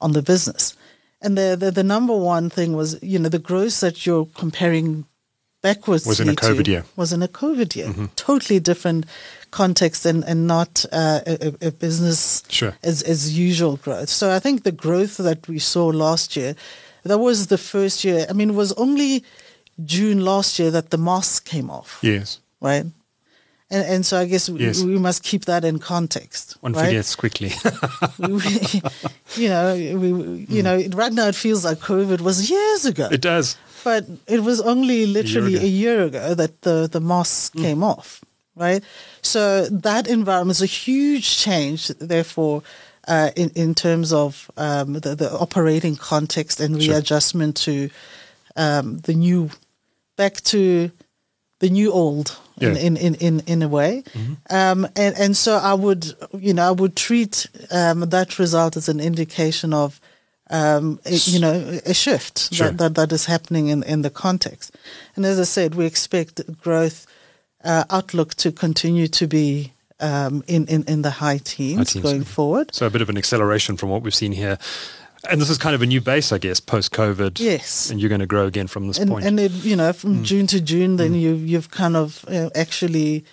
on 0.00 0.12
the 0.12 0.22
business. 0.22 0.76
And 1.20 1.36
the, 1.36 1.56
the, 1.58 1.70
the 1.72 1.82
number 1.82 2.16
one 2.16 2.48
thing 2.48 2.74
was, 2.74 3.02
you 3.02 3.18
know, 3.18 3.28
the 3.28 3.40
growth 3.40 3.80
that 3.80 4.06
you're 4.06 4.26
comparing 4.34 5.04
backwards 5.62 6.06
was 6.06 6.20
in 6.20 6.28
a 6.28 6.34
COVID 6.34 6.68
year. 6.68 6.84
Was 6.94 7.12
in 7.12 7.22
a 7.22 7.28
COVID 7.28 7.74
year. 7.74 7.88
Mm-hmm. 7.88 8.06
Totally 8.14 8.60
different 8.60 9.06
context 9.50 10.06
and, 10.06 10.22
and 10.24 10.46
not 10.46 10.84
uh, 10.92 11.20
a, 11.26 11.54
a, 11.60 11.72
business 11.72 12.44
sure. 12.48 12.76
as, 12.84 13.02
as 13.02 13.36
usual 13.36 13.76
growth. 13.78 14.08
So 14.08 14.32
I 14.32 14.38
think 14.38 14.62
the 14.62 14.70
growth 14.70 15.16
that 15.16 15.48
we 15.48 15.58
saw 15.58 15.86
last 15.86 16.36
year, 16.36 16.54
that 17.02 17.18
was 17.18 17.48
the 17.48 17.58
first 17.58 18.04
year. 18.04 18.26
I 18.30 18.32
mean, 18.32 18.50
it 18.50 18.54
was 18.54 18.72
only 18.74 19.24
June 19.84 20.24
last 20.24 20.60
year 20.60 20.70
that 20.70 20.90
the 20.90 20.98
mask 20.98 21.46
came 21.46 21.70
off. 21.70 21.98
Yes 22.02 22.38
right? 22.60 22.84
And, 23.70 23.84
and 23.86 24.06
so 24.06 24.18
I 24.18 24.24
guess 24.24 24.48
yes. 24.48 24.82
we, 24.82 24.94
we, 24.94 24.98
must 24.98 25.22
keep 25.22 25.44
that 25.44 25.64
in 25.64 25.78
context. 25.78 26.56
One 26.60 26.72
right? 26.72 26.86
forgets 26.86 27.14
quickly. 27.14 27.52
we, 28.18 28.40
you 29.36 29.48
know, 29.50 29.74
we, 29.74 30.08
you 30.48 30.62
mm. 30.62 30.64
know, 30.64 30.96
right 30.96 31.12
now 31.12 31.28
it 31.28 31.34
feels 31.34 31.66
like 31.66 31.78
COVID 31.78 32.22
was 32.22 32.50
years 32.50 32.86
ago. 32.86 33.08
It 33.12 33.20
does. 33.20 33.58
But 33.84 34.06
it 34.26 34.40
was 34.40 34.60
only 34.62 35.06
literally 35.06 35.56
a 35.56 35.60
year 35.60 36.04
ago, 36.04 36.18
a 36.18 36.22
year 36.22 36.28
ago 36.30 36.34
that 36.34 36.62
the, 36.62 36.88
the 36.90 37.00
mask 37.00 37.54
mm. 37.54 37.62
came 37.62 37.82
off, 37.82 38.24
right? 38.56 38.82
So 39.20 39.66
that 39.66 40.08
environment 40.08 40.56
is 40.56 40.62
a 40.62 40.66
huge 40.66 41.36
change, 41.36 41.88
therefore, 41.88 42.62
uh, 43.06 43.30
in, 43.36 43.50
in 43.50 43.74
terms 43.74 44.14
of 44.14 44.50
um, 44.56 44.94
the, 44.94 45.14
the 45.14 45.30
operating 45.30 45.96
context 45.96 46.58
and 46.58 46.76
readjustment 46.76 47.58
sure. 47.58 47.88
to 47.88 47.94
um, 48.56 48.98
the 48.98 49.12
new, 49.12 49.50
back 50.16 50.40
to 50.44 50.90
the 51.60 51.68
new 51.68 51.92
old 51.92 52.38
yeah. 52.58 52.70
in, 52.70 52.96
in, 52.96 53.14
in, 53.16 53.40
in 53.46 53.62
a 53.62 53.68
way. 53.68 54.02
Mm-hmm. 54.12 54.34
Um, 54.50 54.86
and, 54.94 55.18
and 55.18 55.36
so 55.36 55.56
I 55.56 55.74
would, 55.74 56.14
you 56.32 56.54
know, 56.54 56.68
I 56.68 56.70
would 56.70 56.94
treat 56.94 57.46
um, 57.70 58.00
that 58.00 58.38
result 58.38 58.76
as 58.76 58.88
an 58.88 59.00
indication 59.00 59.74
of, 59.74 60.00
um, 60.50 61.00
a, 61.04 61.14
you 61.14 61.40
know, 61.40 61.80
a 61.84 61.94
shift 61.94 62.54
sure. 62.54 62.68
that, 62.68 62.78
that, 62.78 62.94
that 62.94 63.12
is 63.12 63.26
happening 63.26 63.68
in, 63.68 63.82
in 63.82 64.02
the 64.02 64.10
context. 64.10 64.76
And 65.16 65.26
as 65.26 65.40
I 65.40 65.44
said, 65.44 65.74
we 65.74 65.84
expect 65.84 66.40
growth 66.60 67.06
uh, 67.64 67.84
outlook 67.90 68.34
to 68.36 68.52
continue 68.52 69.08
to 69.08 69.26
be 69.26 69.72
um, 70.00 70.44
in, 70.46 70.66
in, 70.68 70.84
in 70.84 71.02
the 71.02 71.10
high 71.10 71.38
teens, 71.38 71.78
high 71.78 71.84
teens 71.84 72.02
going 72.02 72.24
forward. 72.24 72.72
So 72.72 72.86
a 72.86 72.90
bit 72.90 73.02
of 73.02 73.10
an 73.10 73.18
acceleration 73.18 73.76
from 73.76 73.90
what 73.90 74.02
we've 74.02 74.14
seen 74.14 74.32
here. 74.32 74.58
And 75.28 75.40
this 75.40 75.50
is 75.50 75.58
kind 75.58 75.74
of 75.74 75.82
a 75.82 75.86
new 75.86 76.00
base, 76.00 76.32
I 76.32 76.38
guess, 76.38 76.58
post 76.58 76.92
COVID. 76.92 77.38
Yes. 77.38 77.90
And 77.90 78.00
you're 78.00 78.08
going 78.08 78.20
to 78.20 78.26
grow 78.26 78.46
again 78.46 78.66
from 78.66 78.88
this 78.88 78.98
and, 78.98 79.10
point. 79.10 79.26
And 79.26 79.38
it, 79.38 79.52
you 79.52 79.76
know, 79.76 79.92
from 79.92 80.18
mm. 80.18 80.22
June 80.24 80.46
to 80.48 80.60
June, 80.60 80.96
then 80.96 81.12
mm. 81.12 81.20
you 81.20 81.34
you've 81.34 81.70
kind 81.70 81.96
of 81.96 82.24
uh, 82.28 82.50
actually 82.54 83.24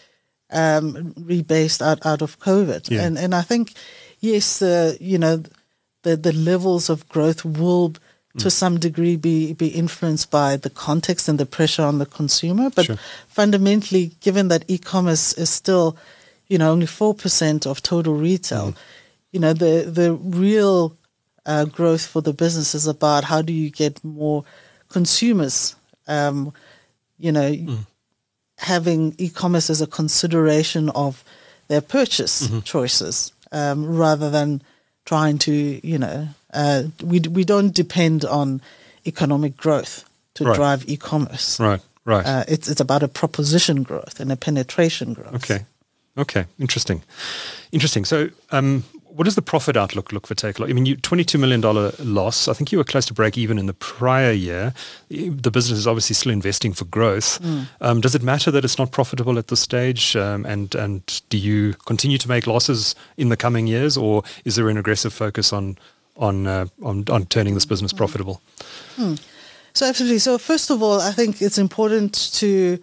um, 0.51 1.13
rebased 1.13 1.81
out 1.81 2.05
out 2.05 2.21
of 2.21 2.39
COVID. 2.39 2.89
Yeah. 2.89 3.03
And 3.03 3.17
and 3.17 3.33
I 3.33 3.41
think 3.41 3.73
yes, 4.19 4.59
the 4.59 4.97
you 4.99 5.17
know 5.17 5.43
the 6.03 6.15
the 6.17 6.33
levels 6.33 6.89
of 6.89 7.07
growth 7.09 7.45
will 7.45 7.91
mm. 7.91 7.99
to 8.39 8.49
some 8.49 8.79
degree 8.79 9.15
be 9.15 9.53
be 9.53 9.67
influenced 9.67 10.31
by 10.31 10.57
the 10.57 10.69
context 10.69 11.29
and 11.29 11.39
the 11.39 11.45
pressure 11.45 11.83
on 11.83 11.99
the 11.99 12.05
consumer. 12.05 12.69
But 12.69 12.85
sure. 12.85 12.97
fundamentally, 13.27 14.11
given 14.21 14.49
that 14.49 14.65
e-commerce 14.67 15.33
is 15.33 15.49
still, 15.49 15.97
you 16.47 16.57
know, 16.57 16.71
only 16.71 16.87
four 16.87 17.13
percent 17.13 17.65
of 17.65 17.81
total 17.81 18.15
retail, 18.15 18.71
mm. 18.71 18.77
you 19.31 19.39
know, 19.39 19.53
the 19.53 19.89
the 19.89 20.13
real 20.13 20.97
uh, 21.45 21.65
growth 21.65 22.05
for 22.05 22.21
the 22.21 22.33
business 22.33 22.75
is 22.75 22.87
about 22.87 23.23
how 23.23 23.41
do 23.41 23.53
you 23.53 23.69
get 23.69 24.03
more 24.03 24.43
consumers, 24.89 25.75
um, 26.07 26.53
you 27.17 27.31
know, 27.31 27.51
mm. 27.51 27.79
having 28.57 29.15
e-commerce 29.17 29.69
as 29.69 29.81
a 29.81 29.87
consideration 29.87 30.89
of 30.89 31.23
their 31.67 31.81
purchase 31.81 32.47
mm-hmm. 32.47 32.59
choices 32.61 33.31
um, 33.51 33.97
rather 33.97 34.29
than 34.29 34.61
trying 35.05 35.37
to, 35.37 35.51
you 35.87 35.97
know, 35.97 36.27
uh, 36.53 36.83
we 37.03 37.19
we 37.19 37.43
don't 37.43 37.73
depend 37.73 38.25
on 38.25 38.61
economic 39.05 39.57
growth 39.57 40.05
to 40.35 40.45
right. 40.45 40.55
drive 40.55 40.89
e-commerce. 40.89 41.59
Right, 41.59 41.81
right. 42.05 42.25
Uh, 42.25 42.43
it's 42.47 42.69
it's 42.69 42.81
about 42.81 43.03
a 43.03 43.07
proposition 43.07 43.83
growth 43.83 44.19
and 44.19 44.31
a 44.31 44.35
penetration 44.35 45.13
growth. 45.13 45.35
Okay, 45.35 45.65
okay, 46.17 46.45
interesting, 46.59 47.03
interesting. 47.71 48.05
So, 48.05 48.29
um, 48.51 48.83
what 49.15 49.23
does 49.23 49.35
the 49.35 49.41
profit 49.41 49.77
outlook 49.77 50.11
look 50.11 50.27
for 50.27 50.35
Takealot? 50.35 50.69
I 50.69 50.73
mean, 50.73 50.85
you 50.85 50.97
$22 50.97 51.39
million 51.39 51.61
loss. 52.13 52.49
I 52.49 52.53
think 52.53 52.71
you 52.73 52.77
were 52.77 52.83
close 52.83 53.05
to 53.05 53.13
break 53.13 53.37
even 53.37 53.57
in 53.57 53.65
the 53.65 53.73
prior 53.73 54.31
year. 54.31 54.73
The 55.09 55.51
business 55.51 55.79
is 55.79 55.87
obviously 55.87 56.15
still 56.15 56.33
investing 56.33 56.73
for 56.73 56.83
growth. 56.83 57.41
Mm. 57.41 57.67
Um, 57.79 58.01
does 58.01 58.13
it 58.13 58.23
matter 58.23 58.51
that 58.51 58.65
it's 58.65 58.77
not 58.77 58.91
profitable 58.91 59.39
at 59.39 59.47
this 59.47 59.61
stage? 59.61 60.17
Um, 60.17 60.45
and, 60.45 60.75
and 60.75 61.21
do 61.29 61.37
you 61.37 61.75
continue 61.85 62.17
to 62.17 62.27
make 62.27 62.45
losses 62.45 62.93
in 63.15 63.29
the 63.29 63.37
coming 63.37 63.67
years 63.67 63.95
or 63.95 64.23
is 64.43 64.57
there 64.57 64.67
an 64.69 64.77
aggressive 64.77 65.13
focus 65.13 65.53
on, 65.53 65.77
on, 66.17 66.45
uh, 66.45 66.65
on, 66.83 67.05
on 67.09 67.25
turning 67.27 67.53
this 67.53 67.65
business 67.65 67.91
hmm. 67.91 67.97
profitable? 67.97 68.41
Mm. 68.97 69.21
So 69.73 69.87
absolutely. 69.87 70.19
So 70.19 70.37
first 70.37 70.69
of 70.69 70.83
all, 70.83 70.99
I 70.99 71.11
think 71.11 71.41
it's 71.41 71.57
important 71.57 72.13
to 72.33 72.79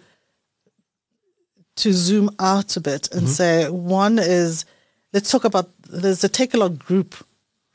to 1.75 1.91
zoom 1.91 2.29
out 2.39 2.77
a 2.77 2.81
bit 2.81 3.11
and 3.11 3.21
mm-hmm. 3.21 3.31
say 3.31 3.67
one 3.67 4.19
is 4.19 4.63
let's 5.13 5.31
talk 5.31 5.45
about 5.45 5.69
there's 5.87 6.23
a 6.23 6.29
Takealot 6.29 6.79
group 6.79 7.15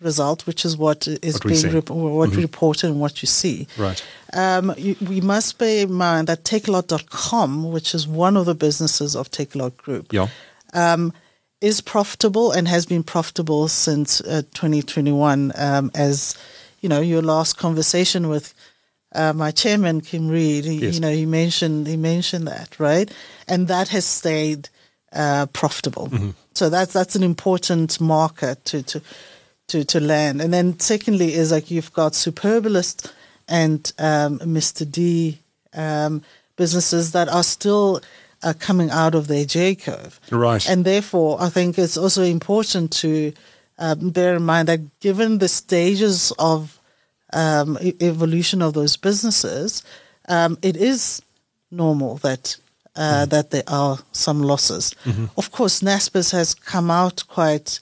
result, 0.01 0.47
which 0.47 0.65
is 0.65 0.77
what 0.77 1.09
is 1.09 1.35
what 1.35 1.45
being 1.45 1.75
rep- 1.75 1.91
what 1.91 2.29
mm-hmm. 2.29 2.37
we 2.37 2.43
report 2.43 2.85
and 2.85 3.01
what 3.01 3.23
you 3.23 3.27
see. 3.27 3.67
Right. 3.77 4.05
Um, 4.33 4.75
you, 4.77 4.97
we 5.01 5.21
must 5.21 5.59
bear 5.59 5.85
in 5.85 5.93
mind 5.93 6.27
that 6.29 6.45
Takealot.com, 6.45 7.71
which 7.71 7.95
is 7.95 8.07
one 8.07 8.37
of 8.37 8.47
the 8.47 8.55
businesses 8.55 9.17
of 9.17 9.31
Takealot 9.31 9.77
Group, 9.77 10.13
yeah. 10.13 10.29
um, 10.75 11.13
is 11.61 11.81
profitable 11.81 12.53
and 12.53 12.69
has 12.69 12.87
been 12.87 13.03
profitable 13.03 13.69
since 13.69 14.21
uh, 14.21 14.43
2021. 14.55 15.53
Um, 15.57 15.91
as 15.95 16.37
you 16.81 16.89
know, 16.89 17.01
your 17.01 17.23
last 17.23 17.57
conversation 17.59 18.29
with 18.29 18.55
uh, 19.15 19.33
my 19.33 19.51
chairman 19.51 20.01
Kim 20.01 20.29
Reid, 20.29 20.65
yes. 20.65 20.95
you 20.95 21.01
know, 21.01 21.11
he 21.11 21.27
mentioned 21.27 21.87
he 21.87 21.97
mentioned 21.97 22.47
that 22.47 22.79
right, 22.79 23.11
and 23.49 23.67
that 23.69 23.89
has 23.89 24.05
stayed 24.05 24.69
uh, 25.13 25.47
profitable. 25.47 26.09
Mm-hmm. 26.09 26.31
So 26.55 26.69
that's 26.69 26.93
that's 26.93 27.17
an 27.17 27.23
important 27.23 28.01
marker 28.01 28.57
to 28.65 28.83
to 28.83 29.03
to 29.69 29.85
to 29.85 30.01
land. 30.01 30.41
And 30.41 30.53
then 30.53 30.79
secondly 30.81 31.35
is 31.35 31.53
like 31.53 31.71
you've 31.71 31.93
got 31.93 32.13
Superbalist 32.13 33.13
and 33.49 33.93
um, 33.99 34.39
Mr. 34.41 34.91
D 34.91 35.39
um, 35.75 36.23
businesses 36.57 37.13
that 37.13 37.29
are 37.29 37.43
still 37.43 38.01
uh, 38.43 38.53
coming 38.59 38.91
out 38.91 39.15
of 39.15 39.29
their 39.29 39.45
J 39.45 39.75
curve. 39.75 40.21
Right. 40.31 40.69
And 40.69 40.85
therefore, 40.85 41.41
I 41.41 41.49
think 41.49 41.79
it's 41.79 41.97
also 41.97 42.23
important 42.23 42.93
to 42.93 43.33
um, 43.79 44.11
bear 44.11 44.37
in 44.37 44.43
mind 44.43 44.69
that 44.69 45.01
given 45.01 45.39
the 45.39 45.49
stages 45.49 46.33
of 46.39 46.79
um, 47.33 47.79
e- 47.81 47.95
evolution 48.01 48.63
of 48.63 48.75
those 48.75 48.97
businesses, 48.97 49.83
um, 50.29 50.59
it 50.63 50.77
is 50.77 51.23
normal 51.71 52.17
that 52.19 52.57
uh, 52.97 53.25
mm 53.25 53.31
that 53.31 53.51
there 53.51 53.69
are 53.69 53.99
some 54.13 54.43
losses. 54.43 54.95
Mm-hmm. 55.05 55.27
Of 55.37 55.53
course, 55.53 55.81
Naspers 55.81 56.33
has 56.33 56.55
come 56.55 56.91
out 56.91 57.25
quite 57.29 57.81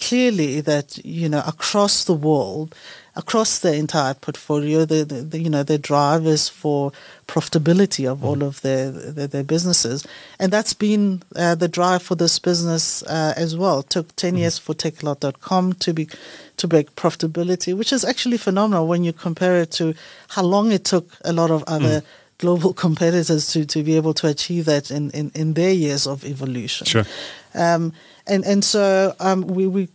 clearly 0.00 0.60
that 0.60 0.98
you 1.04 1.28
know 1.28 1.42
across 1.46 2.04
the 2.04 2.14
world, 2.14 2.74
across 3.16 3.60
the 3.60 3.74
entire 3.74 4.14
portfolio, 4.14 4.84
the, 4.84 5.04
the, 5.04 5.22
the 5.22 5.38
you 5.38 5.50
know 5.50 5.62
the 5.62 5.78
drivers 5.78 6.48
for 6.48 6.92
profitability 7.26 8.10
of 8.10 8.18
mm 8.18 8.24
all 8.24 8.42
of 8.42 8.60
their, 8.62 8.90
their, 8.90 9.26
their 9.26 9.44
businesses, 9.44 10.06
and 10.38 10.52
that's 10.52 10.74
been 10.74 11.22
uh, 11.36 11.54
the 11.54 11.68
drive 11.68 12.02
for 12.02 12.14
this 12.16 12.38
business 12.38 13.02
uh, 13.04 13.34
as 13.36 13.56
well. 13.56 13.80
It 13.80 13.90
took 13.90 14.14
10 14.16 14.34
mm 14.34 14.38
years 14.38 14.58
for 14.58 14.74
Takealot.com 14.74 15.74
to 15.74 15.94
be 15.94 16.08
to 16.56 16.68
break 16.68 16.94
profitability, 16.94 17.76
which 17.76 17.92
is 17.92 18.04
actually 18.04 18.38
phenomenal 18.38 18.86
when 18.86 19.04
you 19.04 19.12
compare 19.12 19.60
it 19.60 19.70
to 19.72 19.94
how 20.28 20.42
long 20.42 20.72
it 20.72 20.84
took 20.84 21.06
a 21.24 21.32
lot 21.32 21.50
of 21.50 21.64
other. 21.66 22.00
Mm 22.00 22.04
global 22.44 22.72
competitors 22.86 23.52
to, 23.52 23.64
to 23.64 23.82
be 23.82 23.96
able 23.96 24.14
to 24.14 24.26
achieve 24.28 24.66
that 24.66 24.90
in, 24.90 25.10
in, 25.10 25.30
in 25.34 25.54
their 25.54 25.72
years 25.72 26.06
of 26.06 26.24
evolution. 26.24 26.86
Sure. 26.86 27.06
Um, 27.54 27.92
and, 28.26 28.44
and 28.44 28.62
so 28.64 29.14
um, 29.18 29.46
we, 29.46 29.66
we, 29.66 29.88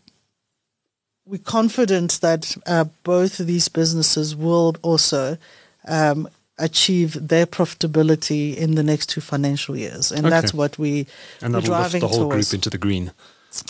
we're 1.25 1.37
confident 1.37 2.19
that 2.21 2.57
uh, 2.65 2.85
both 3.03 3.39
of 3.39 3.45
these 3.47 3.69
businesses 3.69 4.35
will 4.35 4.75
also 4.81 5.37
um, 5.87 6.27
achieve 6.57 7.27
their 7.27 7.45
profitability 7.45 8.55
in 8.55 8.75
the 8.75 8.83
next 8.83 9.09
two 9.09 9.21
financial 9.21 9.77
years. 9.77 10.11
And 10.11 10.25
okay. 10.25 10.29
that's 10.29 10.53
what 10.53 10.77
we, 10.77 11.05
and 11.41 11.53
we're 11.53 11.61
driving 11.61 12.01
lift 12.01 12.11
the 12.13 12.17
whole 12.17 12.29
towards. 12.29 12.49
group 12.49 12.57
into 12.57 12.69
the 12.69 12.77
green. 12.77 13.11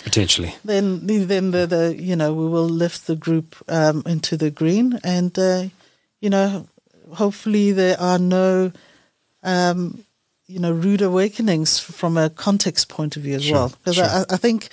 Potentially, 0.04 0.54
then 0.62 1.06
then 1.06 1.52
the, 1.52 1.66
the 1.66 1.96
you 1.98 2.14
know 2.14 2.34
we 2.34 2.46
will 2.46 2.68
lift 2.68 3.06
the 3.06 3.16
group 3.16 3.56
um, 3.66 4.02
into 4.04 4.36
the 4.36 4.50
green, 4.50 5.00
and 5.02 5.38
uh, 5.38 5.64
you 6.20 6.28
know 6.28 6.68
hopefully 7.14 7.72
there 7.72 7.98
are 8.00 8.18
no, 8.18 8.72
um, 9.42 10.04
you 10.46 10.58
know, 10.58 10.72
rude 10.72 11.02
awakenings 11.02 11.78
from 11.78 12.16
a 12.16 12.30
context 12.30 12.88
point 12.88 13.16
of 13.16 13.22
view 13.22 13.36
as 13.36 13.44
sure, 13.44 13.54
well. 13.54 13.68
Because 13.68 13.96
sure. 13.96 14.04
I, 14.04 14.24
I, 14.30 14.36
think, 14.36 14.68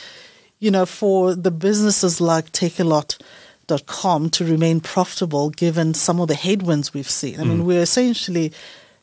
you 0.60 0.72
know, 0.72 0.86
for 0.86 1.36
the 1.36 1.52
businesses 1.52 2.20
like 2.20 2.52
Takealot.com 2.52 4.30
to 4.32 4.46
remain 4.46 4.80
profitable, 4.80 5.50
given 5.50 5.94
some 5.94 6.20
of 6.20 6.28
the 6.28 6.36
headwinds 6.36 6.94
we've 6.94 7.10
seen. 7.10 7.40
I 7.40 7.44
mm. 7.44 7.50
mean, 7.50 7.66
we're 7.66 7.82
essentially 7.82 8.54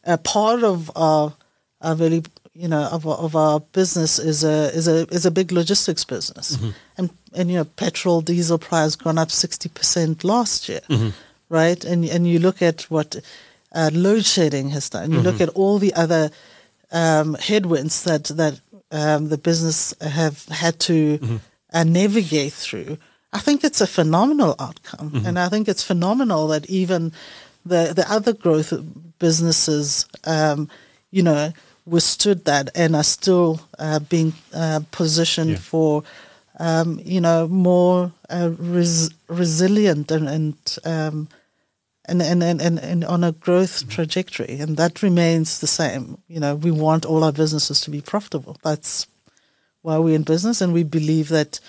a 0.05 0.19
part 0.19 0.63
of 0.65 0.91
our, 0.97 1.35
our 1.81 1.95
very 1.95 2.23
you 2.57 2.69
know 2.69 2.85
of, 2.85 3.05
of 3.05 3.35
our 3.35 3.59
business 3.59 4.21
is 4.21 4.45
a 4.45 4.73
is 4.73 4.87
a 4.87 5.09
is 5.09 5.27
a 5.27 5.31
big 5.33 5.51
logistics 5.51 6.05
business, 6.05 6.57
mm-hmm. 6.57 6.71
and 6.97 7.11
and 7.35 7.51
you 7.51 7.57
know 7.57 7.65
petrol 7.65 8.21
diesel 8.21 8.59
price 8.59 8.95
gone 8.95 9.19
up 9.19 9.33
sixty 9.33 9.69
percent 9.69 10.23
last 10.23 10.69
year. 10.69 10.81
Mm-hmm 10.89 11.11
right? 11.49 11.85
And 11.85 12.05
and 12.05 12.27
you 12.27 12.39
look 12.39 12.63
at 12.63 12.83
what 12.91 13.17
uh, 13.73 13.91
load 13.93 14.25
shedding 14.25 14.71
has 14.71 14.89
done. 14.89 15.11
You 15.11 15.19
mm-hmm. 15.19 15.27
look 15.27 15.41
at 15.41 15.49
all 15.51 15.79
the 15.79 15.95
other 15.95 16.31
um, 16.93 17.35
headwinds 17.35 18.05
that 18.05 18.25
that 18.25 18.61
um, 18.91 19.29
the 19.29 19.39
business 19.39 19.95
have 20.01 20.45
had 20.47 20.79
to 20.81 21.19
mm-hmm. 21.19 21.37
uh, 21.73 21.85
navigate 21.85 22.53
through. 22.53 22.99
I 23.33 23.41
think 23.41 23.65
it's 23.65 23.81
a 23.81 23.87
phenomenal 23.87 24.55
outcome, 24.61 25.11
mm-hmm. 25.11 25.27
and 25.27 25.39
I 25.39 25.49
think 25.49 25.69
it's 25.69 25.83
phenomenal 25.83 26.47
that 26.49 26.67
even 26.67 27.13
the 27.67 27.93
the 27.95 28.07
other 28.11 28.33
growth 28.33 28.73
businesses, 29.19 30.07
um, 30.25 30.69
you 31.11 31.23
know, 31.23 31.53
withstood 31.87 32.45
that 32.45 32.71
and 32.75 32.95
are 32.95 33.05
still 33.05 33.61
uh, 33.79 33.99
being 33.99 34.33
uh, 34.53 34.81
positioned 34.91 35.51
yeah. 35.51 35.57
for 35.57 36.05
um, 36.59 37.01
you 37.05 37.21
know, 37.21 37.49
more 37.49 38.13
uh, 38.31 38.51
res- 38.59 39.11
resilient 39.29 40.11
and 40.11 40.29
and, 40.29 40.79
um, 40.85 41.29
and, 42.07 42.23
and, 42.23 42.43
and, 42.43 42.61
and, 42.61 42.79
and 42.79 43.05
on 43.05 43.25
a 43.25 43.33
growth 43.33 43.89
trajectory, 43.89 44.61
and 44.61 44.77
that 44.77 45.03
remains 45.03 45.59
the 45.61 45.67
same. 45.67 46.19
You 46.29 46.39
know, 46.41 46.55
we 46.55 46.71
want 46.71 47.05
all 47.07 47.25
our 47.25 47.33
businesses 47.33 47.81
to 47.83 47.91
be 47.91 48.01
profitable. 48.01 48.57
That's 48.63 49.07
why 49.83 49.99
we're 49.99 50.15
in 50.17 50.23
business, 50.25 50.61
and 50.61 50.73
we 50.73 50.83
believe 50.85 51.29
that, 51.29 51.61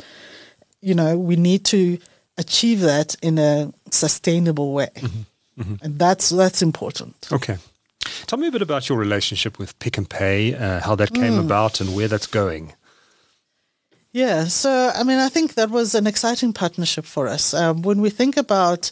you 0.82 0.94
know, 0.94 1.18
we 1.18 1.36
need 1.36 1.64
to 1.66 1.98
achieve 2.38 2.82
that 2.82 3.16
in 3.22 3.38
a 3.40 3.72
sustainable 3.92 4.74
way, 4.74 4.90
mm-hmm. 4.96 5.62
Mm-hmm. 5.62 5.76
and 5.86 6.00
that's 6.00 6.30
that's 6.30 6.62
important. 6.62 7.30
Okay. 7.32 7.58
Tell 8.28 8.38
me 8.40 8.48
a 8.48 8.52
bit 8.52 8.62
about 8.62 8.88
your 8.90 8.98
relationship 9.00 9.58
with 9.58 9.78
Pick 9.80 9.98
n 9.98 10.06
Pay, 10.06 10.54
uh, 10.54 10.80
how 10.82 10.96
that 10.96 11.14
came 11.14 11.34
Mm. 11.34 11.46
about, 11.46 11.82
and 11.82 11.96
where 11.96 12.08
that's 12.10 12.28
going. 12.28 12.74
Yeah, 14.16 14.48
so 14.48 14.94
I 14.96 15.04
mean, 15.04 15.20
I 15.20 15.28
think 15.28 15.56
that 15.56 15.70
was 15.70 15.94
an 15.94 16.08
exciting 16.08 16.54
partnership 16.54 17.06
for 17.06 17.28
us. 17.28 17.54
Um, 17.54 17.82
when 17.82 18.00
we 18.00 18.10
think 18.10 18.38
about 18.38 18.90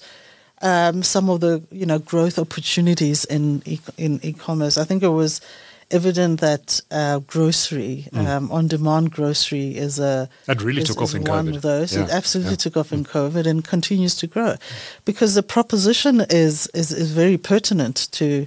um, 0.61 1.01
some 1.01 1.29
of 1.29 1.39
the 1.39 1.61
you 1.71 1.85
know 1.85 1.99
growth 1.99 2.37
opportunities 2.37 3.23
in 3.23 3.63
e- 3.65 3.79
in 3.97 4.19
e-commerce, 4.21 4.77
I 4.77 4.83
think 4.83 5.01
it 5.01 5.15
was 5.15 5.39
evident 5.91 6.41
that 6.41 6.81
uh, 6.91 7.19
grocery, 7.19 8.09
mm. 8.11 8.27
um, 8.27 8.51
on-demand 8.51 9.11
grocery, 9.11 9.77
is 9.77 9.97
a 9.97 10.27
that 10.45 10.61
really 10.61 10.81
is, 10.81 10.89
took 10.89 11.01
off 11.01 11.15
in 11.15 11.23
one 11.23 11.47
COVID. 11.47 11.55
of 11.55 11.61
those. 11.61 11.95
Yeah. 11.95 12.03
It 12.03 12.09
absolutely 12.09 12.51
yeah. 12.51 12.63
took 12.65 12.75
off 12.75 12.91
in 12.91 13.05
COVID 13.05 13.45
and 13.47 13.63
continues 13.63 14.15
to 14.15 14.27
grow, 14.27 14.55
because 15.05 15.35
the 15.35 15.43
proposition 15.43 16.25
is 16.29 16.67
is, 16.73 16.91
is 16.91 17.11
very 17.11 17.37
pertinent 17.37 18.11
to 18.11 18.45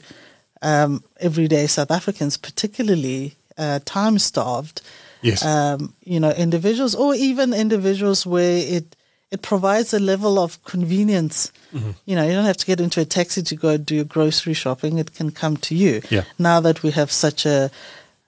um, 0.60 1.02
everyday 1.20 1.68
South 1.68 1.90
Africans, 1.90 2.36
particularly 2.36 3.34
uh, 3.56 3.80
time-starved. 3.86 4.82
Yes. 5.26 5.44
Um, 5.44 5.92
you 6.04 6.20
know, 6.20 6.30
individuals 6.30 6.94
or 6.94 7.14
even 7.14 7.52
individuals 7.52 8.26
where 8.26 8.58
it 8.58 8.96
it 9.30 9.42
provides 9.42 9.92
a 9.92 9.98
level 9.98 10.38
of 10.38 10.62
convenience. 10.64 11.52
Mm-hmm. 11.74 11.90
You 12.04 12.16
know, 12.16 12.24
you 12.24 12.32
don't 12.32 12.44
have 12.44 12.56
to 12.58 12.66
get 12.66 12.80
into 12.80 13.00
a 13.00 13.04
taxi 13.04 13.42
to 13.42 13.56
go 13.56 13.76
do 13.76 13.94
your 13.96 14.04
grocery 14.04 14.54
shopping. 14.54 14.98
It 14.98 15.14
can 15.14 15.30
come 15.32 15.56
to 15.56 15.74
you. 15.74 16.00
Yeah. 16.10 16.24
Now 16.38 16.60
that 16.60 16.82
we 16.82 16.92
have 16.92 17.10
such 17.10 17.46
a 17.46 17.70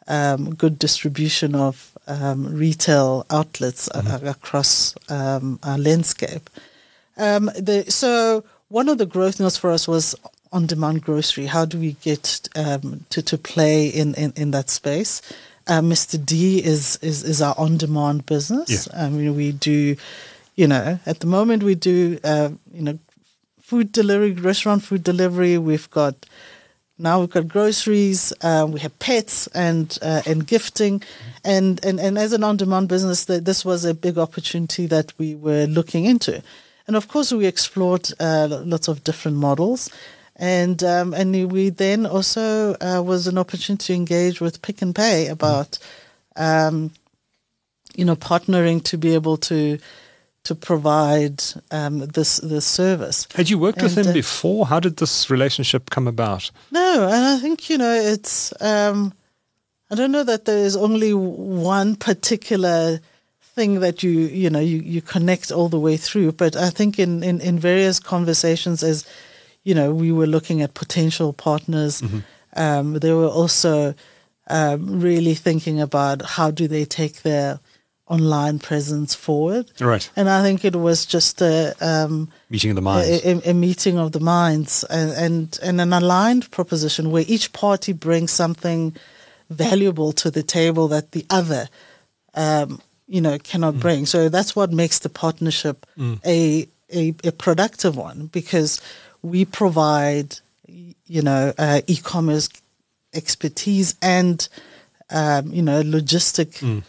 um, 0.09 0.55
good 0.55 0.79
distribution 0.79 1.55
of 1.55 1.97
um, 2.09 2.53
retail 2.53 3.25
outlets 3.31 3.89
mm-hmm. 3.89 4.27
a- 4.27 4.31
across 4.31 4.95
um, 5.09 5.59
our 5.63 5.79
landscape. 5.79 6.51
Um, 7.17 7.47
the, 7.47 7.85
so 7.89 8.43
one 8.69 8.89
of 8.89 8.99
the 8.99 9.07
growth 9.07 9.39
notes 9.39 9.57
for 9.57 9.71
us 9.71 9.87
was 9.87 10.17
on-demand 10.51 11.03
grocery. 11.03 11.47
How 11.47 11.65
do 11.65 11.79
we 11.79 11.93
get 12.03 12.49
um, 12.57 13.05
to, 13.11 13.23
to 13.23 13.39
play 13.39 13.87
in, 13.87 14.15
in, 14.15 14.33
in 14.35 14.51
that 14.51 14.71
space? 14.71 15.23
Uh, 15.69 15.81
Mr. 15.81 16.25
D 16.25 16.65
is, 16.65 16.99
is, 17.03 17.23
is 17.23 17.43
our 17.43 17.55
on-demand 17.59 18.25
business. 18.25 18.89
Yeah. 18.91 19.05
I 19.05 19.09
mean, 19.11 19.37
we 19.37 19.53
do 19.53 19.97
you 20.59 20.67
know, 20.67 20.99
at 21.07 21.21
the 21.21 21.29
moment 21.29 21.63
we 21.63 21.77
do, 21.77 22.19
uh, 22.25 22.51
you 22.75 22.83
know, 22.83 22.99
food 23.61 23.93
delivery, 23.93 24.33
restaurant 24.33 24.83
food 24.83 25.05
delivery. 25.05 25.57
We've 25.57 25.89
got 25.91 26.27
now 26.99 27.21
we've 27.21 27.31
got 27.31 27.47
groceries. 27.47 28.33
Uh, 28.43 28.67
we 28.69 28.81
have 28.81 28.99
pets 28.99 29.47
and 29.49 29.97
uh, 30.03 30.23
and 30.27 30.45
gifting, 30.45 31.01
and, 31.45 31.79
and 31.85 32.01
and 32.01 32.19
as 32.19 32.33
an 32.33 32.43
on-demand 32.43 32.89
business, 32.89 33.27
that 33.27 33.45
this 33.45 33.65
was 33.65 33.85
a 33.85 33.95
big 33.95 34.19
opportunity 34.19 34.87
that 34.87 35.13
we 35.17 35.37
were 35.37 35.67
looking 35.67 36.07
into, 36.07 36.43
and 36.89 36.97
of 36.97 37.07
course 37.07 37.31
we 37.33 37.47
explored 37.47 38.09
uh, 38.19 38.49
lots 38.65 38.89
of 38.89 39.05
different 39.05 39.37
models. 39.37 39.91
And 40.39 40.83
um, 40.85 41.15
and 41.15 41.51
we 41.51 41.71
then 41.71 42.07
also 42.07 42.77
uh, 42.81 43.03
was 43.05 43.27
an 43.27 43.39
opportunity 43.39 43.87
to 43.87 43.95
engage 43.95 44.41
with 44.41 44.63
Pick 44.63 44.83
n 44.83 44.95
Pay 44.95 45.27
about, 45.27 45.79
um, 46.37 46.93
you 47.97 48.05
know, 48.05 48.15
partnering 48.15 48.83
to 48.85 48.97
be 48.97 49.15
able 49.15 49.37
to 49.39 49.79
to 50.45 50.55
provide 50.55 51.43
um, 51.73 52.07
this 52.07 52.37
this 52.39 52.65
service. 52.65 53.27
Had 53.35 53.51
you 53.51 53.59
worked 53.59 53.79
And, 53.79 53.89
with 53.89 53.99
him 53.99 54.11
uh, 54.11 54.13
before? 54.13 54.67
How 54.67 54.81
did 54.81 54.97
this 54.97 55.29
relationship 55.29 55.91
come 55.91 56.07
about? 56.07 56.53
No, 56.71 57.09
and 57.09 57.25
I 57.25 57.39
think 57.39 57.69
you 57.69 57.79
know 57.79 57.93
it's. 57.93 58.53
Um, 58.61 59.13
I 59.91 59.95
don't 59.95 60.13
know 60.13 60.25
that 60.25 60.45
there 60.45 60.59
is 60.59 60.77
only 60.77 61.15
one 61.15 61.97
particular 61.97 63.01
thing 63.41 63.81
that 63.81 64.03
you 64.03 64.11
you 64.11 64.51
know 64.51 64.61
you, 64.61 64.79
you 64.79 65.03
connect 65.03 65.51
all 65.51 65.69
the 65.69 65.81
way 65.81 65.97
through, 65.97 66.33
but 66.33 66.55
I 66.55 66.71
think 66.71 66.99
in, 66.99 67.23
in, 67.23 67.41
in 67.41 67.59
various 67.59 67.99
conversations 67.99 68.83
as 68.83 69.05
you 69.69 69.75
know 69.79 69.89
we 70.05 70.11
were 70.19 70.31
looking 70.37 70.63
at 70.63 70.71
potential 70.75 71.33
partners, 71.33 72.03
um, 72.57 72.87
they 73.03 73.13
were 73.13 73.33
also 73.41 73.95
um, 74.51 75.01
really 75.05 75.35
thinking 75.37 75.81
about 75.81 76.23
how 76.37 76.49
do 76.61 76.65
they 76.69 76.85
take 76.87 77.15
their 77.23 77.59
online 78.07 78.59
presence 78.59 79.15
forward. 79.27 79.67
Right. 79.81 80.11
And 80.17 80.27
I 80.29 80.41
think 80.43 80.65
it 80.65 80.75
was 80.75 81.07
just 81.15 81.43
a 81.43 81.75
um, 81.81 82.29
Meeting 82.49 82.71
of 82.71 82.77
the 82.77 82.83
minds. 82.83 83.09
a, 83.09 83.31
a, 83.31 83.51
a 83.51 83.55
meeting 83.55 83.99
of 83.99 84.13
the 84.13 84.21
minds 84.21 84.85
and, 84.89 85.11
and, 85.25 85.59
and 85.63 85.81
an 85.81 85.93
aligned 85.93 86.51
proposition 86.51 87.11
where 87.13 87.25
each 87.29 87.53
party 87.53 87.93
brings 87.93 88.31
something 88.33 88.97
valuable 89.51 90.13
to 90.13 90.31
the 90.31 90.43
table 90.43 90.89
that 90.89 91.13
the 91.13 91.25
other, 91.29 91.69
um, 92.35 92.81
you 93.07 93.21
know, 93.21 93.37
cannot 93.39 93.75
Mm. 93.75 93.81
bring. 93.81 94.07
So 94.07 94.29
that's 94.31 94.57
what 94.57 94.73
makes 94.73 94.99
the 95.01 95.11
partnership 95.11 95.85
a, 96.25 96.67
a 97.01 97.15
a 97.25 97.33
productive 97.33 97.95
one 97.97 98.29
because 98.33 98.81
we 99.23 99.45
provide, 99.45 100.37
you 100.67 101.23
know, 101.23 101.53
uh, 101.59 101.81
e-commerce 101.87 102.49
expertise 103.15 103.95
and, 104.01 104.49
um, 105.11 105.53
you 105.53 105.63
know, 105.63 105.83
logistic 105.83 106.61
Mm. 106.61 106.83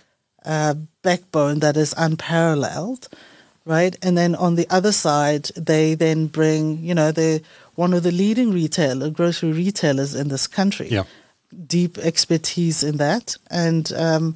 uh, 0.46 0.76
backbone 1.02 1.60
that 1.60 1.78
is 1.78 1.94
unparalleled, 1.98 3.08
right? 3.66 3.98
And 4.02 4.18
then 4.18 4.36
on 4.36 4.56
the 4.56 4.68
other 4.70 4.92
side, 4.92 5.52
they 5.56 5.96
then 5.96 6.28
bring, 6.28 6.84
you 6.84 6.94
know, 6.94 7.12
they're 7.12 7.42
one 7.76 7.94
of 7.94 8.04
the 8.04 8.12
leading 8.12 8.52
retailer, 8.52 9.10
grocery 9.10 9.54
retailers 9.54 10.14
in 10.16 10.28
this 10.28 10.48
country. 10.48 10.90
Yeah. 10.90 11.04
Deep 11.68 11.98
expertise 11.98 12.84
in 12.84 12.98
that. 12.98 13.38
And, 13.50 13.92
um, 13.94 14.36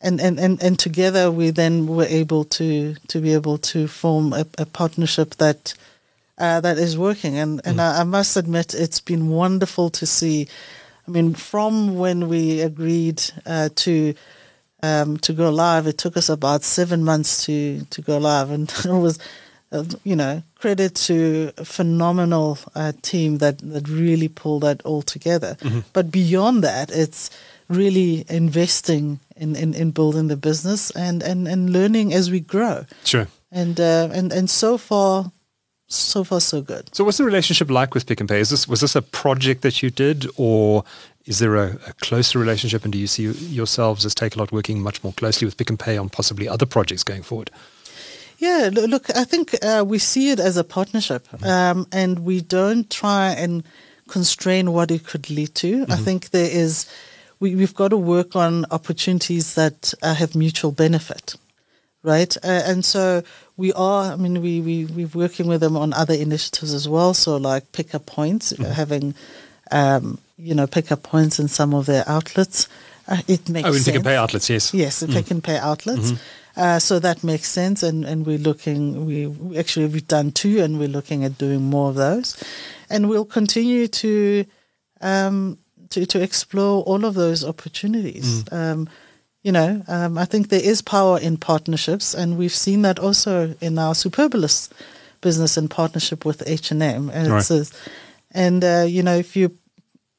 and, 0.00 0.20
and, 0.20 0.38
and, 0.38 0.62
and 0.62 0.78
together 0.78 1.30
we 1.30 1.50
then 1.50 1.86
were 1.86 2.06
able 2.06 2.44
to, 2.44 2.94
to 3.08 3.20
be 3.20 3.34
able 3.34 3.58
to 3.58 3.88
form 3.88 4.32
a, 4.32 4.46
a 4.56 4.66
partnership 4.66 5.34
that, 5.36 5.74
uh, 6.38 6.60
that 6.60 6.78
is 6.78 6.98
working. 6.98 7.36
And, 7.38 7.60
and 7.64 7.80
I, 7.80 8.00
I 8.00 8.04
must 8.04 8.36
admit, 8.36 8.74
it's 8.74 9.00
been 9.00 9.28
wonderful 9.28 9.90
to 9.90 10.06
see. 10.06 10.48
I 11.06 11.10
mean, 11.10 11.34
from 11.34 11.96
when 11.96 12.28
we 12.28 12.60
agreed 12.60 13.22
uh, 13.44 13.68
to 13.76 14.14
um, 14.82 15.16
to 15.18 15.32
go 15.32 15.50
live, 15.50 15.86
it 15.86 15.98
took 15.98 16.16
us 16.16 16.28
about 16.28 16.62
seven 16.62 17.02
months 17.02 17.44
to 17.46 17.84
to 17.90 18.02
go 18.02 18.18
live, 18.18 18.50
and 18.50 18.70
it 18.84 18.86
was, 18.86 19.18
uh, 19.72 19.84
you 20.04 20.14
know, 20.14 20.42
credit 20.58 20.94
to 21.06 21.52
a 21.56 21.64
phenomenal 21.64 22.58
uh, 22.74 22.92
team 23.02 23.38
that 23.38 23.58
that 23.58 23.88
really 23.88 24.28
pulled 24.28 24.62
that 24.62 24.82
all 24.82 25.02
together. 25.02 25.56
But 25.92 26.10
beyond 26.10 26.62
that, 26.64 26.90
it's 26.90 27.30
really 27.68 28.24
investing 28.28 29.20
in, 29.36 29.56
in, 29.56 29.74
in 29.74 29.90
building 29.90 30.28
the 30.28 30.36
business 30.36 30.90
and, 30.92 31.22
and, 31.22 31.48
and 31.48 31.70
learning 31.70 32.14
as 32.14 32.30
we 32.30 32.40
grow. 32.40 32.86
Sure. 33.04 33.28
And 33.50 33.80
uh, 33.80 34.08
and 34.12 34.32
and 34.32 34.50
so 34.50 34.76
far, 34.76 35.30
so 35.88 36.24
far 36.24 36.40
so 36.40 36.60
good. 36.60 36.94
So 36.94 37.04
what's 37.04 37.18
the 37.18 37.24
relationship 37.24 37.70
like 37.70 37.94
with 37.94 38.06
Pick 38.06 38.20
n 38.20 38.26
Pay? 38.26 38.40
Is 38.40 38.50
this 38.50 38.66
was 38.66 38.80
this 38.80 38.96
a 38.96 39.02
project 39.02 39.62
that 39.62 39.82
you 39.82 39.90
did 39.90 40.26
or 40.36 40.84
is 41.24 41.38
there 41.38 41.56
a, 41.56 41.78
a 41.86 41.92
closer 42.00 42.38
relationship 42.38 42.84
and 42.84 42.92
do 42.92 42.98
you 42.98 43.06
see 43.06 43.24
yourselves 43.24 44.04
as 44.04 44.14
Takealot 44.14 44.52
working 44.52 44.80
much 44.80 45.02
more 45.02 45.12
closely 45.12 45.44
with 45.44 45.56
Pick 45.56 45.70
n 45.70 45.76
Pay 45.76 45.96
on 45.96 46.08
possibly 46.08 46.48
other 46.48 46.66
projects 46.66 47.02
going 47.02 47.22
forward? 47.22 47.50
Yeah, 48.38 48.68
look, 48.70 49.08
I 49.16 49.24
think 49.24 49.54
uh, 49.64 49.82
we 49.86 49.98
see 49.98 50.30
it 50.30 50.38
as 50.38 50.58
a 50.58 50.64
partnership, 50.64 51.26
um, 51.42 51.86
and 51.90 52.18
we 52.18 52.42
don't 52.42 52.88
try 52.90 53.30
and 53.30 53.64
constrain 54.08 54.72
what 54.72 54.90
it 54.90 55.06
could 55.06 55.30
lead 55.30 55.54
to. 55.54 55.86
I 55.88 55.96
think 55.96 56.30
there 56.30 56.50
is, 56.50 56.86
we, 57.40 57.54
we've 57.54 57.74
got 57.74 57.88
to 57.88 57.96
work 57.96 58.36
on 58.36 58.66
opportunities 58.70 59.54
that 59.54 59.94
uh, 60.02 60.14
have 60.14 60.34
mutual 60.34 60.70
benefit, 60.70 61.34
right? 62.02 62.36
Uh, 62.44 62.62
and 62.66 62.84
so 62.84 63.22
we 63.56 63.72
are. 63.72 64.12
I 64.12 64.16
mean, 64.16 64.40
we 64.42 64.60
we 64.60 64.84
we're 64.84 65.08
working 65.14 65.46
with 65.46 65.60
them 65.60 65.76
on 65.76 65.92
other 65.92 66.14
initiatives 66.14 66.74
as 66.74 66.88
well. 66.88 67.14
So 67.14 67.36
like 67.36 67.72
pick 67.72 67.94
up 67.94 68.06
points, 68.06 68.52
uh, 68.52 68.64
having, 68.64 69.14
um, 69.70 70.18
you 70.38 70.54
know, 70.54 70.66
pick 70.66 70.92
up 70.92 71.02
points 71.02 71.38
in 71.38 71.48
some 71.48 71.74
of 71.74 71.86
their 71.86 72.04
outlets. 72.06 72.68
Uh, 73.08 73.22
it 73.28 73.48
makes 73.48 73.68
Oh, 73.68 73.72
in. 73.72 73.82
Pick 73.84 73.94
n 73.94 74.02
Pay 74.02 74.16
outlets, 74.16 74.50
yes. 74.50 74.74
Yes, 74.74 75.00
the 75.00 75.06
Pick 75.08 75.30
n 75.30 75.40
Pay 75.40 75.58
outlets. 75.58 76.12
Uh, 76.56 76.78
so 76.78 76.98
that 76.98 77.22
makes 77.22 77.48
sense, 77.50 77.82
and, 77.82 78.04
and 78.06 78.24
we're 78.26 78.38
looking. 78.38 79.04
We, 79.06 79.26
we 79.26 79.58
actually 79.58 79.86
we've 79.86 80.08
done 80.08 80.32
two, 80.32 80.60
and 80.62 80.78
we're 80.78 80.88
looking 80.88 81.22
at 81.22 81.36
doing 81.38 81.62
more 81.62 81.90
of 81.90 81.96
those, 81.96 82.34
and 82.88 83.08
we'll 83.10 83.26
continue 83.26 83.86
to 83.88 84.44
um, 85.02 85.58
to 85.90 86.06
to 86.06 86.20
explore 86.22 86.82
all 86.84 87.04
of 87.04 87.14
those 87.14 87.44
opportunities. 87.44 88.44
Um, 88.50 88.88
you 89.46 89.52
know, 89.52 89.80
um, 89.86 90.18
I 90.18 90.24
think 90.26 90.48
there 90.48 90.64
is 90.72 90.82
power 90.82 91.20
in 91.20 91.36
partnerships, 91.36 92.14
and 92.14 92.36
we've 92.36 92.54
seen 92.66 92.82
that 92.82 92.98
also 92.98 93.54
in 93.60 93.78
our 93.78 93.94
Superbalist 93.94 94.70
business 95.20 95.56
in 95.56 95.68
partnership 95.68 96.24
with 96.24 96.42
H 96.46 96.72
and 96.72 96.82
M. 96.82 97.08
Right. 97.10 97.50
a- 97.50 97.66
and 98.32 98.64
uh, 98.64 98.84
you 98.88 99.02
know, 99.02 99.16
if 99.18 99.36
you 99.36 99.50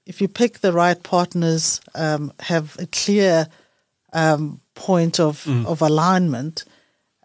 if 0.05 0.21
you 0.21 0.29
pick 0.29 0.59
the 0.59 0.71
right 0.71 1.03
partners, 1.03 1.81
um, 1.93 2.31
have 2.39 2.77
a 2.79 2.85
clear 2.87 3.47
um, 4.13 4.59
point 4.75 5.19
of 5.19 5.43
Mm. 5.45 5.65
of 5.65 5.81
alignment, 5.81 6.63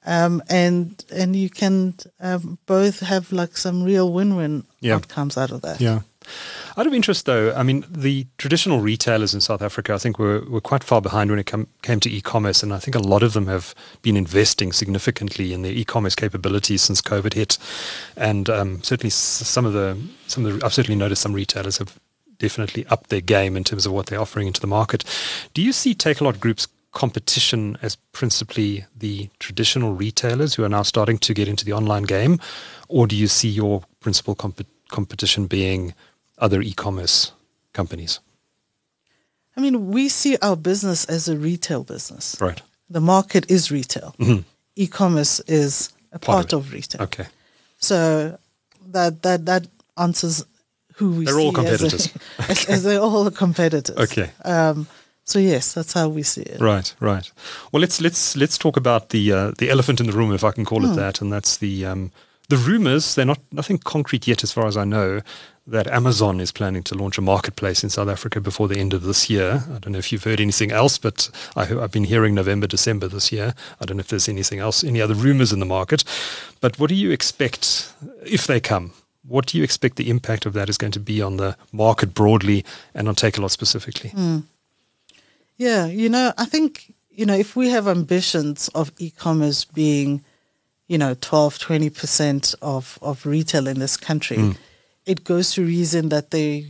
um, 0.05 0.43
and 0.51 1.05
and 1.21 1.37
you 1.37 1.49
can 1.51 1.95
um, 2.21 2.59
both 2.67 3.01
have 3.01 3.31
like 3.31 3.57
some 3.57 3.85
real 3.87 4.13
win 4.13 4.35
win 4.37 4.65
Yeah. 4.81 4.97
outcomes 4.97 5.37
out 5.39 5.53
of 5.53 5.61
that. 5.63 5.81
Yeah. 5.81 6.01
Out 6.77 6.87
of 6.87 6.95
interest, 6.95 7.27
though, 7.27 7.53
I 7.55 7.63
mean, 7.63 7.85
the 7.91 8.27
traditional 8.39 8.81
retailers 8.81 9.35
in 9.35 9.41
South 9.41 9.63
Africa, 9.63 9.95
I 9.95 9.99
think, 9.99 10.19
were, 10.19 10.41
were 10.49 10.61
quite 10.61 10.83
far 10.83 11.01
behind 11.01 11.31
when 11.31 11.39
it 11.39 11.47
come, 11.47 11.69
came 11.83 12.01
to 12.01 12.11
e-commerce, 12.11 12.63
and 12.63 12.73
I 12.73 12.79
think 12.79 12.95
a 12.95 13.01
lot 13.01 13.23
of 13.23 13.33
them 13.33 13.47
have 13.47 13.75
been 14.01 14.17
investing 14.17 14.73
significantly 14.73 15.53
in 15.53 15.63
their 15.63 15.73
e-commerce 15.73 16.15
capabilities 16.15 16.83
since 16.83 17.03
COVID 17.03 17.35
hit, 17.35 17.59
and 18.17 18.49
um, 18.49 18.83
certainly 18.83 19.11
some 19.11 19.67
of 19.67 19.73
the 19.73 19.99
some 20.27 20.47
of 20.47 20.59
the 20.59 20.65
I've 20.65 20.75
certainly 20.75 20.99
noticed 20.99 21.23
some 21.23 21.35
retailers 21.35 21.79
have 21.79 21.99
definitely 22.39 22.87
upped 22.87 23.11
their 23.11 23.21
game 23.21 23.57
in 23.57 23.65
terms 23.65 23.87
of 23.87 23.93
what 23.93 24.07
they're 24.07 24.21
offering 24.21 24.47
into 24.47 24.61
the 24.61 24.67
market. 24.67 25.05
Do 25.55 25.63
you 25.63 25.73
see 25.73 25.95
Takealot 25.95 26.41
Group's 26.41 26.67
competition 26.93 27.79
as 27.83 27.97
principally 28.13 28.85
the 28.97 29.29
traditional 29.39 29.95
retailers 29.95 30.55
who 30.55 30.65
are 30.65 30.69
now 30.69 30.83
starting 30.83 31.19
to 31.19 31.35
get 31.35 31.49
into 31.49 31.65
the 31.65 31.73
online 31.73 32.03
game, 32.03 32.39
or 32.89 33.07
do 33.07 33.17
you 33.17 33.27
see 33.27 33.49
your 33.49 33.83
principal 34.01 34.35
comp- 34.35 34.67
competition 34.91 35.47
being 35.47 35.95
other 36.43 36.61
e-commerce 36.61 37.33
companies? 37.73 38.21
I 39.57 39.61
mean, 39.61 39.91
we 39.91 40.09
see 40.09 40.37
our 40.43 40.57
business 40.57 41.05
as 41.07 41.29
a 41.29 41.37
retail 41.37 41.85
business. 41.85 42.37
Right. 42.41 42.61
The 42.91 43.01
market 43.01 43.51
is 43.51 43.71
retail. 43.71 44.15
E-commerce 44.77 45.41
is 45.47 45.93
a 46.13 46.19
Part 46.19 46.37
part, 46.37 46.53
of 46.53 46.61
of, 46.67 46.73
retail. 46.73 47.03
Okay. 47.03 47.27
So 47.79 48.39
that 48.93 49.23
that 49.23 49.47
that 49.47 49.67
answers 49.97 50.45
who 50.97 51.11
we 51.11 51.27
see. 51.27 51.33
They're 51.33 51.41
all 51.41 51.49
as 51.49 51.83
a- 51.83 51.89
competitors. 51.89 52.09
as, 52.49 52.65
as 52.69 52.83
they're 52.83 53.01
all 53.01 53.31
competitors. 53.31 53.97
Okay. 53.99 54.31
Um, 54.45 54.87
so 55.25 55.39
yes, 55.39 55.73
that's 55.75 55.93
how 55.93 56.09
we 56.09 56.23
see 56.23 56.43
it. 56.43 56.61
Right, 56.61 56.95
right. 57.01 57.31
Well, 57.71 57.81
let's 57.81 58.01
let's 58.01 58.37
let's 58.37 58.59
talk 58.59 58.77
about 58.77 59.09
the 59.11 59.33
uh, 59.33 59.53
the 59.59 59.71
elephant 59.71 60.01
in 60.01 60.07
the 60.07 60.13
room, 60.17 60.33
if 60.35 60.45
I 60.45 60.53
can 60.53 60.65
call 60.65 60.81
Hmm. 60.81 60.93
it 60.93 60.97
that, 60.97 61.21
and 61.23 61.33
that's 61.33 61.57
the 61.59 61.87
um, 61.87 62.11
the 62.53 62.59
rumors. 62.59 63.15
They're 63.15 63.25
not 63.25 63.41
nothing 63.51 63.79
concrete 63.79 64.29
yet, 64.29 64.45
as 64.45 64.53
far 64.53 64.67
as 64.67 64.77
I 64.77 64.85
know, 64.85 65.23
that 65.67 65.87
Amazon 65.87 66.39
is 66.39 66.53
planning 66.53 66.83
to 66.83 66.95
launch 66.95 67.17
a 67.17 67.23
marketplace 67.23 67.83
in 67.83 67.89
South 67.89 68.09
Africa 68.09 68.43
before 68.43 68.69
the 68.69 68.79
end 68.79 68.93
of 68.93 69.05
this 69.05 69.31
year. 69.31 69.65
I 69.75 69.79
don't 69.79 69.93
know 69.93 69.99
if 69.99 70.13
you've 70.13 70.25
heard 70.25 70.39
anything 70.39 70.71
else, 70.71 70.99
but 70.99 71.31
I, 71.57 71.63
I've 71.63 71.93
been 71.93 72.05
hearing 72.05 72.35
November, 72.35 72.67
December 72.67 73.09
this 73.09 73.33
year. 73.33 73.55
I 73.81 73.87
don't 73.87 73.97
know 73.97 74.03
if 74.03 74.09
there's 74.09 74.29
anything 74.29 74.59
else, 74.59 74.85
any 74.85 75.01
other 75.01 75.15
rumors 75.15 75.51
in 75.51 75.61
the 75.61 75.67
market. 75.67 76.05
But 76.61 76.79
what 76.79 76.91
do 76.91 76.95
you 76.95 77.11
expect 77.11 77.91
if 78.27 78.47
they 78.47 78.61
come? 78.61 78.93
What 79.27 79.47
do 79.47 79.57
you 79.57 79.65
expect 79.65 79.97
the 79.97 80.11
impact 80.11 80.45
of 80.45 80.53
that 80.53 80.69
is 80.69 80.77
going 80.77 80.93
to 80.93 81.01
be 81.01 81.23
on 81.23 81.39
the 81.39 81.57
market 81.73 82.13
broadly 82.13 82.67
and 82.95 83.09
on 83.09 83.15
Takealot 83.15 83.51
specifically? 83.51 84.11
Hmm. 84.11 84.41
Yeah, 85.57 85.87
you 85.87 86.11
know, 86.11 86.35
I 86.37 86.45
think, 86.45 86.93
you 87.09 87.25
know, 87.25 87.35
if 87.35 87.57
we 87.57 87.71
have 87.71 87.89
ambitions 87.89 88.69
of 88.75 88.93
e-commerce 88.99 89.65
being, 89.65 90.23
you 90.93 90.99
know, 90.99 91.15
12, 91.15 91.59
20% 91.59 92.55
of, 92.61 92.99
of 93.01 93.25
retail 93.27 93.67
in 93.67 93.79
this 93.79 93.97
country, 93.97 94.37
it 95.07 95.25
goes 95.25 95.53
to 95.55 95.65
reason 95.65 96.09
that 96.11 96.31
there 96.31 96.63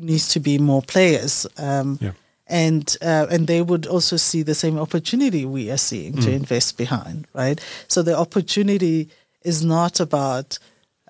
needs 0.00 0.26
to 0.28 0.40
be 0.40 0.58
more 0.58 0.82
players. 0.82 1.46
Um, 1.58 1.98
Yeah. 2.00 2.12
And 2.48 2.96
uh, 3.00 3.26
and 3.34 3.46
they 3.46 3.62
would 3.62 3.86
also 3.86 4.16
see 4.18 4.42
the 4.44 4.54
same 4.54 4.80
opportunity 4.80 5.44
we 5.46 5.70
are 5.70 5.78
seeing 5.78 6.20
to 6.22 6.30
invest 6.30 6.76
behind, 6.76 7.26
right? 7.34 7.60
So 7.88 8.02
the 8.02 8.16
opportunity 8.18 9.08
is 9.44 9.62
not 9.62 10.00
about 10.00 10.58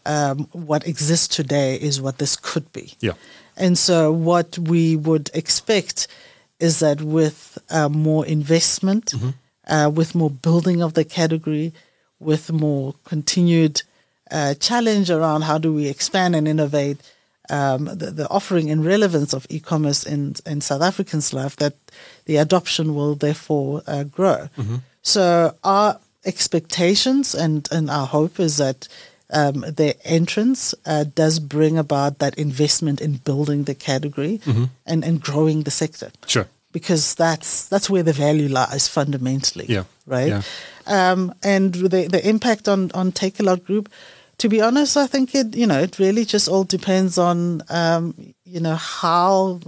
um, 0.06 0.46
what 0.52 0.86
exists 0.86 1.36
today, 1.36 1.76
is 1.80 2.00
what 2.00 2.18
this 2.18 2.36
could 2.36 2.70
be. 2.72 2.84
Yeah. 3.00 3.14
And 3.56 3.76
so, 3.78 4.12
what 4.12 4.58
we 4.58 4.96
would 4.96 5.30
expect 5.34 6.06
is 6.58 6.78
that 6.78 7.00
with 7.00 7.58
uh, 7.70 7.88
more 7.88 8.26
investment, 8.26 9.14
uh, 9.66 9.90
with 9.94 10.14
more 10.14 10.30
building 10.30 10.82
of 10.82 10.92
the 10.92 11.04
category, 11.04 11.72
with 12.22 12.52
more 12.52 12.94
continued 13.04 13.82
uh, 14.30 14.54
challenge 14.54 15.10
around 15.10 15.42
how 15.42 15.58
do 15.58 15.72
we 15.74 15.88
expand 15.88 16.34
and 16.34 16.48
innovate 16.48 16.98
um, 17.50 17.84
the, 17.84 18.10
the 18.10 18.28
offering 18.28 18.70
and 18.70 18.84
relevance 18.84 19.32
of 19.34 19.46
e-commerce 19.50 20.04
in, 20.04 20.34
in 20.46 20.60
South 20.60 20.80
Africans' 20.80 21.34
life, 21.34 21.56
that 21.56 21.74
the 22.24 22.36
adoption 22.36 22.94
will 22.94 23.14
therefore 23.14 23.82
uh, 23.86 24.04
grow. 24.04 24.48
So, 25.02 25.54
our 25.64 25.98
expectations 26.24 27.34
and, 27.34 27.68
and 27.72 27.90
our 27.90 28.06
hope 28.06 28.38
is 28.38 28.56
that 28.58 28.88
um, 29.30 29.64
their 29.76 29.94
entrance 30.04 30.74
uh, 30.86 31.04
does 31.04 31.40
bring 31.40 31.76
about 31.78 32.18
that 32.20 32.38
investment 32.38 33.00
in 33.00 33.16
building 33.16 33.64
the 33.64 33.74
category 33.74 34.40
and, 34.86 35.04
and 35.04 35.20
growing 35.20 35.62
the 35.64 35.70
sector. 35.70 36.10
Sure. 36.26 36.46
Because 36.72 37.14
that's 37.14 37.68
that's 37.68 37.90
where 37.90 38.02
the 38.02 38.12
value 38.12 38.48
lies 38.48 38.88
fundamentally. 38.88 39.66
Yeah, 39.68 39.84
Right. 40.06 40.28
yeah. 40.28 40.42
Um, 40.86 41.32
and 41.42 41.74
the 41.74 42.08
the 42.08 42.28
impact 42.28 42.68
on 42.68 42.90
on 42.94 43.12
Takealot 43.12 43.64
Group, 43.64 43.88
to 44.38 44.48
be 44.48 44.60
honest, 44.62 44.96
I 44.96 45.06
think 45.06 45.34
it 45.34 45.54
you 45.54 45.66
know 45.66 45.80
it 45.82 45.98
really 45.98 46.24
just 46.24 46.48
all 46.48 46.64
depends 46.64 47.18
on 47.18 47.62
um, 47.68 48.14
you 48.44 48.60
know 48.60 48.76
how 48.76 49.60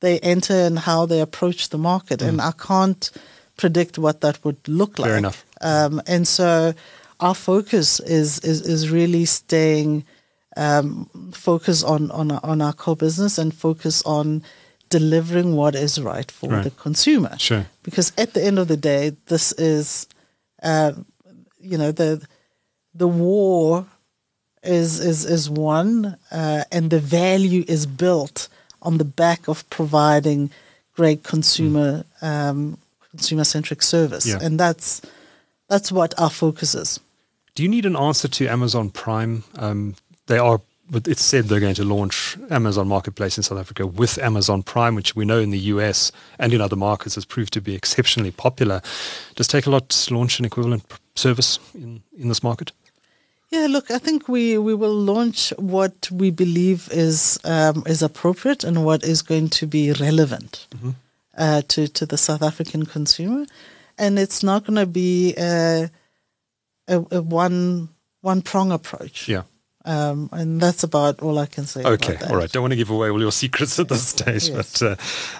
they 0.00 0.20
enter 0.20 0.54
and 0.54 0.78
how 0.78 1.06
they 1.06 1.20
approach 1.20 1.68
the 1.68 1.78
market, 1.78 2.22
and 2.22 2.40
I 2.40 2.52
can't 2.52 3.10
predict 3.56 3.98
what 3.98 4.20
that 4.20 4.44
would 4.44 4.68
look 4.68 4.98
like. 4.98 5.08
Mm. 5.08 5.10
Fair 5.10 5.18
enough. 5.18 5.44
Um, 5.60 6.00
and 6.06 6.26
so 6.28 6.72
our 7.20 7.34
focus 7.34 8.00
is 8.00 8.38
is, 8.40 8.60
is 8.62 8.90
really 8.90 9.24
staying 9.26 10.04
um, 10.56 11.08
focus 11.32 11.82
on 11.82 12.10
on 12.10 12.30
on 12.30 12.62
our 12.62 12.72
core 12.72 12.96
business 12.96 13.38
and 13.38 13.52
focus 13.52 14.02
on 14.04 14.42
delivering 14.90 15.54
what 15.56 15.74
is 15.74 15.98
right 16.00 16.30
for 16.30 16.50
Right. 16.50 16.64
the 16.64 16.70
consumer. 16.70 17.36
Sure. 17.38 17.66
Because 17.82 18.12
at 18.16 18.32
the 18.34 18.44
end 18.44 18.58
of 18.58 18.68
the 18.68 18.76
day, 18.76 19.12
this 19.26 19.52
is, 19.52 20.06
uh, 20.62 20.92
you 21.60 21.76
know, 21.78 21.92
the 21.92 22.20
the 22.94 23.08
war 23.08 23.86
is 24.62 24.98
is 25.00 25.24
is 25.24 25.48
won, 25.50 26.16
uh, 26.32 26.64
and 26.72 26.90
the 26.90 27.00
value 27.00 27.64
is 27.68 27.86
built 27.86 28.48
on 28.82 28.98
the 28.98 29.04
back 29.04 29.48
of 29.48 29.68
providing 29.70 30.50
great 30.96 31.22
consumer 31.22 32.04
um, 32.22 32.76
consumer 33.10 33.44
centric 33.44 33.82
service, 33.82 34.26
Yeah. 34.26 34.38
and 34.42 34.58
that's 34.58 35.00
that's 35.68 35.92
what 35.92 36.14
our 36.18 36.30
focus 36.30 36.74
is. 36.74 37.00
Do 37.54 37.62
you 37.62 37.68
need 37.68 37.86
an 37.86 37.96
answer 37.96 38.28
to 38.28 38.46
Amazon 38.48 38.90
Prime? 38.90 39.42
Um, 39.56 39.94
they 40.26 40.38
are, 40.38 40.60
but 40.90 41.06
it's 41.06 41.22
said 41.22 41.44
they're 41.44 41.60
going 41.60 41.74
to 41.74 41.84
launch 41.84 42.36
Amazon 42.50 42.88
Marketplace 42.88 43.36
in 43.36 43.42
South 43.42 43.58
Africa 43.58 43.86
with 43.86 44.18
Amazon 44.18 44.62
Prime, 44.62 44.94
which 44.94 45.14
we 45.14 45.24
know 45.24 45.38
in 45.38 45.50
the 45.50 45.58
US 45.58 46.12
and 46.38 46.52
in 46.52 46.60
other 46.60 46.76
markets 46.76 47.14
has 47.14 47.24
proved 47.24 47.52
to 47.52 47.60
be 47.60 47.74
exceptionally 47.74 48.30
popular. 48.30 48.80
Does 49.34 49.48
Takealot 49.48 50.10
launch 50.10 50.38
an 50.38 50.44
equivalent 50.44 50.84
service 51.14 51.58
in, 51.74 52.02
in 52.16 52.28
this 52.28 52.42
market? 52.42 52.72
Yeah, 53.50 53.66
look, 53.66 53.90
I 53.90 53.98
think 53.98 54.28
we, 54.28 54.58
we 54.58 54.74
will 54.74 54.94
launch 54.94 55.54
what 55.56 56.10
we 56.10 56.30
believe 56.30 56.88
is 56.92 57.38
um, 57.44 57.82
is 57.86 58.02
appropriate 58.02 58.62
and 58.62 58.84
what 58.84 59.02
is 59.02 59.22
going 59.22 59.48
to 59.50 59.66
be 59.66 59.92
relevant 59.92 60.66
uh, 61.36 61.62
to 61.68 61.88
to 61.88 62.04
the 62.04 62.18
South 62.18 62.42
African 62.42 62.84
consumer, 62.84 63.46
and 63.96 64.18
it's 64.18 64.42
not 64.42 64.64
going 64.66 64.76
to 64.76 64.86
be 64.86 65.34
a, 65.38 65.90
a, 66.88 67.04
a 67.10 67.22
one 67.22 67.88
one 68.20 68.42
prong 68.42 68.70
approach. 68.70 69.28
Yeah. 69.28 69.44
Um, 69.88 70.28
and 70.32 70.60
that's 70.60 70.82
about 70.84 71.20
all 71.20 71.38
I 71.38 71.46
can 71.46 71.64
say. 71.66 71.82
Okay, 71.82 72.16
all 72.28 72.36
right. 72.36 72.50
Don't 72.52 72.62
want 72.62 72.72
to 72.72 72.76
give 72.76 72.90
away 72.90 73.08
all 73.10 73.20
your 73.20 73.32
secrets 73.42 73.78
at 73.78 73.88
this 73.88 74.06
stage, 74.08 74.48
Yes. 74.50 74.78
but 74.78 74.82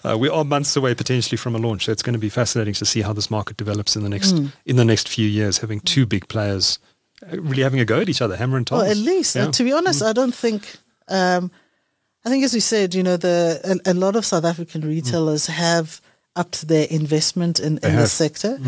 uh, 0.05 0.11
uh, 0.13 0.19
we 0.19 0.29
are 0.29 0.45
months 0.45 0.75
away 0.77 0.95
potentially 0.95 1.37
from 1.37 1.55
a 1.55 1.59
launch. 1.59 1.85
So 1.85 1.93
it's 1.93 2.03
going 2.03 2.15
to 2.15 2.19
be 2.19 2.31
fascinating 2.31 2.75
to 2.75 2.85
see 2.85 3.03
how 3.03 3.13
this 3.13 3.31
market 3.31 3.57
develops 3.57 3.95
in 3.97 4.03
the 4.03 4.09
next 4.09 4.33
Hmm. 4.33 4.47
in 4.65 4.77
the 4.77 4.85
next 4.85 5.09
few 5.09 5.27
years. 5.29 5.59
Having 5.59 5.81
two 5.81 6.07
big 6.07 6.29
players 6.29 6.79
uh, 7.23 7.41
really 7.41 7.63
having 7.63 7.81
a 7.81 7.85
go 7.85 8.01
at 8.01 8.09
each 8.09 8.23
other, 8.23 8.37
Hammer 8.37 8.57
and 8.57 8.67
tongs. 8.67 8.83
Well, 8.83 8.91
at 8.91 8.97
least, 8.97 9.37
Yeah. 9.37 9.49
uh, 9.49 9.53
to 9.53 9.65
be 9.65 9.73
honest, 9.73 10.03
I 10.03 10.13
don't 10.13 10.35
think. 10.35 10.77
Um, 11.09 11.51
I 12.25 12.31
think, 12.31 12.45
as 12.45 12.53
we 12.55 12.61
said, 12.61 12.95
you 12.95 13.03
know, 13.03 13.17
the 13.17 13.81
a, 13.87 13.93
a 13.93 13.95
lot 13.95 14.17
of 14.17 14.25
South 14.25 14.45
African 14.45 14.83
retailers 14.83 15.47
have 15.47 16.01
upped 16.37 16.69
their 16.69 16.87
investment 16.91 17.59
in, 17.59 17.79
in 17.83 17.97
the 17.97 18.07
sector, 18.07 18.59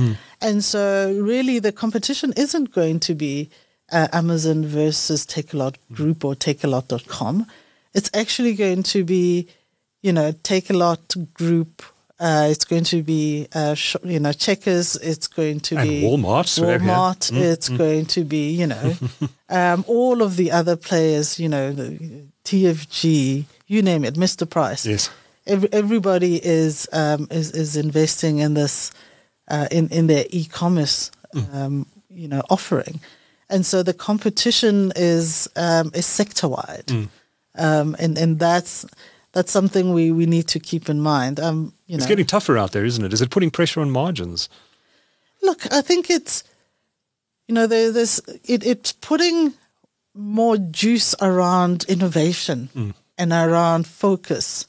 and 0.41 0.65
so 0.65 1.13
really 1.21 1.61
the 1.61 1.73
competition 1.73 2.33
isn't 2.37 2.73
going 2.73 2.99
to 3.01 3.15
be 3.15 3.49
uh, 3.93 4.09
Amazon 4.13 4.65
versus 4.67 5.27
Takealot 5.27 5.77
Group 5.93 6.25
or 6.25 6.35
Takealot.com. 6.35 7.47
It's 7.95 8.11
actually 8.15 8.55
going 8.55 8.83
to 8.85 9.05
be, 9.05 9.49
you 10.03 10.13
know, 10.13 10.33
Takealot 10.33 11.33
Group. 11.35 11.83
Uh, 12.19 12.49
it's 12.51 12.67
going 12.67 12.85
to 12.85 13.03
be, 13.03 13.49
uh, 13.55 13.75
sh- 13.75 13.97
you 14.05 14.21
know, 14.21 14.33
Checkers. 14.33 14.97
It's 14.97 15.27
going 15.27 15.61
to 15.61 15.77
And 15.79 15.89
be 15.89 16.03
Walmart, 16.03 16.47
so 16.49 16.67
we 16.67 16.73
have 16.73 16.83
here. 16.83 16.91
Walmart. 16.91 17.33
It's 17.33 17.69
going 17.71 18.05
to 18.07 18.25
be, 18.25 18.51
you 18.51 18.67
know, 18.67 18.95
um, 19.49 19.85
all 19.89 20.21
of 20.23 20.37
the 20.37 20.51
other 20.53 20.77
players. 20.77 21.41
You 21.41 21.49
know, 21.49 21.73
the 21.73 21.99
TFG, 22.45 23.45
you 23.67 23.83
name 23.83 24.05
it, 24.05 24.15
Mr. 24.15 24.49
Price. 24.49 24.85
Yes. 24.87 25.11
Every, 25.47 25.73
everybody 25.73 26.37
is 26.45 26.87
um, 26.93 27.27
is 27.31 27.53
is 27.53 27.77
investing 27.77 28.39
in 28.39 28.53
this 28.55 28.93
uh, 29.49 29.67
in 29.71 29.89
in 29.89 30.07
their 30.07 30.27
e-commerce, 30.29 31.11
um, 31.53 31.87
you 32.11 32.29
know, 32.29 32.43
offering, 32.51 33.01
and 33.51 33.67
so 33.67 33.83
the 33.83 33.95
competition 33.95 34.93
is 34.97 35.49
um, 35.57 35.91
is 35.95 36.07
sector 36.07 36.49
wide, 36.49 36.91
um, 37.57 37.97
and 37.99 38.17
and 38.19 38.39
that's 38.39 38.87
that's 39.33 39.53
something 39.53 39.93
we, 39.93 40.11
we 40.11 40.27
need 40.27 40.49
to 40.49 40.59
keep 40.59 40.89
in 40.89 41.01
mind. 41.01 41.39
Um, 41.39 41.73
you 41.87 41.95
It's 41.97 42.05
know, 42.05 42.09
getting 42.09 42.27
tougher 42.27 42.59
out 42.59 42.73
there, 42.73 42.85
isn't 42.85 43.05
it? 43.05 43.13
Is 43.13 43.23
it 43.23 43.31
putting 43.31 43.51
pressure 43.51 43.81
on 43.81 43.91
margins? 43.91 44.49
Look, 45.43 45.73
I 45.73 45.83
think 45.83 46.11
it's 46.11 46.45
you 47.49 47.55
know 47.55 47.67
there, 47.67 47.93
there's 47.93 48.21
it, 48.45 48.65
it's 48.65 48.93
putting 48.93 49.55
more 50.15 50.57
juice 50.57 51.15
around 51.21 51.85
innovation 51.89 52.95
and 53.17 53.33
around 53.33 53.87
focus, 53.87 54.67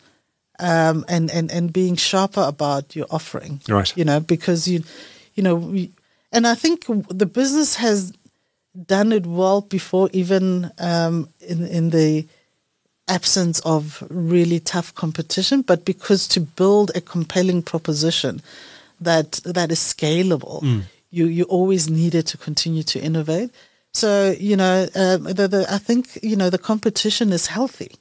um, 0.60 1.06
and 1.08 1.32
and 1.32 1.52
and 1.52 1.74
being 1.74 1.96
sharper 1.96 2.42
about 2.42 2.96
your 2.96 3.08
offering. 3.10 3.62
Right. 3.68 3.96
You 3.98 4.06
know 4.06 4.20
because 4.20 4.68
you 4.68 4.84
you 5.34 5.44
know 5.44 5.56
we, 5.56 5.92
and 6.32 6.46
I 6.48 6.56
think 6.56 6.86
the 7.10 7.26
business 7.26 7.76
has 7.76 8.14
done 8.86 9.12
it 9.12 9.26
well 9.26 9.62
before 9.62 10.10
even 10.14 10.72
um, 10.80 11.30
in 11.40 11.66
in 11.66 11.90
the 11.90 12.26
absence 13.08 13.60
of 13.62 14.04
really 14.10 14.60
tough 14.60 14.94
competition, 14.96 15.62
but 15.62 15.84
because 15.86 16.28
to 16.30 16.40
build 16.40 16.92
a 16.96 17.02
compelling 17.02 17.62
proposition 17.62 18.42
that 19.02 19.42
that 19.44 19.72
is 19.72 19.80
scalable, 19.80 20.84
you 21.10 21.26
you 21.26 21.44
always 21.46 21.90
needed 21.90 22.26
to 22.28 22.38
continue 22.38 22.84
to 22.84 23.00
innovate. 23.00 23.50
So 23.94 24.34
you 24.40 24.56
know, 24.56 24.88
um, 24.96 25.24
the, 25.24 25.48
the, 25.48 25.66
I 25.70 25.78
think 25.78 26.18
you 26.24 26.36
know 26.36 26.50
the 26.50 26.58
competition 26.58 27.34
is 27.34 27.48
healthy. 27.48 27.92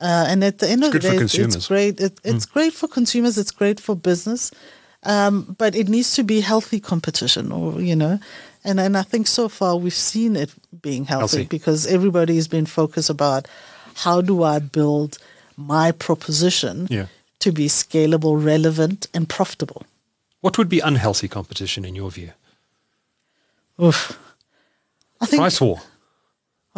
Uh, 0.00 0.26
and 0.28 0.44
at 0.44 0.58
the 0.58 0.68
end 0.68 0.84
It's 0.84 0.94
of 0.94 1.02
the 1.02 1.08
day, 1.10 1.16
it's. 1.16 1.34
Mm. 1.34 1.56
it's 1.56 1.66
great. 1.66 2.00
It, 2.00 2.20
it's 2.22 2.46
great 2.46 2.72
for 2.72 2.88
consumers. 2.88 3.36
It's 3.36 3.50
great 3.50 3.80
for 3.80 3.96
business, 3.96 4.52
um, 5.02 5.56
but 5.58 5.74
it 5.74 5.88
needs 5.88 6.14
to 6.14 6.22
be 6.22 6.40
healthy 6.40 6.80
competition, 6.80 7.50
or 7.52 7.80
you 7.80 7.96
know, 7.96 8.18
and 8.68 8.78
and 8.80 8.96
I 8.96 9.02
think 9.02 9.26
so 9.26 9.48
far 9.48 9.76
we've 9.76 10.00
seen 10.12 10.36
it 10.36 10.50
being 10.82 11.06
healthy, 11.06 11.44
because 11.44 11.86
everybody 11.86 12.36
has 12.36 12.48
been 12.48 12.66
focused 12.66 13.10
about 13.10 13.48
how 14.04 14.20
do 14.22 14.42
I 14.42 14.58
build 14.60 15.18
my 15.56 15.92
proposition 15.92 16.86
Yeah. 16.90 17.06
to 17.38 17.52
be 17.52 17.68
scalable, 17.68 18.34
relevant, 18.44 19.06
and 19.14 19.26
profitable. 19.28 19.82
What 20.40 20.56
would 20.58 20.68
be 20.68 20.80
unhealthy 20.80 21.28
competition 21.28 21.84
in 21.84 21.96
your 21.96 22.10
view? 22.10 22.30
Oof. 23.82 24.18
I 25.20 25.26
think 25.26 25.40
Price 25.40 25.60
war. 25.60 25.80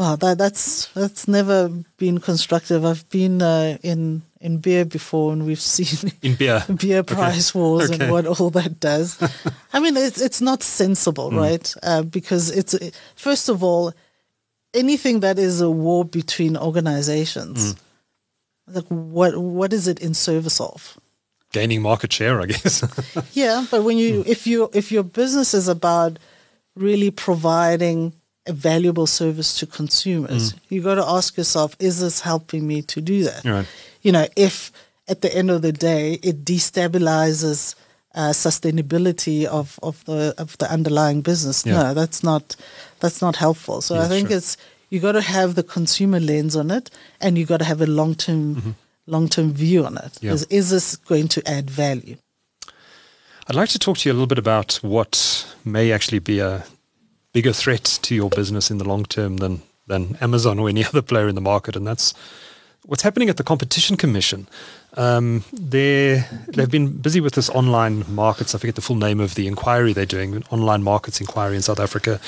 Wow, 0.01 0.16
that 0.16 0.38
that's 0.38 0.86
that's 0.94 1.28
never 1.28 1.68
been 1.98 2.18
constructive. 2.20 2.86
I've 2.86 3.05
been 3.11 3.42
uh, 3.42 3.76
in 3.82 4.22
in 4.40 4.57
beer 4.59 4.86
before, 4.86 5.32
and 5.34 5.44
we've 5.44 5.61
seen 5.76 6.11
In 6.22 6.36
beer. 6.36 6.64
beer 6.74 7.03
price 7.03 7.55
wars 7.55 7.90
Okay. 7.90 8.05
and 8.05 8.11
what 8.12 8.24
all 8.26 8.48
that 8.51 8.80
does. 8.80 9.18
I 9.74 9.78
mean, 9.80 9.96
it's 9.98 10.18
it's 10.18 10.40
not 10.40 10.62
sensible, 10.62 11.30
right? 11.30 11.74
Uh, 11.82 12.03
because 12.03 12.51
it's 12.51 12.74
first 13.14 13.51
of 13.51 13.62
all, 13.62 13.92
anything 14.72 15.20
that 15.20 15.38
is 15.38 15.61
a 15.61 15.68
war 15.68 16.05
between 16.07 16.57
organizations, 16.57 17.76
like 18.66 18.86
what 18.88 19.36
what 19.36 19.72
is 19.74 19.86
it 19.86 20.01
in 20.01 20.14
service 20.14 20.61
of? 20.62 20.96
Gaining 21.53 21.82
market 21.82 22.11
share, 22.12 22.40
I 22.40 22.46
guess. 22.46 22.82
Yeah, 23.36 23.66
but 23.70 23.82
when 23.84 23.98
you 23.98 24.24
if 24.26 24.46
you 24.46 24.70
if 24.72 24.90
your 24.92 25.05
business 25.05 25.53
is 25.53 25.68
about 25.68 26.18
really 26.74 27.11
providing 27.11 28.14
a 28.47 28.53
valuable 28.53 29.07
service 29.07 29.59
to 29.59 29.66
consumers, 29.66 30.55
you 30.68 30.82
got 30.82 30.95
to 30.97 31.05
ask 31.07 31.36
yourself, 31.36 31.76
is 31.78 32.01
this 32.01 32.20
helping 32.20 32.66
me 32.66 32.82
to 32.82 33.01
do 33.01 33.24
that? 33.24 33.45
Right. 33.45 33.66
You 34.03 34.12
know, 34.12 34.26
if 34.36 34.72
at 35.09 35.20
the 35.20 35.34
end 35.36 35.51
of 35.51 35.62
the 35.62 35.72
day 35.72 36.14
it 36.22 36.45
destabilizes 36.45 37.74
uh, 38.14 38.30
sustainability 38.30 39.45
of, 39.45 39.78
of 39.82 40.05
the 40.07 40.34
of 40.38 40.57
the 40.59 40.70
underlying 40.72 41.20
business, 41.20 41.64
Yeah. 41.64 41.74
no, 41.82 41.95
that's 41.95 42.22
not 42.22 42.57
that's 43.01 43.20
not 43.20 43.36
helpful. 43.36 43.80
So 43.82 43.95
Yeah, 43.95 44.05
I 44.05 44.09
think 44.09 44.28
sure. 44.28 44.38
it's 44.38 44.57
you 44.88 44.99
got 45.01 45.12
to 45.12 45.20
have 45.22 45.55
the 45.55 45.62
consumer 45.62 46.18
lens 46.18 46.57
on 46.57 46.70
it, 46.70 46.91
and 47.20 47.38
you 47.38 47.47
got 47.47 47.59
to 47.59 47.64
have 47.64 47.80
a 47.80 47.86
long 47.86 48.14
term 48.14 48.74
long 49.07 49.28
term 49.28 49.53
view 49.53 49.84
on 49.86 49.97
it. 49.99 50.12
Mm-hmm. 50.14 50.26
Yeah. 50.26 50.32
Is, 50.32 50.45
is 50.51 50.70
this 50.70 50.97
going 50.97 51.28
to 51.28 51.41
add 51.49 51.70
value? 51.70 52.16
I'd 53.49 53.57
like 53.57 53.68
to 53.70 53.78
talk 53.78 53.99
to 53.99 54.09
you 54.09 54.12
a 54.12 54.16
little 54.16 54.26
bit 54.28 54.38
about 54.38 54.74
what 54.82 55.47
may 55.64 55.93
actually 55.93 56.20
be 56.20 56.38
a 56.41 56.64
bigger 57.32 57.52
threat 57.52 57.84
to 58.02 58.14
your 58.14 58.30
business 58.30 58.70
in 58.70 58.78
the 58.78 58.88
long 58.88 59.04
term 59.04 59.38
than 59.38 59.62
than 59.86 60.16
Amazon 60.20 60.58
or 60.58 60.68
any 60.68 60.84
other 60.90 61.02
player 61.02 61.28
in 61.28 61.34
the 61.34 61.40
market, 61.40 61.76
and 61.76 61.86
that's 61.86 62.14
what's 62.86 63.02
happening 63.02 63.28
at 63.28 63.36
the 63.36 63.44
Competition 63.44 63.96
Commission. 63.96 64.48
Um, 64.96 65.44
they 65.52 66.24
they've 66.48 66.70
been 66.70 66.88
busy 66.88 67.20
with 67.20 67.34
this 67.34 67.48
online 67.50 68.04
markets. 68.12 68.54
I 68.54 68.58
forget 68.58 68.74
the 68.74 68.80
full 68.80 68.96
name 68.96 69.20
of 69.20 69.34
the 69.36 69.46
inquiry 69.46 69.92
they're 69.92 70.06
doing, 70.06 70.34
an 70.34 70.44
online 70.50 70.82
markets 70.82 71.20
inquiry 71.20 71.54
in 71.54 71.62
South 71.62 71.78
Africa, 71.78 72.20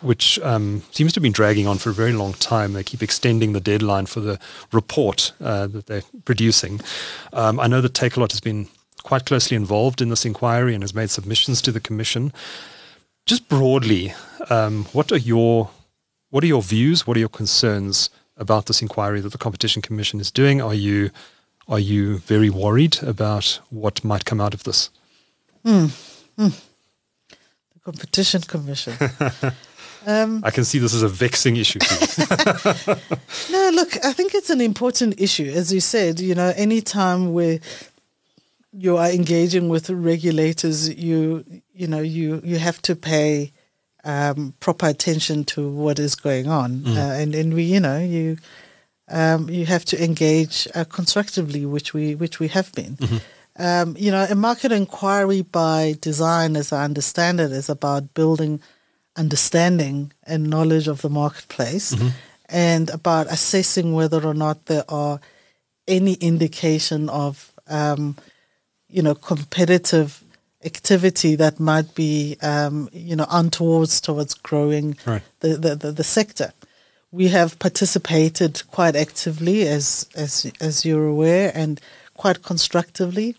which 0.00 0.38
um, 0.40 0.82
seems 0.92 1.12
to 1.12 1.18
have 1.18 1.22
been 1.22 1.32
dragging 1.32 1.66
on 1.66 1.76
for 1.78 1.90
a 1.90 1.94
very 1.94 2.12
long 2.12 2.32
time. 2.34 2.72
They 2.72 2.84
keep 2.84 3.02
extending 3.02 3.52
the 3.52 3.60
deadline 3.60 4.06
for 4.06 4.20
the 4.20 4.38
report 4.72 5.32
uh, 5.40 5.66
that 5.66 5.86
they're 5.86 6.04
producing. 6.24 6.80
Um, 7.34 7.60
I 7.60 7.66
know 7.66 7.82
that 7.82 7.92
Takealot 7.92 8.30
has 8.30 8.40
been 8.40 8.68
quite 9.02 9.26
closely 9.26 9.56
involved 9.56 10.00
in 10.00 10.08
this 10.08 10.24
inquiry 10.24 10.74
and 10.74 10.82
has 10.82 10.94
made 10.94 11.10
submissions 11.10 11.60
to 11.62 11.70
the 11.70 11.80
commission. 11.80 12.32
Just 13.26 13.48
broadly, 13.48 14.14
um, 14.50 14.84
what 14.92 15.10
are 15.10 15.16
your 15.18 15.70
what 16.30 16.44
are 16.44 16.46
your 16.46 16.62
views? 16.62 17.08
What 17.08 17.16
are 17.16 17.20
your 17.20 17.28
concerns 17.28 18.08
about 18.36 18.66
this 18.66 18.80
inquiry 18.80 19.20
that 19.20 19.32
the 19.32 19.38
Competition 19.38 19.82
Commission 19.82 20.20
is 20.20 20.30
doing? 20.30 20.62
Are 20.62 20.74
you 20.74 21.10
are 21.66 21.80
you 21.80 22.18
very 22.18 22.50
worried 22.50 23.02
about 23.02 23.58
what 23.70 24.04
might 24.04 24.24
come 24.24 24.40
out 24.40 24.54
of 24.54 24.62
this? 24.62 24.90
The 25.64 25.90
competition 27.84 28.42
commission. 28.42 28.94
um, 30.06 30.40
I 30.44 30.52
can 30.52 30.64
see 30.64 30.78
this 30.78 30.94
is 30.94 31.02
a 31.02 31.08
vexing 31.08 31.56
issue. 31.56 31.80
No, 33.50 33.70
look, 33.74 34.04
I 34.04 34.12
think 34.12 34.34
it's 34.34 34.50
an 34.50 34.60
important 34.60 35.20
issue. 35.20 35.50
As 35.52 35.72
you 35.72 35.80
said, 35.80 36.20
you 36.20 36.34
know, 36.34 36.52
any 36.56 36.80
time 36.80 37.32
where 37.32 37.58
you 38.76 38.96
are 38.98 39.10
engaging 39.10 39.68
with 39.68 39.88
regulators, 39.90 40.88
you 40.94 41.44
you 41.74 41.86
know 41.86 42.00
you 42.00 42.40
you 42.44 42.58
have 42.58 42.80
to 42.82 42.94
pay 42.94 43.52
um, 44.04 44.54
proper 44.60 44.86
attention 44.86 45.44
to 45.44 45.68
what 45.68 45.98
is 45.98 46.14
going 46.14 46.48
on, 46.48 46.86
uh, 46.86 47.16
and 47.20 47.34
and 47.34 47.54
we 47.54 47.62
you 47.64 47.80
know 47.80 47.98
you 47.98 48.36
um, 49.08 49.48
you 49.48 49.66
have 49.66 49.84
to 49.86 50.04
engage 50.04 50.68
uh, 50.74 50.84
constructively, 50.84 51.64
which 51.64 51.94
we 51.94 52.14
which 52.14 52.38
we 52.38 52.48
have 52.48 52.72
been. 52.72 52.98
Um, 53.58 53.96
you 53.98 54.10
know, 54.10 54.26
a 54.28 54.34
market 54.34 54.70
inquiry 54.70 55.40
by 55.40 55.96
design, 56.02 56.56
as 56.56 56.72
I 56.72 56.84
understand 56.84 57.40
it, 57.40 57.52
is 57.52 57.70
about 57.70 58.12
building 58.12 58.60
understanding 59.16 60.12
and 60.24 60.50
knowledge 60.50 60.88
of 60.88 61.00
the 61.00 61.08
marketplace, 61.08 61.94
and 62.50 62.90
about 62.90 63.26
assessing 63.32 63.94
whether 63.94 64.22
or 64.26 64.34
not 64.34 64.66
there 64.66 64.84
are 64.90 65.20
any 65.88 66.14
indication 66.14 67.08
of 67.08 67.50
um, 67.68 68.16
you 68.88 69.02
know 69.02 69.14
competitive 69.14 70.22
activity 70.64 71.36
that 71.36 71.60
might 71.60 71.94
be 71.94 72.36
um, 72.42 72.88
you 72.92 73.14
know 73.16 73.26
untoward 73.30 73.88
towards 73.90 74.34
growing 74.34 74.96
Right. 75.06 75.22
the, 75.40 75.56
the, 75.56 75.76
the, 75.76 75.92
the 75.92 76.04
sector. 76.04 76.52
We 77.12 77.28
have 77.28 77.58
participated 77.58 78.62
quite 78.70 78.96
actively, 78.96 79.66
as 79.68 80.08
as 80.14 80.50
as 80.60 80.84
you're 80.84 81.06
aware, 81.06 81.52
and 81.54 81.80
quite 82.14 82.42
constructively 82.42 83.36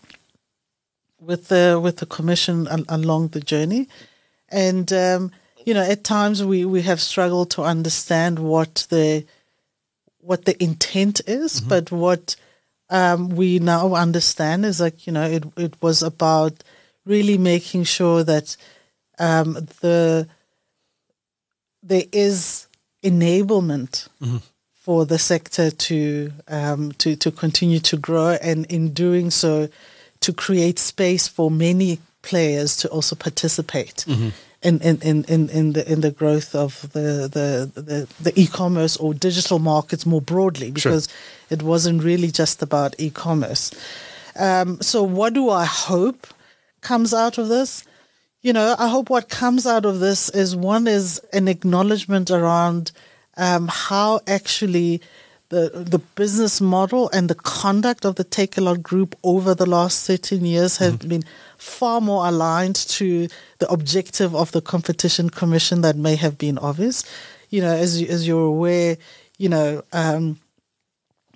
with 1.20 1.48
the 1.48 1.78
with 1.82 1.98
the 1.98 2.06
commission 2.06 2.66
al- 2.68 2.84
along 2.88 3.28
the 3.28 3.40
journey, 3.40 3.88
and 4.48 4.92
um, 4.92 5.32
you 5.66 5.74
know 5.74 5.82
at 5.82 6.02
times 6.02 6.42
we, 6.42 6.64
we 6.64 6.82
have 6.82 7.00
struggled 7.00 7.50
to 7.52 7.62
understand 7.62 8.38
what 8.38 8.86
the 8.90 9.24
what 10.20 10.44
the 10.44 10.60
intent 10.62 11.20
is, 11.26 11.60
but 11.60 11.90
what 11.92 12.36
um, 12.90 13.28
we 13.30 13.58
now 13.58 13.94
understand 13.94 14.64
is 14.64 14.80
like 14.80 15.06
you 15.06 15.12
know 15.12 15.24
it 15.24 15.44
it 15.56 15.74
was 15.82 16.02
about 16.02 16.64
really 17.04 17.38
making 17.38 17.84
sure 17.84 18.24
that 18.24 18.56
um, 19.18 19.54
the 19.80 20.28
there 21.82 22.04
is 22.12 22.66
enablement 23.02 24.08
for 24.74 25.06
the 25.06 25.18
sector 25.18 25.70
to 25.70 26.32
um, 26.48 26.92
to 26.92 27.16
to 27.16 27.30
continue 27.30 27.78
to 27.80 27.96
grow, 27.96 28.36
and 28.42 28.66
in 28.66 28.92
doing 28.92 29.30
so, 29.30 29.68
to 30.20 30.32
create 30.32 30.78
space 30.78 31.28
for 31.28 31.50
many 31.50 31.98
players 32.22 32.76
to 32.76 32.88
also 32.88 33.14
participate. 33.16 34.04
In, 34.60 34.80
in, 34.80 35.00
in, 35.02 35.24
in, 35.26 35.48
in 35.50 35.72
the 35.74 35.92
in 35.92 36.00
the 36.00 36.10
growth 36.10 36.52
of 36.52 36.90
the, 36.92 37.28
the, 37.30 37.80
the, 37.80 38.08
the 38.20 38.32
e-commerce 38.34 38.96
or 38.96 39.14
digital 39.14 39.60
markets 39.60 40.04
more 40.04 40.20
broadly 40.20 40.72
because 40.72 41.06
it 41.48 41.62
wasn't 41.62 42.02
really 42.02 42.32
just 42.32 42.60
about 42.60 42.96
e-commerce. 42.98 43.70
Um, 44.34 44.80
so 44.80 45.04
what 45.04 45.32
do 45.34 45.48
I 45.48 45.64
hope 45.64 46.26
comes 46.80 47.14
out 47.14 47.38
of 47.38 47.46
this? 47.46 47.84
You 48.42 48.52
know, 48.52 48.74
I 48.78 48.88
hope 48.88 49.10
what 49.10 49.28
comes 49.28 49.64
out 49.64 49.84
of 49.84 50.00
this 50.00 50.28
is 50.30 50.56
one 50.56 50.88
is 50.88 51.20
an 51.32 51.46
acknowledgement 51.46 52.28
around 52.28 52.90
um, 53.36 53.68
how 53.68 54.20
actually 54.26 55.00
the 55.50 55.70
the 55.74 55.98
business 55.98 56.60
model 56.60 57.08
and 57.12 57.28
the 57.28 57.34
conduct 57.34 58.04
of 58.04 58.16
the 58.16 58.24
Takealot 58.24 58.82
Group 58.82 59.16
over 59.22 59.54
the 59.54 59.66
last 59.66 60.06
13 60.06 60.44
years 60.44 60.76
have 60.78 61.08
been 61.08 61.24
far 61.56 62.00
more 62.00 62.26
aligned 62.26 62.76
to 62.76 63.28
the 63.58 63.68
objective 63.70 64.34
of 64.34 64.52
the 64.52 64.60
Competition 64.60 65.30
Commission 65.30 65.80
that 65.80 65.96
may 65.96 66.16
have 66.16 66.36
been 66.36 66.58
obvious. 66.58 67.04
You 67.50 67.62
know, 67.62 67.72
as 67.74 68.02
as 68.02 68.26
you're 68.28 68.46
aware, 68.46 68.98
you 69.38 69.48
know, 69.48 69.82
um, 69.92 70.38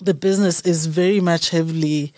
the 0.00 0.14
business 0.14 0.60
is 0.62 0.86
very 0.86 1.20
much 1.20 1.50
heavily 1.50 2.12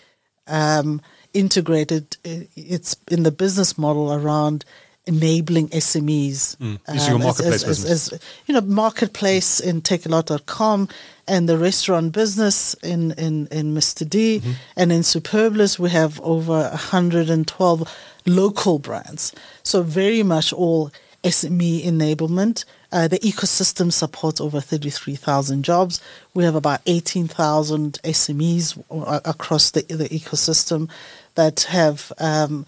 um, 0.47 1.01
integrated. 1.33 2.17
It's 2.23 2.97
in 3.09 3.23
the 3.23 3.31
business 3.31 3.77
model 3.77 4.11
around 4.11 4.65
enabling 5.07 5.69
SMEs. 5.69 6.59
Your 6.59 6.69
um, 6.69 6.79
as- 6.87 7.09
marketplace 7.09 7.63
as, 7.63 7.63
as, 7.63 7.83
business. 7.83 8.13
as, 8.13 8.19
you 8.47 8.53
know, 8.53 8.61
marketplace 8.61 9.59
in 9.59 9.81
takealot.com 9.81 10.89
and 11.27 11.49
the 11.49 11.57
restaurant 11.57 12.11
business 12.11 12.73
in, 12.75 13.11
in, 13.13 13.47
in 13.47 13.73
Mr. 13.73 14.07
D. 14.07 14.39
Mm-hmm. 14.39 14.51
And 14.75 14.91
in 14.91 15.01
Superbalist, 15.01 15.79
we 15.79 15.89
have 15.89 16.19
over 16.21 16.69
112 16.69 17.97
local 18.25 18.79
brands. 18.79 19.33
So 19.63 19.81
very 19.81 20.23
much 20.23 20.53
all 20.53 20.91
SME 21.23 21.83
enablement. 21.83 22.65
Uh, 22.91 23.07
the 23.07 23.19
ecosystem 23.19 23.91
supports 23.91 24.39
over 24.39 24.61
33,000 24.61 25.63
jobs. 25.63 26.01
We 26.33 26.43
have 26.43 26.55
about 26.55 26.81
18,000 26.85 27.99
SMEs 28.03 28.83
across 29.25 29.71
the, 29.71 29.81
the 29.81 30.07
ecosystem 30.09 30.89
that 31.33 31.61
have 31.63 32.13
um, 32.19 32.65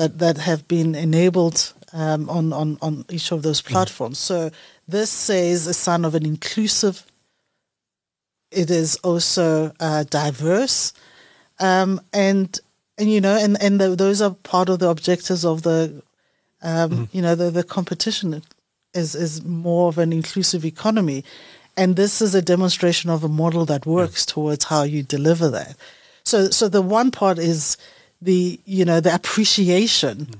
that 0.00 0.18
that 0.18 0.38
have 0.38 0.66
been 0.66 0.94
enabled 0.94 1.74
um, 1.92 2.30
on, 2.30 2.52
on 2.54 2.78
on 2.80 3.04
each 3.10 3.32
of 3.32 3.42
those 3.42 3.60
platforms. 3.60 4.18
So 4.18 4.50
this 4.88 5.10
says 5.10 5.66
a 5.66 5.74
sign 5.74 6.06
of 6.06 6.14
an 6.14 6.24
inclusive 6.24 7.04
it 8.50 8.70
is 8.70 8.96
also 9.04 9.72
uh, 9.78 10.04
diverse, 10.04 10.92
um, 11.60 12.00
and 12.12 12.58
and 12.98 13.10
you 13.10 13.20
know, 13.20 13.36
and 13.36 13.62
and 13.62 13.80
the, 13.80 13.94
those 13.94 14.20
are 14.22 14.34
part 14.42 14.68
of 14.68 14.78
the 14.78 14.88
objectives 14.88 15.44
of 15.44 15.62
the, 15.62 16.02
um, 16.62 16.90
mm-hmm. 16.90 17.04
you 17.12 17.22
know, 17.22 17.34
the 17.34 17.50
the 17.50 17.62
competition 17.62 18.42
is 18.94 19.14
is 19.14 19.44
more 19.44 19.88
of 19.88 19.98
an 19.98 20.12
inclusive 20.12 20.64
economy, 20.64 21.24
and 21.76 21.96
this 21.96 22.20
is 22.20 22.34
a 22.34 22.42
demonstration 22.42 23.10
of 23.10 23.22
a 23.22 23.28
model 23.28 23.64
that 23.66 23.86
works 23.86 24.26
yeah. 24.26 24.32
towards 24.34 24.64
how 24.64 24.82
you 24.82 25.02
deliver 25.02 25.48
that. 25.50 25.76
So 26.24 26.50
so 26.50 26.68
the 26.68 26.82
one 26.82 27.10
part 27.10 27.38
is 27.38 27.76
the 28.20 28.60
you 28.64 28.84
know 28.84 29.00
the 29.00 29.14
appreciation. 29.14 30.26
Mm 30.26 30.34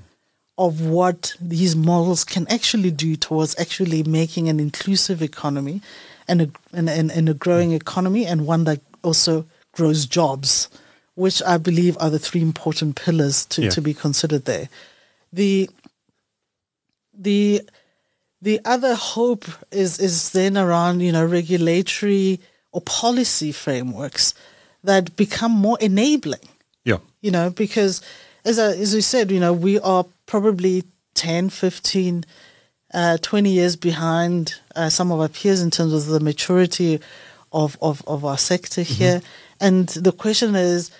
of 0.61 0.81
what 0.81 1.35
these 1.41 1.75
models 1.75 2.23
can 2.23 2.45
actually 2.47 2.91
do 2.91 3.15
towards 3.15 3.57
actually 3.59 4.03
making 4.03 4.47
an 4.47 4.59
inclusive 4.59 5.19
economy 5.19 5.81
and 6.27 6.41
a, 6.41 6.51
and, 6.71 6.87
and, 6.87 7.11
and 7.11 7.27
a 7.27 7.33
growing 7.33 7.71
economy 7.71 8.27
and 8.27 8.45
one 8.45 8.63
that 8.65 8.79
also 9.01 9.43
grows 9.71 10.05
jobs, 10.05 10.69
which 11.15 11.41
I 11.43 11.57
believe 11.57 11.97
are 11.99 12.11
the 12.11 12.19
three 12.19 12.41
important 12.41 12.95
pillars 12.95 13.45
to, 13.45 13.63
yeah. 13.63 13.69
to 13.71 13.81
be 13.81 13.95
considered 13.95 14.45
there. 14.45 14.69
The 15.33 15.67
the 17.17 17.61
the 18.41 18.59
other 18.65 18.95
hope 18.95 19.45
is 19.71 19.99
is 19.99 20.31
then 20.31 20.57
around 20.57 20.99
you 21.01 21.11
know 21.11 21.25
regulatory 21.25 22.39
or 22.71 22.81
policy 22.81 23.51
frameworks 23.51 24.33
that 24.83 25.15
become 25.15 25.51
more 25.51 25.77
enabling. 25.79 26.47
You 27.21 27.31
know 27.31 27.49
because 27.49 28.01
as 28.43 28.59
I, 28.59 28.71
as 28.71 28.93
we 28.93 29.01
said, 29.01 29.31
you 29.31 29.39
know 29.39 29.53
we 29.53 29.79
are 29.79 30.05
probably 30.25 30.83
10, 31.13 31.49
15, 31.49 32.23
uh, 32.93 33.17
20 33.21 33.49
years 33.49 33.75
behind 33.75 34.55
uh, 34.75 34.89
some 34.89 35.11
of 35.11 35.19
our 35.19 35.27
peers 35.27 35.61
in 35.61 35.71
terms 35.71 35.93
of 35.93 36.05
the 36.07 36.19
maturity 36.19 36.99
of, 37.51 37.77
of, 37.81 38.01
of 38.07 38.23
our 38.23 38.37
sector 38.37 38.81
mm-hmm. 38.81 38.93
here. 38.93 39.21
And 39.59 39.89
the 39.89 40.11
question 40.11 40.55
is, 40.55 40.91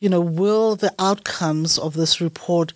you 0.00 0.08
know, 0.08 0.20
will 0.20 0.76
the 0.76 0.92
outcomes 0.98 1.78
of 1.78 1.94
this 1.94 2.20
report 2.20 2.72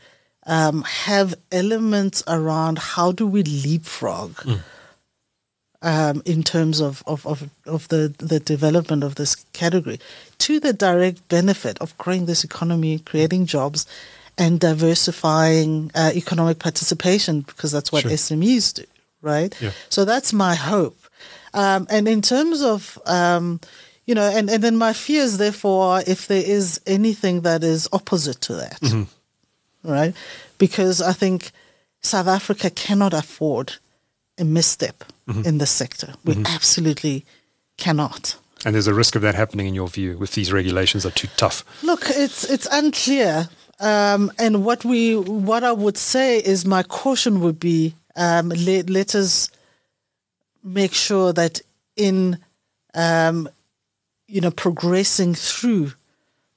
um, 0.47 0.83
have 0.83 1.35
elements 1.51 2.23
around 2.29 2.79
how 2.79 3.13
do 3.13 3.27
we 3.27 3.43
leapfrog 3.43 4.35
mm. 4.37 4.61
Um, 5.85 6.23
in 6.25 6.43
terms 6.43 6.81
of, 6.81 7.05
of, 7.07 7.25
of, 7.27 7.49
of, 7.67 7.87
the, 7.89 8.13
the 8.19 8.41
development 8.41 9.05
of 9.05 9.17
this 9.17 9.37
category 9.53 10.01
to 10.39 10.59
the 10.59 10.73
direct 10.73 11.29
benefit 11.29 11.79
of 11.79 11.97
growing 11.99 12.25
this 12.25 12.43
economy, 12.43 12.99
creating 13.01 13.45
jobs, 13.45 13.87
and 14.39 14.59
diversifying 14.59 15.91
uh, 15.95 16.11
economic 16.15 16.59
participation 16.59 17.43
because 17.43 17.71
that's 17.71 17.93
what 17.93 18.03
sure. 18.03 18.11
SMEs 18.11 18.75
do, 18.75 18.85
right? 19.21 19.55
Yeah. 19.61 19.71
So 19.91 20.05
that's 20.05 20.33
my 20.33 20.55
hope. 20.55 20.99
Um, 21.53 21.87
and 21.91 22.09
in 22.09 22.23
terms 22.23 22.63
of, 22.63 22.99
um, 23.07 23.61
you 24.07 24.15
know, 24.15 24.29
and, 24.29 24.51
and 24.51 24.65
then 24.65 24.77
my 24.77 24.95
fears, 24.95 25.37
therefore, 25.37 26.03
if 26.07 26.27
there 26.27 26.43
is 26.45 26.81
anything 26.87 27.43
that 27.43 27.63
is 27.63 27.89
opposite 27.93 28.41
to 28.41 28.55
that, 28.55 28.81
mm-hmm. 28.81 29.89
right? 29.89 30.15
Because 30.59 31.03
I 31.03 31.13
think 31.13 31.53
South 32.01 32.27
Africa 32.27 32.71
cannot 32.71 33.13
afford 33.13 33.75
a 34.39 34.45
misstep 34.45 35.05
mm-hmm. 35.29 35.47
in 35.47 35.59
the 35.59 35.67
sector. 35.67 36.15
We 36.25 36.35
mm-hmm. 36.35 36.55
absolutely 36.55 37.25
cannot. 37.77 38.37
And 38.65 38.75
there's 38.75 38.87
a 38.87 38.95
risk 38.95 39.15
of 39.15 39.23
that 39.23 39.35
happening 39.35 39.67
in 39.67 39.75
your 39.75 39.89
view 39.89 40.23
if 40.23 40.33
these 40.33 40.53
regulations 40.53 41.05
are 41.05 41.11
too 41.11 41.29
tough. 41.37 41.65
Look, 41.83 42.05
it's 42.09 42.49
it's 42.49 42.67
unclear 42.71 43.49
um, 43.81 44.31
and 44.39 44.65
what 44.65 44.85
we, 44.85 45.17
what 45.17 45.65
I 45.65 45.73
would 45.73 45.99
say 45.99 46.39
is 46.39 46.65
my 46.65 46.83
caution 46.83 47.41
would 47.41 47.59
be 47.59 47.95
um, 48.17 48.51
let, 48.51 48.89
let 48.89 49.15
us 49.15 49.51
make 50.63 50.95
sure 50.95 51.33
that 51.33 51.61
in, 51.97 52.39
um, 52.95 53.49
you 54.27 54.41
know, 54.41 54.51
progressing 54.51 55.35
through 55.35 55.93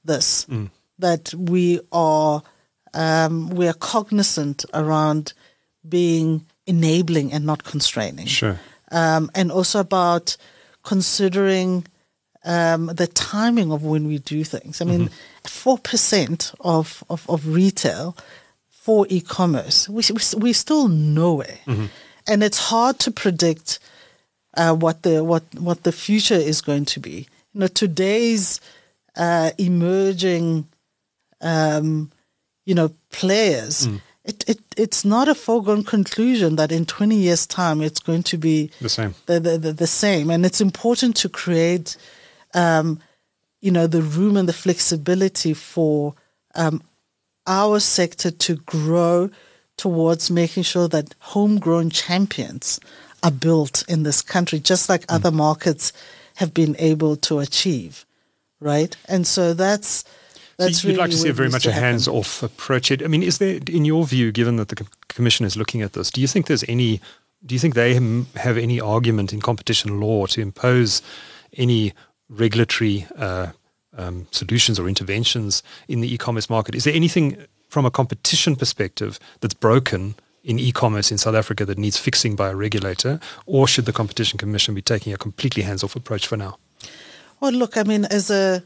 this, 0.04 0.44
mm. 0.46 0.70
that 0.98 1.34
we 1.34 1.80
are 1.92 2.42
um, 2.94 3.50
we 3.50 3.68
are 3.68 3.74
cognizant 3.74 4.64
around 4.72 5.34
being 5.86 6.46
enabling 6.68 7.32
and 7.32 7.44
not 7.44 7.64
constraining. 7.64 8.26
Sure. 8.26 8.60
Um, 8.92 9.30
and 9.34 9.50
also 9.50 9.80
about 9.80 10.36
considering 10.84 11.86
um, 12.44 12.86
the 12.86 13.06
timing 13.06 13.72
of 13.72 13.82
when 13.82 14.06
we 14.06 14.18
do 14.18 14.44
things. 14.44 14.80
I 14.80 14.84
mean, 14.84 15.08
mm-hmm. 15.08 15.70
4% 15.70 16.54
of, 16.60 17.04
of, 17.10 17.28
of 17.28 17.46
retail 17.46 18.16
for 18.70 19.06
e-commerce, 19.10 19.88
we, 19.88 20.02
we, 20.14 20.20
we're 20.36 20.54
still 20.54 20.88
nowhere. 20.88 21.58
Mm-hmm. 21.66 21.86
And 22.26 22.42
it's 22.42 22.58
hard 22.58 22.98
to 23.00 23.10
predict 23.10 23.80
uh, 24.54 24.74
what 24.74 25.02
the 25.02 25.22
what 25.24 25.44
what 25.58 25.82
the 25.84 25.92
future 25.92 26.34
is 26.34 26.60
going 26.60 26.84
to 26.86 27.00
be. 27.00 27.26
You 27.52 27.60
know, 27.60 27.66
today's 27.68 28.60
uh, 29.16 29.50
emerging, 29.58 30.66
um, 31.40 32.10
you 32.66 32.74
know, 32.74 32.90
players. 33.10 33.86
Mm. 33.86 34.00
It, 34.28 34.44
it 34.48 34.60
it's 34.76 35.04
not 35.04 35.26
a 35.26 35.34
foregone 35.34 35.82
conclusion 35.82 36.56
that 36.56 36.70
in 36.70 36.84
20 36.84 37.16
years' 37.16 37.46
time 37.46 37.80
it's 37.80 37.98
going 37.98 38.22
to 38.24 38.36
be 38.36 38.70
the 38.80 38.88
same. 38.88 39.14
The, 39.26 39.40
the, 39.40 39.58
the, 39.58 39.72
the 39.72 39.86
same, 39.86 40.30
and 40.30 40.46
it's 40.46 40.60
important 40.60 41.16
to 41.16 41.28
create 41.28 41.96
um, 42.54 43.00
you 43.60 43.70
know, 43.70 43.86
the 43.86 44.02
room 44.02 44.36
and 44.36 44.48
the 44.48 44.52
flexibility 44.52 45.54
for 45.54 46.14
um, 46.54 46.82
our 47.46 47.80
sector 47.80 48.30
to 48.30 48.56
grow 48.56 49.30
towards 49.76 50.30
making 50.30 50.62
sure 50.62 50.88
that 50.88 51.14
homegrown 51.20 51.90
champions 51.90 52.80
are 53.22 53.30
built 53.30 53.84
in 53.88 54.02
this 54.02 54.22
country, 54.22 54.58
just 54.60 54.88
like 54.88 55.02
mm. 55.02 55.14
other 55.14 55.30
markets 55.30 55.92
have 56.36 56.54
been 56.54 56.76
able 56.78 57.16
to 57.16 57.40
achieve, 57.40 58.06
right? 58.60 58.96
And 59.08 59.26
so 59.26 59.54
that's 59.54 60.04
that's 60.58 60.80
so 60.80 60.88
you'd 60.88 60.92
really 60.92 60.98
like 60.98 61.10
to 61.10 61.16
see 61.16 61.28
a 61.28 61.32
very 61.32 61.48
much 61.48 61.66
a 61.66 61.72
hands-off 61.72 62.42
approach. 62.42 62.90
I 62.90 63.06
mean, 63.06 63.22
is 63.22 63.38
there, 63.38 63.60
in 63.68 63.84
your 63.84 64.04
view, 64.04 64.32
given 64.32 64.56
that 64.56 64.68
the 64.68 64.86
commission 65.08 65.46
is 65.46 65.56
looking 65.56 65.82
at 65.82 65.92
this, 65.94 66.10
do 66.10 66.20
you 66.20 66.26
think 66.26 66.46
there's 66.46 66.64
any? 66.68 67.00
Do 67.46 67.54
you 67.54 67.60
think 67.60 67.74
they 67.74 67.94
have 68.34 68.58
any 68.58 68.80
argument 68.80 69.32
in 69.32 69.40
competition 69.40 70.00
law 70.00 70.26
to 70.26 70.40
impose 70.40 71.02
any 71.56 71.92
regulatory 72.28 73.06
uh, 73.16 73.52
um, 73.96 74.26
solutions 74.30 74.78
or 74.78 74.88
interventions 74.88 75.62
in 75.88 76.00
the 76.00 76.12
e-commerce 76.12 76.48
market. 76.48 76.74
Is 76.74 76.84
there 76.84 76.94
anything 76.94 77.36
from 77.68 77.84
a 77.84 77.90
competition 77.90 78.56
perspective 78.56 79.18
that's 79.40 79.54
broken 79.54 80.14
in 80.44 80.58
e-commerce 80.58 81.10
in 81.10 81.18
South 81.18 81.34
Africa 81.34 81.66
that 81.66 81.76
needs 81.76 81.98
fixing 81.98 82.36
by 82.36 82.48
a 82.50 82.54
regulator, 82.54 83.20
or 83.44 83.68
should 83.68 83.84
the 83.84 83.92
Competition 83.92 84.38
Commission 84.38 84.74
be 84.74 84.80
taking 84.80 85.12
a 85.12 85.18
completely 85.18 85.62
hands-off 85.62 85.96
approach 85.96 86.26
for 86.26 86.36
now? 86.36 86.58
Well, 87.40 87.52
look, 87.52 87.76
I 87.76 87.82
mean, 87.82 88.06
as 88.06 88.30
a 88.30 88.62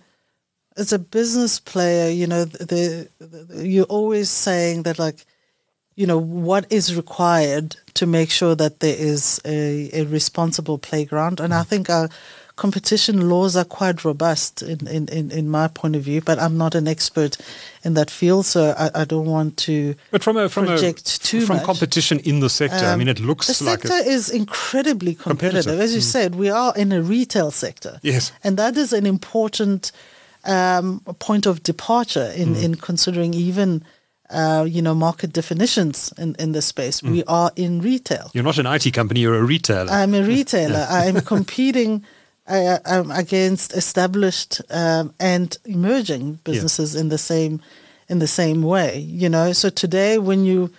as 0.76 0.92
a 0.92 0.98
business 0.98 1.60
player, 1.60 2.10
you 2.10 2.26
know, 2.26 2.44
the, 2.44 3.08
the, 3.18 3.66
you're 3.66 3.84
always 3.86 4.30
saying 4.30 4.84
that, 4.84 4.98
like, 4.98 5.24
you 5.94 6.06
know, 6.06 6.18
what 6.18 6.70
is 6.70 6.96
required 6.96 7.76
to 7.94 8.06
make 8.06 8.30
sure 8.30 8.54
that 8.54 8.80
there 8.80 8.96
is 8.96 9.40
a, 9.44 9.90
a 9.92 10.04
responsible 10.04 10.78
playground, 10.78 11.40
and 11.40 11.52
I 11.52 11.62
think 11.62 11.90
our 11.90 12.08
competition 12.56 13.28
laws 13.28 13.56
are 13.56 13.64
quite 13.64 14.04
robust 14.04 14.62
in, 14.62 14.86
in, 14.86 15.08
in, 15.08 15.30
in, 15.30 15.48
my 15.48 15.68
point 15.68 15.96
of 15.96 16.02
view, 16.02 16.20
but 16.20 16.38
I'm 16.38 16.56
not 16.58 16.74
an 16.74 16.86
expert 16.86 17.36
in 17.82 17.94
that 17.94 18.10
field, 18.10 18.46
so 18.46 18.74
I, 18.78 19.02
I 19.02 19.04
don't 19.04 19.26
want 19.26 19.56
to 19.58 19.94
but 20.10 20.22
from 20.22 20.36
a, 20.36 20.48
from 20.48 20.66
project 20.66 21.16
a, 21.16 21.20
too 21.20 21.46
from 21.46 21.56
much. 21.56 21.66
competition 21.66 22.18
in 22.20 22.40
the 22.40 22.50
sector. 22.50 22.84
Um, 22.84 22.92
I 22.92 22.96
mean, 22.96 23.08
it 23.08 23.20
um, 23.20 23.26
looks 23.26 23.58
the 23.58 23.64
like 23.64 23.82
sector 23.82 24.08
is 24.08 24.30
incredibly 24.30 25.14
competitive. 25.14 25.64
competitive. 25.64 25.80
As 25.80 25.94
you 25.94 26.00
mm. 26.00 26.12
said, 26.12 26.34
we 26.34 26.50
are 26.50 26.74
in 26.76 26.92
a 26.92 27.02
retail 27.02 27.50
sector. 27.50 27.98
Yes, 28.02 28.32
and 28.44 28.56
that 28.58 28.76
is 28.76 28.92
an 28.92 29.06
important 29.06 29.92
um, 30.44 31.02
a 31.06 31.14
point 31.14 31.46
of 31.46 31.62
departure 31.62 32.32
in, 32.36 32.54
mm. 32.54 32.62
in 32.62 32.74
considering 32.74 33.34
even. 33.34 33.84
Uh, 34.30 34.64
you 34.66 34.80
know, 34.80 34.94
market 34.94 35.30
definitions 35.30 36.10
in, 36.16 36.34
in 36.38 36.52
this 36.52 36.64
space. 36.64 37.02
Mm. 37.02 37.10
We 37.10 37.24
are 37.24 37.50
in 37.54 37.82
retail. 37.82 38.30
You're 38.32 38.42
not 38.42 38.56
an 38.56 38.64
IT 38.64 38.94
company, 38.94 39.20
you're 39.20 39.34
a 39.34 39.42
retailer. 39.42 39.92
I'm 39.92 40.14
a 40.14 40.22
retailer. 40.22 40.86
I'm 40.88 41.20
competing 41.34 42.02
uh, 42.46 42.78
um, 42.84 43.10
against 43.10 43.72
established 43.74 44.60
um, 44.70 45.14
and 45.20 45.56
emerging 45.64 46.40
businesses 46.44 46.94
yeah. 46.94 47.00
in 47.00 47.08
the 47.08 47.18
same 47.18 47.60
in 48.08 48.18
the 48.18 48.26
same 48.26 48.62
way. 48.62 48.98
You 48.98 49.28
know, 49.28 49.52
so 49.52 49.70
today 49.70 50.18
when 50.18 50.44
you 50.44 50.70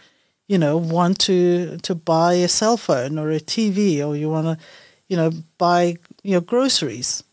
you 0.48 0.58
know 0.58 0.78
want 0.78 1.20
to 1.22 1.78
to 1.78 1.96
buy 1.96 2.34
a 2.34 2.48
cell 2.48 2.78
phone 2.78 3.18
or 3.18 3.32
a 3.32 3.40
TV 3.40 4.06
or 4.06 4.16
you 4.16 4.30
want 4.30 4.48
to 4.48 4.66
you 5.08 5.18
know 5.18 5.32
buy 5.58 5.98
your 6.24 6.42
groceries, 6.42 7.24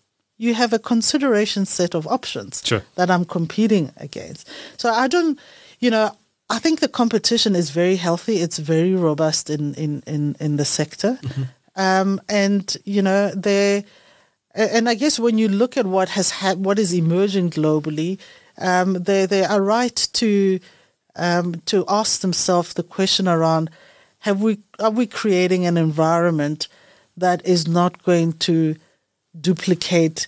you 0.40 0.54
have 0.54 0.72
a 0.72 0.78
consideration 0.78 1.66
set 1.66 1.94
of 1.94 2.06
options 2.06 2.62
sure. 2.64 2.82
that 2.94 3.10
I'm 3.10 3.26
competing 3.26 3.92
against. 3.98 4.48
So 4.76 4.90
I 4.90 5.06
don't, 5.06 5.38
you 5.80 5.90
know. 5.90 6.16
I 6.52 6.58
think 6.58 6.80
the 6.80 6.88
competition 6.88 7.54
is 7.54 7.70
very 7.70 7.94
healthy. 7.94 8.38
It's 8.38 8.58
very 8.58 8.94
robust 8.96 9.50
in 9.50 9.74
in 9.74 10.02
in, 10.06 10.34
in 10.40 10.56
the 10.56 10.64
sector, 10.64 11.18
mm-hmm. 11.22 11.42
um, 11.76 12.20
and 12.28 12.76
you 12.84 13.02
know 13.02 13.30
there 13.30 13.84
and 14.54 14.88
I 14.88 14.94
guess 14.94 15.18
when 15.18 15.38
you 15.38 15.48
look 15.48 15.76
at 15.76 15.86
what 15.86 16.08
has 16.10 16.30
ha- 16.30 16.54
what 16.54 16.78
is 16.78 16.92
emerging 16.92 17.50
globally, 17.50 18.18
um, 18.58 18.94
they 18.94 19.26
they 19.26 19.44
are 19.44 19.62
right 19.62 20.08
to 20.14 20.58
um, 21.16 21.62
to 21.66 21.84
ask 21.88 22.20
themselves 22.20 22.74
the 22.74 22.82
question 22.82 23.28
around: 23.28 23.70
Have 24.20 24.42
we 24.42 24.58
are 24.80 24.90
we 24.90 25.06
creating 25.06 25.66
an 25.66 25.76
environment 25.76 26.66
that 27.16 27.46
is 27.46 27.68
not 27.68 28.02
going 28.02 28.32
to 28.34 28.74
duplicate 29.38 30.26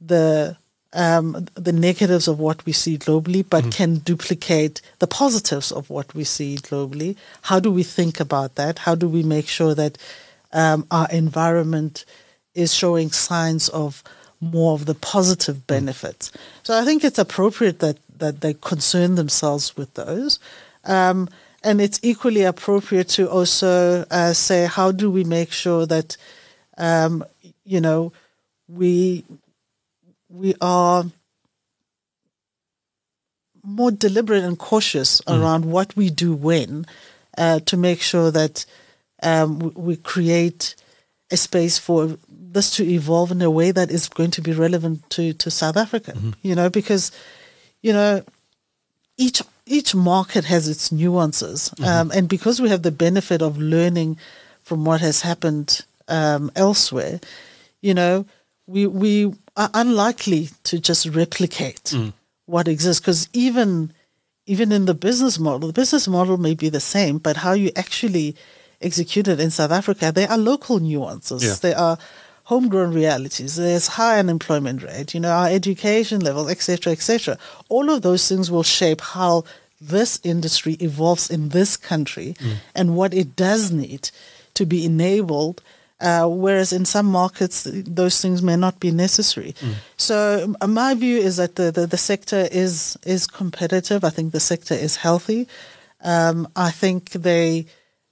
the 0.00 0.56
um, 0.94 1.46
the 1.54 1.72
negatives 1.72 2.28
of 2.28 2.38
what 2.38 2.64
we 2.64 2.72
see 2.72 2.96
globally, 2.96 3.44
but 3.48 3.64
mm. 3.64 3.72
can 3.72 3.96
duplicate 3.96 4.80
the 5.00 5.06
positives 5.06 5.70
of 5.70 5.90
what 5.90 6.14
we 6.14 6.24
see 6.24 6.56
globally. 6.56 7.16
How 7.42 7.60
do 7.60 7.70
we 7.70 7.82
think 7.82 8.20
about 8.20 8.54
that? 8.54 8.80
How 8.80 8.94
do 8.94 9.06
we 9.06 9.22
make 9.22 9.48
sure 9.48 9.74
that 9.74 9.98
um, 10.52 10.86
our 10.90 11.06
environment 11.10 12.06
is 12.54 12.74
showing 12.74 13.10
signs 13.10 13.68
of 13.68 14.02
more 14.40 14.72
of 14.72 14.86
the 14.86 14.94
positive 14.94 15.56
mm. 15.56 15.66
benefits? 15.66 16.30
Mm. 16.30 16.36
So 16.62 16.80
I 16.80 16.84
think 16.84 17.04
it's 17.04 17.18
appropriate 17.18 17.80
that 17.80 17.98
that 18.18 18.40
they 18.40 18.54
concern 18.54 19.14
themselves 19.14 19.76
with 19.76 19.92
those. 19.94 20.38
Um, 20.84 21.28
and 21.62 21.80
it's 21.80 22.00
equally 22.02 22.42
appropriate 22.42 23.08
to 23.10 23.28
also 23.28 24.04
uh, 24.10 24.32
say, 24.32 24.66
how 24.66 24.92
do 24.92 25.10
we 25.10 25.24
make 25.24 25.52
sure 25.52 25.86
that, 25.86 26.16
um, 26.76 27.24
you 27.64 27.80
know, 27.80 28.12
we 28.68 29.24
we 30.28 30.54
are 30.60 31.04
more 33.64 33.90
deliberate 33.90 34.44
and 34.44 34.58
cautious 34.58 35.20
mm. 35.22 35.40
around 35.40 35.64
what 35.64 35.96
we 35.96 36.10
do 36.10 36.34
when, 36.34 36.86
uh, 37.36 37.60
to 37.60 37.76
make 37.76 38.00
sure 38.00 38.30
that 38.30 38.64
um, 39.22 39.72
we 39.74 39.96
create 39.96 40.74
a 41.30 41.36
space 41.36 41.78
for 41.78 42.16
this 42.28 42.70
to 42.76 42.84
evolve 42.84 43.30
in 43.30 43.42
a 43.42 43.50
way 43.50 43.70
that 43.70 43.90
is 43.90 44.08
going 44.08 44.30
to 44.30 44.40
be 44.40 44.52
relevant 44.52 45.08
to, 45.10 45.32
to 45.34 45.50
South 45.50 45.76
Africa. 45.76 46.12
Mm-hmm. 46.12 46.30
You 46.42 46.54
know, 46.54 46.70
because 46.70 47.12
you 47.82 47.92
know 47.92 48.22
each 49.16 49.42
each 49.66 49.94
market 49.94 50.44
has 50.44 50.68
its 50.68 50.90
nuances, 50.90 51.70
mm-hmm. 51.76 51.84
um, 51.84 52.10
and 52.14 52.28
because 52.28 52.60
we 52.60 52.70
have 52.70 52.82
the 52.82 52.90
benefit 52.90 53.42
of 53.42 53.58
learning 53.58 54.18
from 54.62 54.84
what 54.84 55.00
has 55.00 55.22
happened 55.22 55.84
um, 56.08 56.50
elsewhere, 56.56 57.20
you 57.82 57.92
know, 57.92 58.24
we 58.68 58.86
we 58.86 59.34
are 59.56 59.70
unlikely 59.74 60.50
to 60.62 60.78
just 60.78 61.06
replicate 61.08 61.82
mm. 61.86 62.12
what 62.46 62.68
exists 62.68 63.00
because 63.00 63.28
even 63.32 63.92
even 64.46 64.72
in 64.72 64.86
the 64.86 64.94
business 64.94 65.38
model, 65.38 65.68
the 65.68 65.74
business 65.74 66.08
model 66.08 66.38
may 66.38 66.54
be 66.54 66.68
the 66.68 66.80
same, 66.80 67.18
but 67.18 67.38
how 67.38 67.52
you 67.52 67.70
actually 67.76 68.36
execute 68.80 69.28
it 69.28 69.40
in 69.40 69.50
South 69.50 69.70
Africa, 69.70 70.10
there 70.10 70.30
are 70.30 70.38
local 70.38 70.78
nuances. 70.78 71.44
Yeah. 71.44 71.54
There 71.60 71.78
are 71.78 71.98
homegrown 72.44 72.94
realities. 72.94 73.56
There's 73.56 73.88
high 73.88 74.18
unemployment 74.18 74.82
rate, 74.82 75.12
you 75.12 75.20
know, 75.20 75.32
our 75.32 75.48
education 75.48 76.20
level, 76.20 76.48
etc., 76.48 76.92
etc. 76.92 77.36
All 77.68 77.90
of 77.90 78.02
those 78.02 78.26
things 78.26 78.50
will 78.50 78.62
shape 78.62 79.02
how 79.02 79.44
this 79.80 80.18
industry 80.24 80.74
evolves 80.80 81.30
in 81.30 81.50
this 81.50 81.76
country 81.76 82.34
mm. 82.38 82.56
and 82.74 82.96
what 82.96 83.12
it 83.12 83.36
does 83.36 83.70
need 83.70 84.10
to 84.54 84.64
be 84.64 84.84
enabled. 84.84 85.62
Uh, 86.00 86.28
whereas 86.28 86.72
in 86.72 86.84
some 86.84 87.06
markets, 87.06 87.66
those 87.72 88.20
things 88.20 88.40
may 88.40 88.54
not 88.54 88.78
be 88.78 88.92
necessary. 88.92 89.52
Mm. 89.54 89.74
So 89.96 90.54
my 90.66 90.94
view 90.94 91.18
is 91.18 91.38
that 91.38 91.56
the, 91.56 91.72
the, 91.72 91.88
the, 91.88 91.96
sector 91.96 92.46
is 92.52 92.96
is 93.04 93.26
competitive. 93.26 94.04
I 94.04 94.10
think 94.10 94.30
the 94.30 94.38
sector 94.38 94.74
is 94.74 94.94
healthy. 94.94 95.48
Um, 96.04 96.46
I 96.54 96.70
think 96.70 97.10
they 97.10 97.66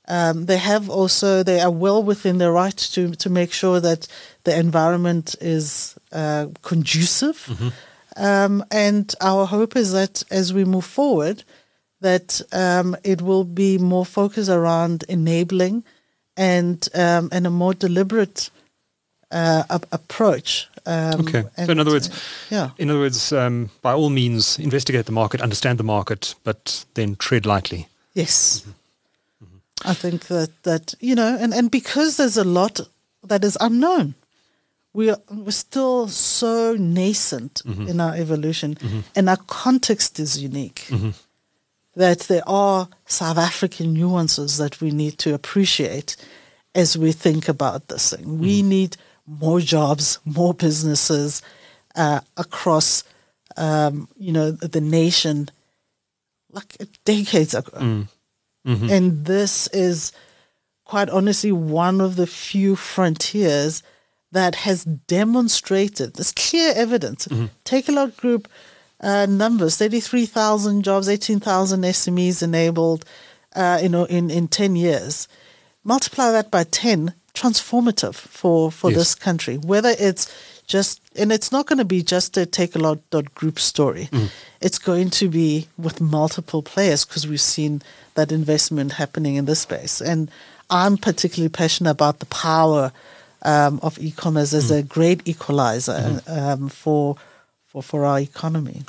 um, 0.08 0.46
they 0.46 0.58
have 0.58 0.90
also 0.90 1.44
they 1.44 1.60
are 1.60 1.70
well 1.70 2.02
within 2.02 2.38
their 2.38 2.50
right 2.50 2.76
to 2.76 3.14
to 3.14 3.30
make 3.30 3.52
sure 3.52 3.78
that 3.78 4.08
the 4.42 4.58
environment 4.58 5.36
is 5.40 5.96
uh, 6.10 6.46
conducive. 6.62 7.46
Mm-hmm. 7.46 7.68
Um, 8.16 8.64
and 8.72 9.14
our 9.20 9.46
hope 9.46 9.76
is 9.76 9.92
that 9.92 10.24
as 10.30 10.52
we 10.52 10.64
move 10.64 10.86
forward, 10.86 11.44
that 12.00 12.40
um, 12.52 12.96
it 13.04 13.22
will 13.22 13.44
be 13.44 13.78
more 13.78 14.06
focused 14.06 14.50
around 14.50 15.04
enabling 15.08 15.84
and 16.36 16.88
um, 16.94 17.28
and 17.32 17.46
a 17.46 17.50
more 17.50 17.74
deliberate 17.74 18.50
uh, 19.30 19.64
approach. 19.92 20.68
Um, 20.86 21.20
okay. 21.20 21.44
so 21.64 21.72
in 21.72 21.80
other 21.80 21.90
words, 21.90 22.10
yeah. 22.50 22.70
In 22.78 22.90
other 22.90 23.00
words, 23.00 23.32
um, 23.32 23.70
by 23.82 23.92
all 23.92 24.10
means, 24.10 24.58
investigate 24.58 25.06
the 25.06 25.12
market, 25.12 25.40
understand 25.40 25.78
the 25.78 25.84
market, 25.84 26.34
but 26.44 26.84
then 26.94 27.16
tread 27.16 27.44
lightly. 27.44 27.88
Yes. 28.14 28.62
Mm-hmm. 28.62 29.90
I 29.90 29.94
think 29.94 30.26
that, 30.28 30.50
that 30.62 30.94
you 31.00 31.14
know, 31.14 31.36
and, 31.40 31.52
and 31.52 31.70
because 31.70 32.16
there's 32.16 32.36
a 32.36 32.44
lot 32.44 32.80
that 33.24 33.44
is 33.44 33.58
unknown, 33.60 34.14
we 34.92 35.10
are, 35.10 35.18
we're 35.30 35.50
still 35.50 36.08
so 36.08 36.74
nascent 36.76 37.62
mm-hmm. 37.66 37.88
in 37.88 38.00
our 38.00 38.14
evolution, 38.14 38.76
mm-hmm. 38.76 39.00
and 39.14 39.28
our 39.28 39.36
context 39.46 40.18
is 40.18 40.42
unique. 40.42 40.88
That 41.96 42.20
there 42.20 42.46
are 42.46 42.88
South 43.06 43.38
African 43.38 43.94
nuances 43.94 44.58
that 44.58 44.80
we 44.80 44.90
need 44.90 45.18
to 45.18 45.34
appreciate 45.34 46.16
as 46.74 46.96
we 46.96 47.10
think 47.10 47.48
about 47.48 47.88
this 47.88 48.12
thing. 48.12 48.38
We 48.38 48.60
mm-hmm. 48.60 48.68
need 48.68 48.96
more 49.26 49.60
jobs, 49.60 50.18
more 50.24 50.54
businesses 50.54 51.42
uh, 51.96 52.20
across, 52.36 53.02
um, 53.56 54.08
you 54.16 54.30
know, 54.30 54.50
the 54.50 54.80
nation, 54.80 55.48
like 56.52 56.76
decades 57.04 57.54
ago. 57.54 57.78
Mm. 57.78 58.08
Mm-hmm. 58.66 58.90
And 58.90 59.24
this 59.24 59.66
is 59.68 60.12
quite 60.84 61.08
honestly 61.08 61.52
one 61.52 62.00
of 62.00 62.16
the 62.16 62.26
few 62.26 62.76
frontiers 62.76 63.82
that 64.32 64.54
has 64.54 64.84
demonstrated 64.84 66.14
this 66.14 66.32
clear 66.32 66.72
evidence. 66.76 67.26
Mm-hmm. 67.26 67.94
look, 67.94 68.16
Group 68.16 68.48
uh, 69.06 69.24
numbers 69.26 69.76
33,000 69.76 70.82
jobs, 70.82 71.08
18,000 71.08 71.82
SMEs 71.82 72.42
enabled 72.42 73.04
uh, 73.54 73.78
you 73.82 73.88
know, 73.88 74.04
in, 74.04 74.30
in 74.30 74.48
10 74.48 74.76
years. 74.76 75.28
Multiply 75.84 76.32
that 76.32 76.50
by 76.50 76.64
10, 76.64 77.14
transformative 77.32 78.14
for, 78.14 78.70
for 78.70 78.90
yes. 78.90 78.98
this 78.98 79.14
country. 79.14 79.56
Whether 79.56 79.94
it's 79.98 80.32
just, 80.66 81.00
and 81.16 81.30
it's 81.30 81.52
not 81.52 81.66
going 81.66 81.78
to 81.78 81.84
be 81.84 82.02
just 82.02 82.36
a 82.36 82.40
Takealot 82.40 83.32
Group 83.34 83.60
story. 83.60 84.08
Mm. 84.10 84.30
It's 84.60 84.78
going 84.78 85.10
to 85.10 85.28
be 85.28 85.68
with 85.78 86.00
multiple 86.00 86.62
players 86.62 87.04
because 87.04 87.26
we've 87.26 87.40
seen 87.40 87.82
that 88.14 88.32
investment 88.32 88.94
happening 88.94 89.36
in 89.36 89.44
this 89.44 89.60
space. 89.60 90.00
And 90.00 90.30
I'm 90.68 90.96
particularly 90.96 91.50
passionate 91.50 91.90
about 91.90 92.18
the 92.18 92.26
power 92.26 92.90
um, 93.42 93.78
of 93.82 93.98
e-commerce 94.00 94.52
as 94.52 94.72
mm. 94.72 94.78
a 94.78 94.82
great 94.82 95.26
equalizer 95.28 95.92
mm-hmm. 95.92 96.62
um, 96.64 96.68
for, 96.68 97.16
for 97.82 97.96
for 97.96 98.04
our 98.04 98.20
economy. 98.20 98.82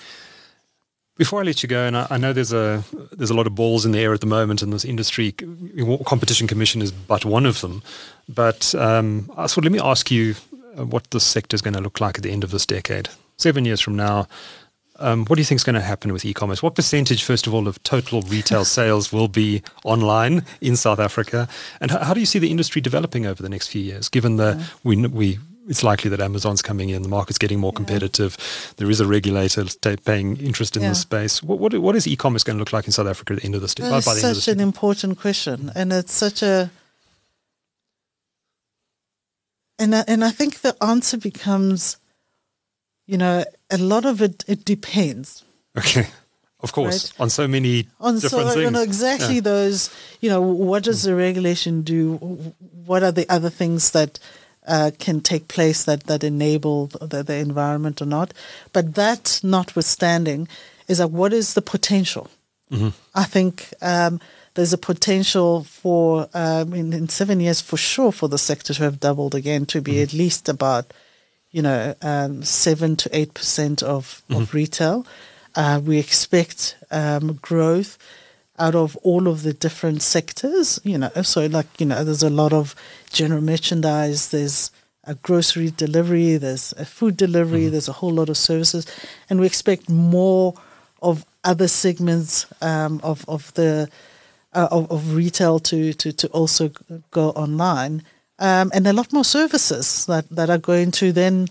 Before 1.17 1.39
I 1.39 1.43
let 1.43 1.63
you 1.63 1.69
go, 1.69 1.87
and 1.87 1.97
I, 1.97 2.07
I, 2.11 2.17
know 2.17 2.31
there's 2.31 2.53
a 2.53 2.83
there's 3.11 3.31
a 3.31 3.33
lot 3.33 3.47
of 3.47 3.55
balls 3.55 3.85
in 3.85 3.91
the 3.91 3.99
air 3.99 4.13
at 4.13 4.21
the 4.21 4.27
moment 4.27 4.61
in 4.61 4.69
this 4.69 4.85
industry. 4.85 5.31
Competition 6.05 6.47
Commission 6.47 6.81
is 6.81 6.91
but 6.91 7.25
one 7.25 7.45
of 7.45 7.61
them. 7.61 7.81
But 8.29 8.75
um, 8.75 9.31
so 9.47 9.61
let 9.61 9.71
me 9.71 9.79
ask 9.79 10.11
you 10.11 10.35
uh, 10.77 10.85
what 10.85 11.09
this 11.11 11.25
sector 11.25 11.55
is 11.55 11.61
going 11.61 11.73
to 11.73 11.81
look 11.81 11.99
like 11.99 12.17
at 12.17 12.23
the 12.23 12.31
end 12.31 12.43
of 12.43 12.51
this 12.51 12.65
decade. 12.65 13.09
Seven 13.37 13.65
years 13.65 13.81
from 13.81 13.95
now, 13.95 14.27
um, 14.99 15.25
what 15.25 15.35
do 15.37 15.41
you 15.41 15.45
think 15.45 15.59
is 15.59 15.63
going 15.63 15.75
to 15.75 15.81
happen 15.81 16.13
with 16.13 16.25
e-commerce? 16.25 16.61
What 16.61 16.75
percentage, 16.75 17.23
first 17.23 17.47
of 17.47 17.53
all, 17.53 17.67
of 17.67 17.81
total 17.83 18.21
retail 18.23 18.65
sales 18.77 19.11
will 19.11 19.27
be 19.27 19.63
online 19.85 20.43
in 20.61 20.75
South 20.75 20.99
Africa? 20.99 21.47
And 21.81 21.91
how, 21.91 21.99
how, 21.99 22.13
do 22.13 22.19
you 22.19 22.25
see 22.25 22.39
the 22.39 22.51
industry 22.51 22.81
developing 22.81 23.25
over 23.25 23.41
the 23.41 23.49
next 23.49 23.67
few 23.69 23.81
years, 23.81 24.09
given 24.09 24.37
that 24.37 24.57
yeah. 24.57 24.65
we, 24.83 25.07
we 25.07 25.39
it's 25.67 25.83
likely 25.83 26.09
that 26.09 26.19
Amazon's 26.19 26.61
coming 26.61 26.89
in, 26.89 27.01
the 27.01 27.09
market's 27.09 27.37
getting 27.37 27.59
more 27.59 27.73
competitive, 27.73 28.37
yeah. 28.39 28.73
there 28.77 28.89
is 28.89 28.99
a 28.99 29.07
regulator 29.07 29.65
paying 30.05 30.37
interest 30.37 30.75
in 30.75 30.83
yeah. 30.83 30.89
the 30.89 30.95
space. 30.95 31.43
What, 31.43 31.59
what, 31.59 31.73
what 31.77 31.95
is 31.95 32.07
e-commerce 32.07 32.43
going 32.43 32.57
to 32.57 32.61
look 32.61 32.73
like 32.73 32.85
in 32.85 32.91
South 32.91 33.07
Africa 33.07 33.33
at 33.33 33.39
the 33.39 33.45
end 33.45 33.55
of 33.55 33.61
this? 33.61 33.75
By, 33.75 33.89
by 33.89 33.99
such 33.99 34.47
an 34.47 34.59
important 34.59 35.19
question, 35.19 35.71
and 35.75 35.91
it's 35.93 36.13
such 36.13 36.41
a 36.41 36.71
and 39.79 39.93
I, 39.93 40.03
and 40.07 40.25
I 40.25 40.31
think 40.31 40.61
the 40.61 40.75
answer 40.81 41.17
becomes 41.17 41.97
you 43.07 43.17
know, 43.17 43.43
a 43.71 43.77
lot 43.77 44.05
of 44.05 44.21
it 44.21 44.43
it 44.47 44.65
depends. 44.65 45.43
Okay. 45.77 46.07
Of 46.59 46.73
course, 46.73 47.11
right? 47.11 47.21
on 47.21 47.29
so 47.29 47.47
many 47.47 47.87
on 47.99 48.15
different 48.15 48.47
so, 48.47 48.53
things. 48.53 48.63
You 48.63 48.71
know, 48.71 48.81
exactly 48.81 49.35
yeah. 49.35 49.41
those, 49.41 49.95
you 50.21 50.29
know, 50.29 50.41
what 50.41 50.83
does 50.83 51.01
mm. 51.01 51.05
the 51.05 51.15
regulation 51.15 51.83
do? 51.83 52.15
What 52.85 53.03
are 53.03 53.11
the 53.11 53.29
other 53.29 53.51
things 53.51 53.91
that 53.91 54.19
uh, 54.67 54.91
can 54.99 55.21
take 55.21 55.47
place 55.47 55.83
that, 55.85 56.03
that 56.03 56.23
enable 56.23 56.87
the, 56.87 57.23
the 57.23 57.35
environment 57.35 58.01
or 58.01 58.05
not? 58.05 58.33
But 58.73 58.95
that 58.95 59.39
notwithstanding, 59.43 60.47
is 60.87 60.99
that 60.99 61.11
what 61.11 61.33
is 61.33 61.53
the 61.53 61.61
potential? 61.61 62.29
Mm-hmm. 62.71 62.89
I 63.15 63.23
think 63.23 63.73
um, 63.81 64.19
there's 64.53 64.73
a 64.73 64.77
potential 64.77 65.63
for, 65.63 66.29
um, 66.33 66.73
in, 66.73 66.93
in, 66.93 67.09
seven 67.09 67.39
years 67.39 67.61
for 67.61 67.77
sure, 67.77 68.11
for 68.11 68.27
the 68.27 68.37
sector 68.37 68.73
to 68.73 68.83
have 68.83 68.99
doubled 68.99 69.35
again, 69.35 69.65
to 69.67 69.81
be 69.81 69.93
mm-hmm. 69.93 70.03
at 70.03 70.13
least 70.13 70.49
about– 70.49 70.93
you 71.51 71.61
know, 71.61 71.95
um, 72.01 72.43
seven 72.43 72.95
to 72.95 73.09
eight 73.17 73.33
percent 73.33 73.81
of, 73.81 74.21
mm-hmm. 74.29 74.41
of 74.41 74.53
retail. 74.53 75.05
Uh, 75.55 75.81
we 75.83 75.97
expect 75.97 76.77
um, 76.91 77.33
growth 77.41 77.97
out 78.59 78.75
of 78.75 78.95
all 78.97 79.27
of 79.27 79.43
the 79.43 79.53
different 79.53 80.01
sectors. 80.01 80.79
You 80.83 80.97
know, 80.97 81.09
so 81.23 81.45
like 81.45 81.67
you 81.79 81.85
know, 81.85 82.03
there's 82.03 82.23
a 82.23 82.29
lot 82.29 82.53
of 82.53 82.75
general 83.11 83.41
merchandise. 83.41 84.29
There's 84.29 84.71
a 85.03 85.15
grocery 85.15 85.71
delivery. 85.71 86.37
There's 86.37 86.73
a 86.77 86.85
food 86.85 87.17
delivery. 87.17 87.61
Mm-hmm. 87.61 87.71
There's 87.71 87.89
a 87.89 87.93
whole 87.93 88.13
lot 88.13 88.29
of 88.29 88.37
services, 88.37 88.85
and 89.29 89.39
we 89.39 89.45
expect 89.45 89.89
more 89.89 90.53
of 91.01 91.25
other 91.43 91.67
segments 91.67 92.45
um, 92.61 92.99
of 93.03 93.27
of 93.27 93.53
the 93.53 93.89
uh, 94.53 94.67
of, 94.71 94.91
of, 94.91 95.15
retail 95.15 95.59
to, 95.59 95.93
to 95.93 96.11
to 96.11 96.27
also 96.29 96.71
go 97.11 97.29
online 97.31 98.03
um, 98.39 98.71
and 98.73 98.87
a 98.87 98.93
lot 98.93 99.11
more 99.11 99.25
services 99.25 100.05
that, 100.05 100.29
that 100.29 100.49
are 100.49 100.57
going 100.57 100.91
to 100.91 101.11
then 101.11 101.47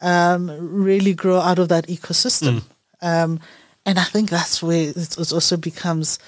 um, 0.00 0.50
really 0.60 1.14
grow 1.14 1.38
out 1.38 1.58
of 1.58 1.68
that 1.68 1.86
ecosystem. 1.86 2.62
Um, 3.02 3.40
and 3.84 3.98
I 3.98 4.04
think 4.04 4.30
that's 4.30 4.62
where 4.62 4.90
it 4.90 4.96
it 4.96 5.32
also 5.32 5.56
becomes 5.56 6.18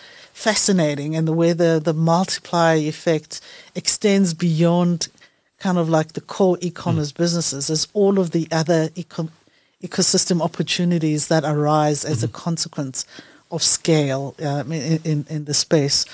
fascinating 0.42 1.16
and 1.16 1.26
the 1.26 1.32
way 1.32 1.52
the, 1.52 1.80
the 1.82 1.94
multiplier 1.94 2.76
effect 2.76 3.40
extends 3.74 4.34
beyond 4.34 5.08
kind 5.58 5.78
of 5.78 5.88
like 5.88 6.12
the 6.12 6.20
core 6.20 6.58
e-commerce 6.60 7.12
businesses. 7.12 7.70
As 7.70 7.86
all 7.92 8.18
of 8.18 8.30
the 8.30 8.48
other 8.50 8.90
eco- 8.96 9.30
ecosystem 9.80 10.40
opportunities 10.42 11.28
that 11.28 11.44
arise 11.44 12.04
as 12.04 12.24
a 12.24 12.28
consequence 12.28 13.06
of 13.50 13.62
scale 13.62 14.34
um, 14.40 14.72
in, 14.72 15.00
in, 15.04 15.26
in 15.28 15.44
the 15.44 15.54
space 15.54 16.04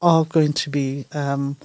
are 0.00 0.24
going 0.24 0.52
to 0.52 0.70
be, 0.70 1.04
um, 1.12 1.56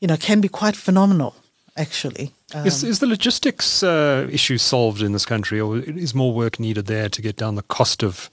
you 0.00 0.08
know, 0.08 0.16
can 0.16 0.40
be 0.40 0.48
quite 0.48 0.76
phenomenal, 0.76 1.34
actually. 1.76 2.32
Um, 2.54 2.66
Is, 2.66 2.84
is 2.84 2.98
the 2.98 3.06
logistics 3.06 3.82
uh, 3.82 4.28
issue 4.30 4.58
solved 4.58 5.02
in 5.02 5.12
this 5.12 5.26
country, 5.26 5.60
or 5.60 5.78
is 5.78 6.14
more 6.14 6.32
work 6.32 6.60
needed 6.60 6.86
there 6.86 7.08
to 7.08 7.22
get 7.22 7.36
down 7.36 7.56
the 7.56 7.62
cost 7.62 8.02
of 8.02 8.30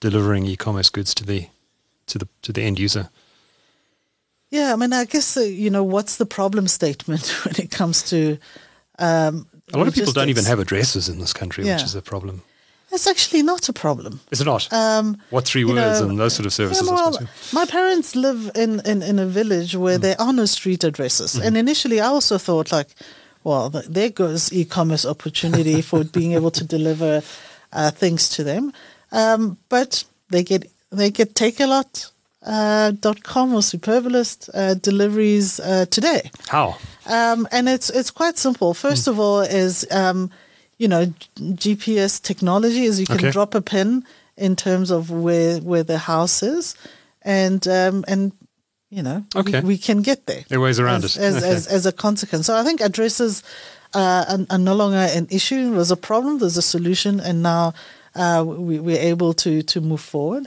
delivering 0.00 0.46
e-commerce 0.46 0.90
goods 0.90 1.14
to 1.14 1.24
the 1.24 1.46
to 2.06 2.18
the 2.18 2.28
to 2.42 2.52
the 2.52 2.62
end 2.62 2.78
user? 2.78 3.08
Yeah, 4.50 4.72
I 4.72 4.76
mean, 4.76 4.92
I 4.92 5.04
guess 5.04 5.36
uh, 5.36 5.40
you 5.40 5.70
know 5.70 5.82
what's 5.84 6.16
the 6.16 6.26
problem 6.26 6.68
statement 6.68 7.26
when 7.44 7.54
it 7.58 7.70
comes 7.70 8.02
to. 8.10 8.38
Um, 8.98 9.46
A 9.72 9.78
lot 9.78 9.88
of 9.88 9.94
people 9.94 10.12
don't 10.12 10.28
even 10.28 10.44
have 10.44 10.60
addresses 10.60 11.08
in 11.08 11.18
this 11.18 11.32
country, 11.32 11.64
Yeah. 11.64 11.74
which 11.76 11.84
is 11.84 11.94
a 11.94 12.02
problem. 12.02 12.42
It's 12.92 13.06
actually 13.08 13.42
not 13.42 13.68
a 13.68 13.72
problem. 13.72 14.20
Is 14.30 14.40
it 14.40 14.44
not? 14.44 14.68
Um, 14.72 15.16
what 15.30 15.44
three 15.46 15.64
words 15.64 16.00
know, 16.00 16.08
and 16.08 16.18
those 16.18 16.34
sort 16.34 16.46
of 16.46 16.52
services? 16.52 16.86
Yeah, 16.86 16.94
well, 16.94 17.18
my 17.52 17.64
parents 17.66 18.14
live 18.14 18.52
in, 18.54 18.80
in, 18.86 19.02
in 19.02 19.18
a 19.18 19.26
village 19.26 19.74
where 19.74 19.98
there 19.98 20.14
are 20.20 20.32
no 20.32 20.44
street 20.46 20.84
addresses. 20.84 21.34
And 21.34 21.56
initially, 21.56 21.98
I 21.98 22.06
also 22.06 22.38
thought, 22.38 22.70
like, 22.70 22.94
well, 23.42 23.70
th- 23.70 23.86
there 23.86 24.10
goes 24.10 24.52
e 24.52 24.64
commerce 24.64 25.04
opportunity 25.04 25.82
for 25.82 26.04
being 26.04 26.34
able 26.36 26.50
to 26.52 26.64
deliver 26.76 27.22
uh, 27.72 27.90
things 27.90 28.28
to 28.36 28.44
them. 28.44 28.72
Um, 29.10 29.56
but 29.68 30.04
they 30.30 30.44
get 30.44 30.70
they 30.94 31.10
get 31.10 31.34
Takealot. 31.34 32.10
Uh, 32.46 32.90
dot 33.00 33.22
com 33.22 33.54
or 33.54 33.60
Superbalist 33.62 34.50
uh, 34.52 34.74
deliveries 34.74 35.60
uh, 35.60 35.86
today. 35.90 36.30
How? 36.48 36.76
Um, 37.06 37.48
and 37.50 37.70
it's 37.70 37.88
it's 37.88 38.10
quite 38.10 38.36
simple. 38.36 38.74
First 38.74 39.08
of 39.08 39.18
all, 39.18 39.40
is 39.40 39.86
um, 39.90 40.30
you 40.76 40.86
know 40.86 41.06
G- 41.06 41.78
GPS 41.78 42.20
technology 42.20 42.84
is 42.84 43.00
you 43.00 43.06
can 43.06 43.16
Okay. 43.16 43.30
drop 43.30 43.54
a 43.54 43.62
pin 43.62 44.04
in 44.36 44.56
terms 44.56 44.90
of 44.90 45.10
where 45.10 45.56
where 45.60 45.82
the 45.84 45.96
house 45.96 46.42
is, 46.42 46.74
and 47.22 47.66
um, 47.66 48.04
and 48.08 48.32
you 48.90 49.02
know 49.02 49.24
Okay. 49.34 49.60
we, 49.60 49.68
we 49.68 49.78
can 49.78 50.02
get 50.02 50.26
there. 50.26 50.44
There 50.48 50.58
are 50.58 50.62
ways 50.62 50.78
around 50.78 51.04
as, 51.04 51.16
it. 51.16 51.22
as, 51.22 51.36
Okay. 51.36 51.48
as 51.48 51.66
as 51.66 51.86
a 51.86 51.92
consequence. 51.92 52.44
So 52.46 52.54
I 52.60 52.62
think 52.62 52.82
addresses 52.82 53.42
uh, 53.94 54.24
are, 54.28 54.46
are 54.50 54.58
no 54.58 54.74
longer 54.74 55.08
an 55.16 55.28
issue. 55.30 55.72
It 55.72 55.76
was 55.76 55.90
a 55.90 55.96
problem. 55.96 56.40
There's 56.40 56.58
a 56.58 56.62
solution, 56.76 57.20
and 57.20 57.42
now 57.42 57.72
uh, 58.14 58.44
we, 58.46 58.78
we're 58.80 59.00
able 59.00 59.32
to 59.32 59.62
to 59.62 59.80
move 59.80 60.02
forward. 60.02 60.46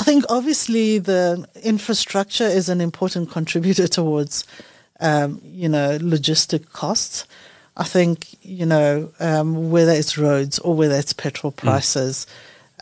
I 0.00 0.02
think 0.02 0.24
obviously 0.30 0.98
the 0.98 1.46
infrastructure 1.62 2.46
is 2.46 2.70
an 2.70 2.80
important 2.80 3.30
contributor 3.30 3.86
towards, 3.86 4.46
um, 4.98 5.40
you 5.44 5.68
know, 5.68 5.98
logistic 5.98 6.72
costs. 6.72 7.26
I 7.76 7.84
think 7.84 8.26
you 8.42 8.66
know 8.66 9.12
um, 9.20 9.70
whether 9.70 9.92
it's 9.92 10.18
roads 10.18 10.58
or 10.58 10.74
whether 10.74 10.94
it's 10.94 11.12
petrol 11.12 11.52
prices, 11.52 12.26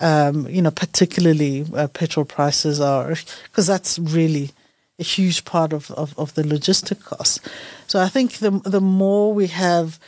um, 0.01 0.49
you 0.49 0.63
know, 0.63 0.71
particularly 0.71 1.67
uh, 1.75 1.89
petrol 1.89 2.25
prices 2.25 2.81
are 2.81 3.15
because 3.45 3.67
that's 3.67 3.99
really 3.99 4.51
a 4.99 5.05
huge 5.05 5.45
part 5.45 5.73
of, 5.73 5.91
of, 5.93 6.19
of 6.19 6.35
the 6.35 6.43
logistic 6.43 7.05
costs. 7.05 7.41
So 7.87 8.01
I 8.01 8.09
think 8.09 8.35
the 8.35 8.51
the 8.65 8.81
more 8.81 9.35
we 9.35 9.49
have 9.49 9.99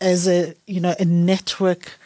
as 0.00 0.28
a 0.28 0.54
you 0.66 0.80
know 0.80 0.94
a 0.98 1.04
network 1.04 1.98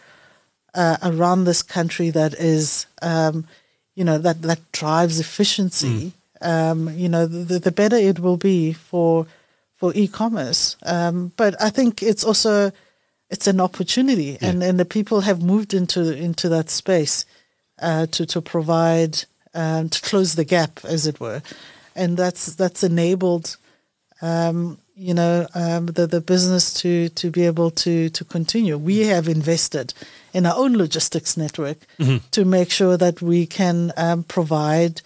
uh, 0.75 0.97
around 1.03 1.45
this 1.45 1.63
country 1.63 2.11
that 2.11 2.35
is, 2.35 2.87
um, 3.03 3.47
you 3.95 4.05
know, 4.05 4.19
that 4.19 4.43
that 4.43 4.61
drives 4.73 5.21
efficiency. 5.21 6.13
Um, 6.41 6.91
you 6.97 7.09
know, 7.09 7.27
the, 7.27 7.59
the 7.59 7.71
better 7.71 7.97
it 7.97 8.19
will 8.19 8.37
be 8.37 8.73
for 8.73 9.27
for 9.77 9.93
e-commerce. 9.95 10.77
Um, 10.85 11.33
but 11.37 11.61
I 11.63 11.71
think 11.71 12.03
it's 12.03 12.25
also 12.25 12.73
it's 13.31 13.47
an 13.47 13.61
opportunity, 13.61 14.39
and 14.41 14.63
and 14.63 14.79
the 14.79 14.85
people 14.85 15.21
have 15.23 15.43
moved 15.43 15.75
into 15.75 16.17
into 16.17 16.49
that 16.49 16.71
space 16.71 17.25
uh, 17.81 18.07
to 18.07 18.27
to 18.27 18.41
provide 18.41 19.25
um, 19.55 19.89
to 19.89 20.01
close 20.03 20.35
the 20.35 20.45
gap, 20.45 20.81
as 20.85 21.07
it 21.07 21.21
were, 21.21 21.43
and 21.95 22.17
that's 22.17 22.55
that's 22.55 22.83
enabled 22.83 23.57
um, 24.23 24.79
you 24.95 25.15
know, 25.15 25.47
um, 25.55 25.87
the 25.87 26.07
the 26.07 26.21
business 26.21 26.73
to 26.75 27.09
to 27.11 27.31
be 27.31 27.45
able 27.45 27.71
to 27.71 28.09
to 28.11 28.25
continue. 28.25 28.79
We 28.79 29.07
have 29.09 29.29
invested 29.29 29.95
in 30.33 30.47
our 30.47 30.57
own 30.57 30.77
logistics 30.77 31.37
network 31.37 31.79
to 32.31 32.45
make 32.45 32.71
sure 32.71 32.97
that 32.97 33.21
we 33.23 33.47
can 33.47 33.93
um, 33.97 34.23
provide 34.25 35.03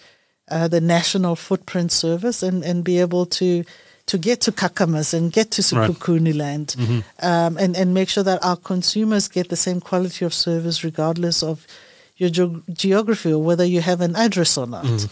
uh, 0.49 0.67
the 0.67 0.79
national 0.81 1.35
footprint 1.35 1.91
service 1.91 2.41
and 2.47 2.63
and 2.63 2.83
be 2.83 3.01
able 3.01 3.25
to. 3.25 3.63
To 4.11 4.17
get 4.17 4.39
to 4.41 4.53
Kakamas 4.53 5.13
and 5.13 5.33
get 5.33 5.51
to 5.51 5.61
Right. 5.75 5.91
Sekhukhuneland, 5.91 6.77
um, 7.19 7.57
and 7.57 7.75
and 7.75 7.93
make 7.93 8.07
sure 8.07 8.23
that 8.23 8.39
our 8.41 8.55
consumers 8.55 9.27
get 9.27 9.49
the 9.49 9.57
same 9.57 9.81
quality 9.81 10.23
of 10.23 10.33
service 10.33 10.81
regardless 10.85 11.43
of 11.43 11.67
your 12.15 12.29
geog 12.29 12.63
geography 12.71 13.33
or 13.33 13.43
whether 13.43 13.65
you 13.65 13.81
have 13.81 13.99
an 13.99 14.15
address 14.15 14.57
or 14.57 14.65
not. 14.65 15.07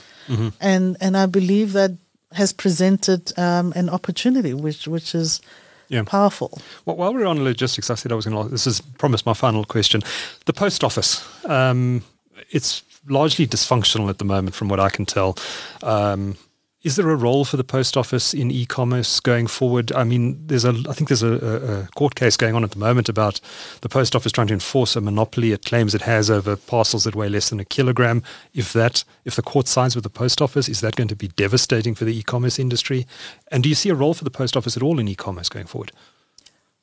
And 0.62 0.96
and 1.02 1.18
I 1.18 1.26
believe 1.28 1.74
that 1.74 1.92
has 2.32 2.54
presented 2.54 3.38
um, 3.38 3.74
an 3.76 3.90
opportunity, 3.90 4.54
which 4.54 4.88
which 4.88 5.14
is 5.14 5.42
Yeah. 5.90 6.04
powerful. 6.04 6.60
Well, 6.86 6.96
while 6.96 7.14
we're 7.14 7.26
on 7.26 7.44
logistics, 7.44 7.90
I 7.90 7.96
said 7.96 8.12
I 8.12 8.16
was 8.16 8.26
going 8.26 8.44
to. 8.44 8.50
This 8.50 8.68
is 8.68 8.82
promised 8.82 9.26
my 9.26 9.34
final 9.34 9.64
question. 9.66 10.02
The 10.46 10.54
post 10.54 10.84
office. 10.84 11.24
Um, 11.46 12.04
it's 12.50 12.84
largely 13.08 13.46
dysfunctional 13.48 14.10
at 14.10 14.18
the 14.18 14.26
moment, 14.26 14.56
from 14.56 14.68
what 14.68 14.80
I 14.80 14.90
can 14.90 15.06
tell. 15.06 15.38
Um, 15.84 16.38
is 16.86 16.98
there 16.98 17.10
a 17.10 17.16
role 17.16 17.44
for 17.46 17.58
the 17.58 17.64
post 17.64 17.98
office 17.98 18.32
in 18.32 18.52
e-commerce 18.52 19.20
going 19.20 19.48
forward? 19.48 19.92
I 19.94 20.04
mean, 20.04 20.46
there's 20.46 20.66
a. 20.66 20.70
I 20.88 20.94
think 20.94 21.10
there's 21.10 21.24
a, 21.24 21.34
a, 21.34 21.88
court 21.96 22.14
case 22.14 22.38
going 22.38 22.54
on 22.54 22.64
at 22.64 22.70
the 22.70 22.78
moment 22.78 23.10
about 23.10 23.42
the 23.82 23.90
post 23.90 24.16
office 24.16 24.32
trying 24.32 24.46
to 24.48 24.54
enforce 24.54 24.96
a 24.96 25.02
monopoly 25.02 25.52
it 25.52 25.66
claims 25.66 25.96
it 25.96 26.04
has 26.04 26.30
over 26.30 26.56
parcels 26.56 27.04
that 27.06 27.16
weigh 27.16 27.28
less 27.28 27.50
than 27.50 27.60
a 27.60 27.66
kilogram. 27.66 28.22
If 28.54 28.72
that, 28.74 29.04
if 29.26 29.36
the 29.36 29.42
court 29.42 29.68
sides 29.68 29.96
with 29.96 30.04
the 30.04 30.12
post 30.12 30.44
office, 30.44 30.70
is 30.70 30.82
that 30.82 30.96
going 30.96 31.08
to 31.08 31.16
be 31.16 31.30
devastating 31.30 31.96
for 31.96 32.06
the 32.06 32.16
e-commerce 32.16 32.60
industry? 32.60 33.08
And 33.52 33.64
do 33.64 33.70
you 33.70 33.76
see 33.76 33.90
a 33.90 33.96
role 33.96 34.14
for 34.14 34.24
the 34.24 34.30
post 34.30 34.56
office 34.56 34.78
at 34.78 34.84
all 34.84 35.00
in 35.00 35.08
e-commerce 35.08 35.50
going 35.50 35.66
forward? 35.66 35.92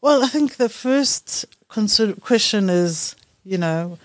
Well, 0.01 0.25
I 0.25 0.27
think 0.27 0.57
the 0.57 0.69
first 0.69 1.47
question 1.69 2.69
is, 2.69 3.15
you 3.45 3.57
know, 3.57 4.01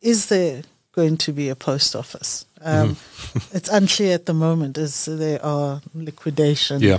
is 0.00 0.28
there 0.28 0.62
going 0.92 1.18
to 1.18 1.32
be 1.32 1.50
a 1.50 1.56
post 1.56 1.94
office? 1.94 2.46
Um, 2.64 2.96
It's 3.52 3.68
unclear 3.68 4.14
at 4.14 4.26
the 4.26 4.34
moment 4.34 4.78
as 4.78 5.06
there 5.06 5.44
are 5.44 5.80
liquidation. 5.94 6.80
Yeah. 6.80 6.98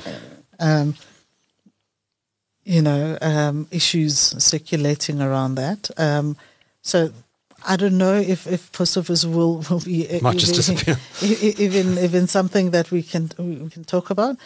um, 0.59 0.95
you 2.65 2.81
know, 2.81 3.17
um, 3.21 3.67
issues 3.71 4.17
circulating 4.43 5.21
around 5.21 5.55
that. 5.55 5.91
Um, 5.97 6.35
so 6.81 7.11
I 7.67 7.75
don't 7.77 7.97
know 7.97 8.15
if, 8.15 8.47
if 8.47 8.71
post 8.71 8.95
will, 8.97 9.63
will 9.69 9.79
be 9.79 10.19
Might 10.21 10.35
even, 10.69 10.97
even 11.21 11.97
even 11.97 12.27
something 12.27 12.71
that 12.71 12.91
we 12.91 13.03
can 13.03 13.29
we 13.37 13.69
can 13.69 13.83
talk 13.83 14.09
about. 14.09 14.37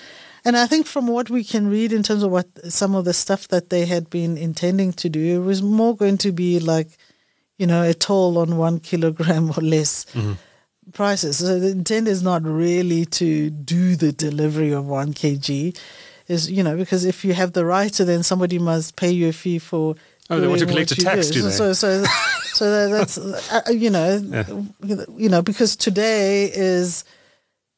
And 0.45 0.55
I 0.55 0.67
think 0.67 0.85
from 0.85 1.07
what 1.07 1.29
we 1.29 1.43
can 1.43 1.69
read 1.69 1.91
in 1.91 2.03
terms 2.03 2.23
of 2.23 2.31
what 2.31 2.47
some 2.71 2.95
of 2.95 3.05
the 3.05 3.13
stuff 3.13 3.47
that 3.49 3.69
they 3.69 3.85
had 3.85 4.09
been 4.09 4.37
intending 4.37 4.93
to 4.93 5.09
do, 5.09 5.41
it 5.41 5.45
was 5.45 5.61
more 5.61 5.95
going 5.95 6.17
to 6.19 6.31
be 6.31 6.59
like, 6.59 6.87
you 7.57 7.67
know, 7.67 7.83
a 7.83 7.93
toll 7.93 8.37
on 8.37 8.57
one 8.57 8.79
kilogram 8.79 9.49
or 9.51 9.61
less 9.61 10.05
prices. 10.93 11.37
So 11.37 11.59
the 11.59 11.69
intent 11.69 12.07
is 12.07 12.21
not 12.23 12.43
really 12.43 13.05
to 13.05 13.49
do 13.49 13.95
the 13.95 14.11
delivery 14.11 14.71
of 14.71 14.85
one 14.85 15.13
kg, 15.13 15.77
is 16.27 16.49
you 16.51 16.63
know 16.63 16.75
because 16.77 17.05
if 17.05 17.23
you 17.25 17.33
have 17.33 17.53
the 17.53 17.65
right, 17.65 17.91
to, 17.93 18.05
then 18.05 18.23
somebody 18.23 18.59
must 18.59 18.95
pay 18.95 19.11
you 19.11 19.29
a 19.29 19.33
fee 19.33 19.59
for. 19.59 19.95
Oh, 20.31 20.39
they 20.39 20.47
want 20.47 20.59
to 20.59 20.67
collect 20.67 20.91
a 20.91 20.95
tax, 20.95 21.29
do 21.31 21.41
they? 21.41 21.49
So 21.51 21.73
so 21.73 22.03
so 22.53 22.89
that's 22.89 23.17
uh, 23.51 23.61
you 23.71 23.89
know 23.89 24.45
you 25.17 25.29
know 25.29 25.41
because 25.41 25.75
today 25.75 26.51
is 26.53 27.03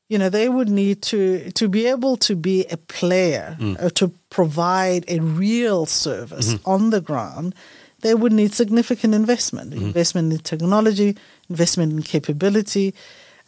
you 0.10 0.18
know 0.18 0.28
they 0.30 0.50
would 0.50 0.68
need 0.70 1.02
to 1.04 1.50
to 1.52 1.70
be 1.70 1.88
able 1.88 2.18
to 2.18 2.36
be 2.36 2.66
a 2.66 2.76
player 2.78 3.56
Mm. 3.60 3.82
or 3.82 3.90
to 3.92 4.12
provide 4.30 5.06
a 5.08 5.20
real 5.20 5.86
service 5.86 6.54
Mm-hmm. 6.56 6.70
on 6.70 6.90
the 6.90 7.00
ground 7.02 7.56
they 8.02 8.14
would 8.16 8.32
need 8.34 8.54
significant 8.54 9.14
investment 9.14 9.72
Mm-hmm. 9.74 9.86
investment 9.86 10.34
in 10.34 10.40
technology 10.40 11.16
investment 11.50 11.92
in 11.94 12.02
capability 12.04 12.94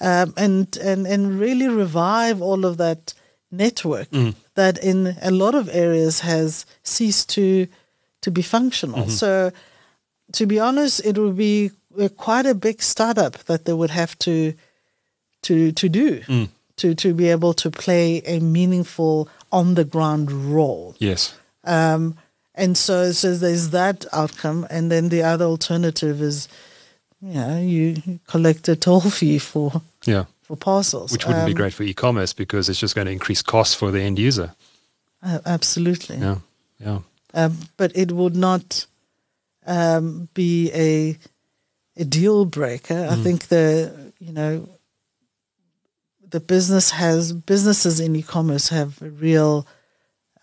um, 0.02 0.34
and 0.38 0.78
and 0.90 1.08
and 1.08 1.40
really 1.40 1.68
revive 1.68 2.42
all 2.42 2.66
of 2.66 2.78
that 2.78 3.14
network 3.52 4.10
Mm. 4.12 4.34
that 4.56 4.78
in 4.84 5.16
a 5.22 5.32
lot 5.32 5.56
of 5.56 5.70
areas 5.70 6.20
has 6.22 6.66
ceased 6.84 7.30
to 7.36 7.68
to 8.22 8.32
be 8.32 8.42
functional 8.42 9.00
Mm-hmm. 9.00 9.10
so 9.24 9.52
to 10.32 10.46
be 10.46 10.60
honest 10.60 11.06
it 11.06 11.18
would 11.18 11.38
be 11.38 11.72
uh, 12.00 12.10
quite 12.18 12.50
a 12.50 12.56
big 12.56 12.82
startup 12.82 13.34
that 13.46 13.66
they 13.66 13.74
would 13.74 13.92
have 13.92 14.18
to 14.20 14.54
to 15.42 15.72
to 15.72 15.90
do 15.90 16.22
Mm. 16.28 16.48
to 16.78 16.96
to 16.96 17.14
be 17.14 17.30
able 17.34 17.54
to 17.54 17.70
play 17.70 18.22
a 18.26 18.40
meaningful 18.40 19.28
on 19.52 19.76
the 19.76 19.84
ground 19.86 20.32
role. 20.32 20.96
Yes. 21.00 21.36
Um, 21.64 22.16
and 22.56 22.78
so 22.78 23.12
so 23.12 23.36
there's 23.36 23.70
that 23.70 24.06
outcome, 24.14 24.66
and 24.70 24.92
then 24.92 25.10
the 25.10 25.24
other 25.24 25.46
alternative 25.46 26.22
is, 26.22 26.48
you 27.22 27.34
know, 27.34 27.60
you 27.60 28.20
collect 28.28 28.68
a 28.70 28.76
toll 28.76 29.02
fee 29.02 29.40
for 29.40 29.82
Yeah. 30.06 30.26
for 30.44 30.58
parcels, 30.58 31.12
Which 31.12 31.26
wouldn't 31.26 31.46
be 31.46 31.52
Um, 31.54 31.58
great 31.58 31.74
for 31.74 31.84
e-commerce 31.84 32.34
because 32.34 32.70
it's 32.70 32.80
just 32.80 32.96
going 32.96 33.06
to 33.08 33.12
increase 33.14 33.42
costs 33.42 33.76
for 33.76 33.92
the 33.92 34.02
end 34.02 34.20
user. 34.20 34.54
a- 35.22 35.42
absolutely. 35.46 36.18
Yeah. 36.18 36.38
Yeah. 36.80 37.00
um, 37.34 37.58
but 37.78 37.92
it 37.96 38.12
would 38.12 38.36
not 38.36 38.86
um, 39.66 40.28
be 40.34 40.70
a 40.74 41.18
a 41.96 42.04
deal 42.04 42.44
breaker. 42.46 43.08
I 43.10 43.16
think 43.24 43.48
the 43.48 44.12
you 44.20 44.34
know 44.34 44.68
the 46.30 46.40
business 46.40 46.92
has 46.92 47.32
businesses 47.32 48.00
in 48.00 48.16
e-commerce 48.16 48.70
have 48.70 49.02
a 49.02 49.10
real 49.10 49.66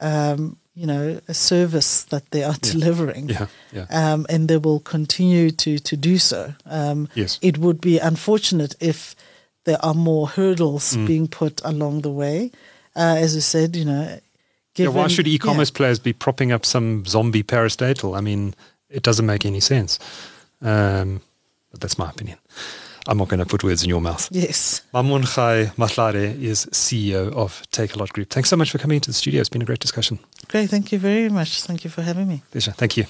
um, 0.00 0.56
you 0.81 0.87
know 0.87 1.20
a 1.28 1.35
service 1.35 2.05
that 2.05 2.22
they 2.31 2.43
are 2.45 2.57
delivering. 2.72 3.28
Yeah. 3.31 3.47
Yeah. 3.72 3.87
Um, 3.91 4.26
and 4.28 4.49
they 4.49 4.57
will 4.59 4.81
continue 4.81 5.51
to, 5.51 5.78
to 5.78 5.97
do 5.97 6.18
so. 6.18 6.55
Um, 6.66 7.09
Yes. 7.14 7.39
It 7.43 7.59
would 7.59 7.81
be 7.81 7.99
unfortunate 8.01 8.74
if 8.81 9.14
there 9.64 9.78
are 9.85 9.95
more 9.95 10.26
hurdles 10.37 10.97
Mm. 10.97 11.07
being 11.07 11.28
put 11.28 11.61
along 11.64 12.03
the 12.03 12.11
way. 12.11 12.51
Uh, 12.97 13.16
as 13.24 13.35
you 13.35 13.41
said, 13.43 13.76
you 13.76 13.85
know, 13.85 14.18
Yeah, 14.76 14.89
why 14.95 15.09
should 15.09 15.26
e-commerce 15.28 15.70
players 15.72 15.99
be 16.01 16.12
propping 16.12 16.53
up 16.53 16.64
some 16.64 17.05
zombie 17.05 17.43
parastatal? 17.45 18.16
I 18.18 18.20
mean, 18.22 18.55
it 18.89 19.03
doesn't 19.03 19.26
make 19.26 19.45
any 19.49 19.61
sense. 19.61 19.99
Um, 20.62 21.20
but 21.70 21.81
that's 21.81 21.99
my 21.99 22.09
opinion. 22.11 22.39
I'm 23.09 23.18
not 23.18 23.28
going 23.28 23.40
to 23.40 23.46
put 23.46 23.64
words 23.64 23.82
in 23.82 23.88
your 23.88 24.01
mouth. 24.01 24.28
Yes. 24.30 24.82
Mamongae 24.92 25.74
Mahlare 25.76 26.40
is 26.40 26.66
CEO 26.66 27.32
of 27.32 27.62
Takealot 27.72 28.12
Group. 28.12 28.30
Thanks 28.30 28.51
so 28.51 28.57
much 28.57 28.70
for 28.70 28.78
coming 28.78 28.96
into 28.96 29.11
the 29.11 29.14
studio. 29.14 29.40
It's 29.40 29.48
been 29.48 29.62
a 29.62 29.64
great 29.64 29.80
discussion. 29.80 30.18
Great. 30.48 30.70
Thank 30.70 30.92
you 30.92 30.98
very 30.98 31.28
much. 31.28 31.62
Thank 31.62 31.84
you 31.84 31.90
for 31.90 32.03
having 32.03 32.28
me. 32.28 32.42
Pleasure. 32.51 32.72
Thank 32.72 32.96
you. 32.96 33.07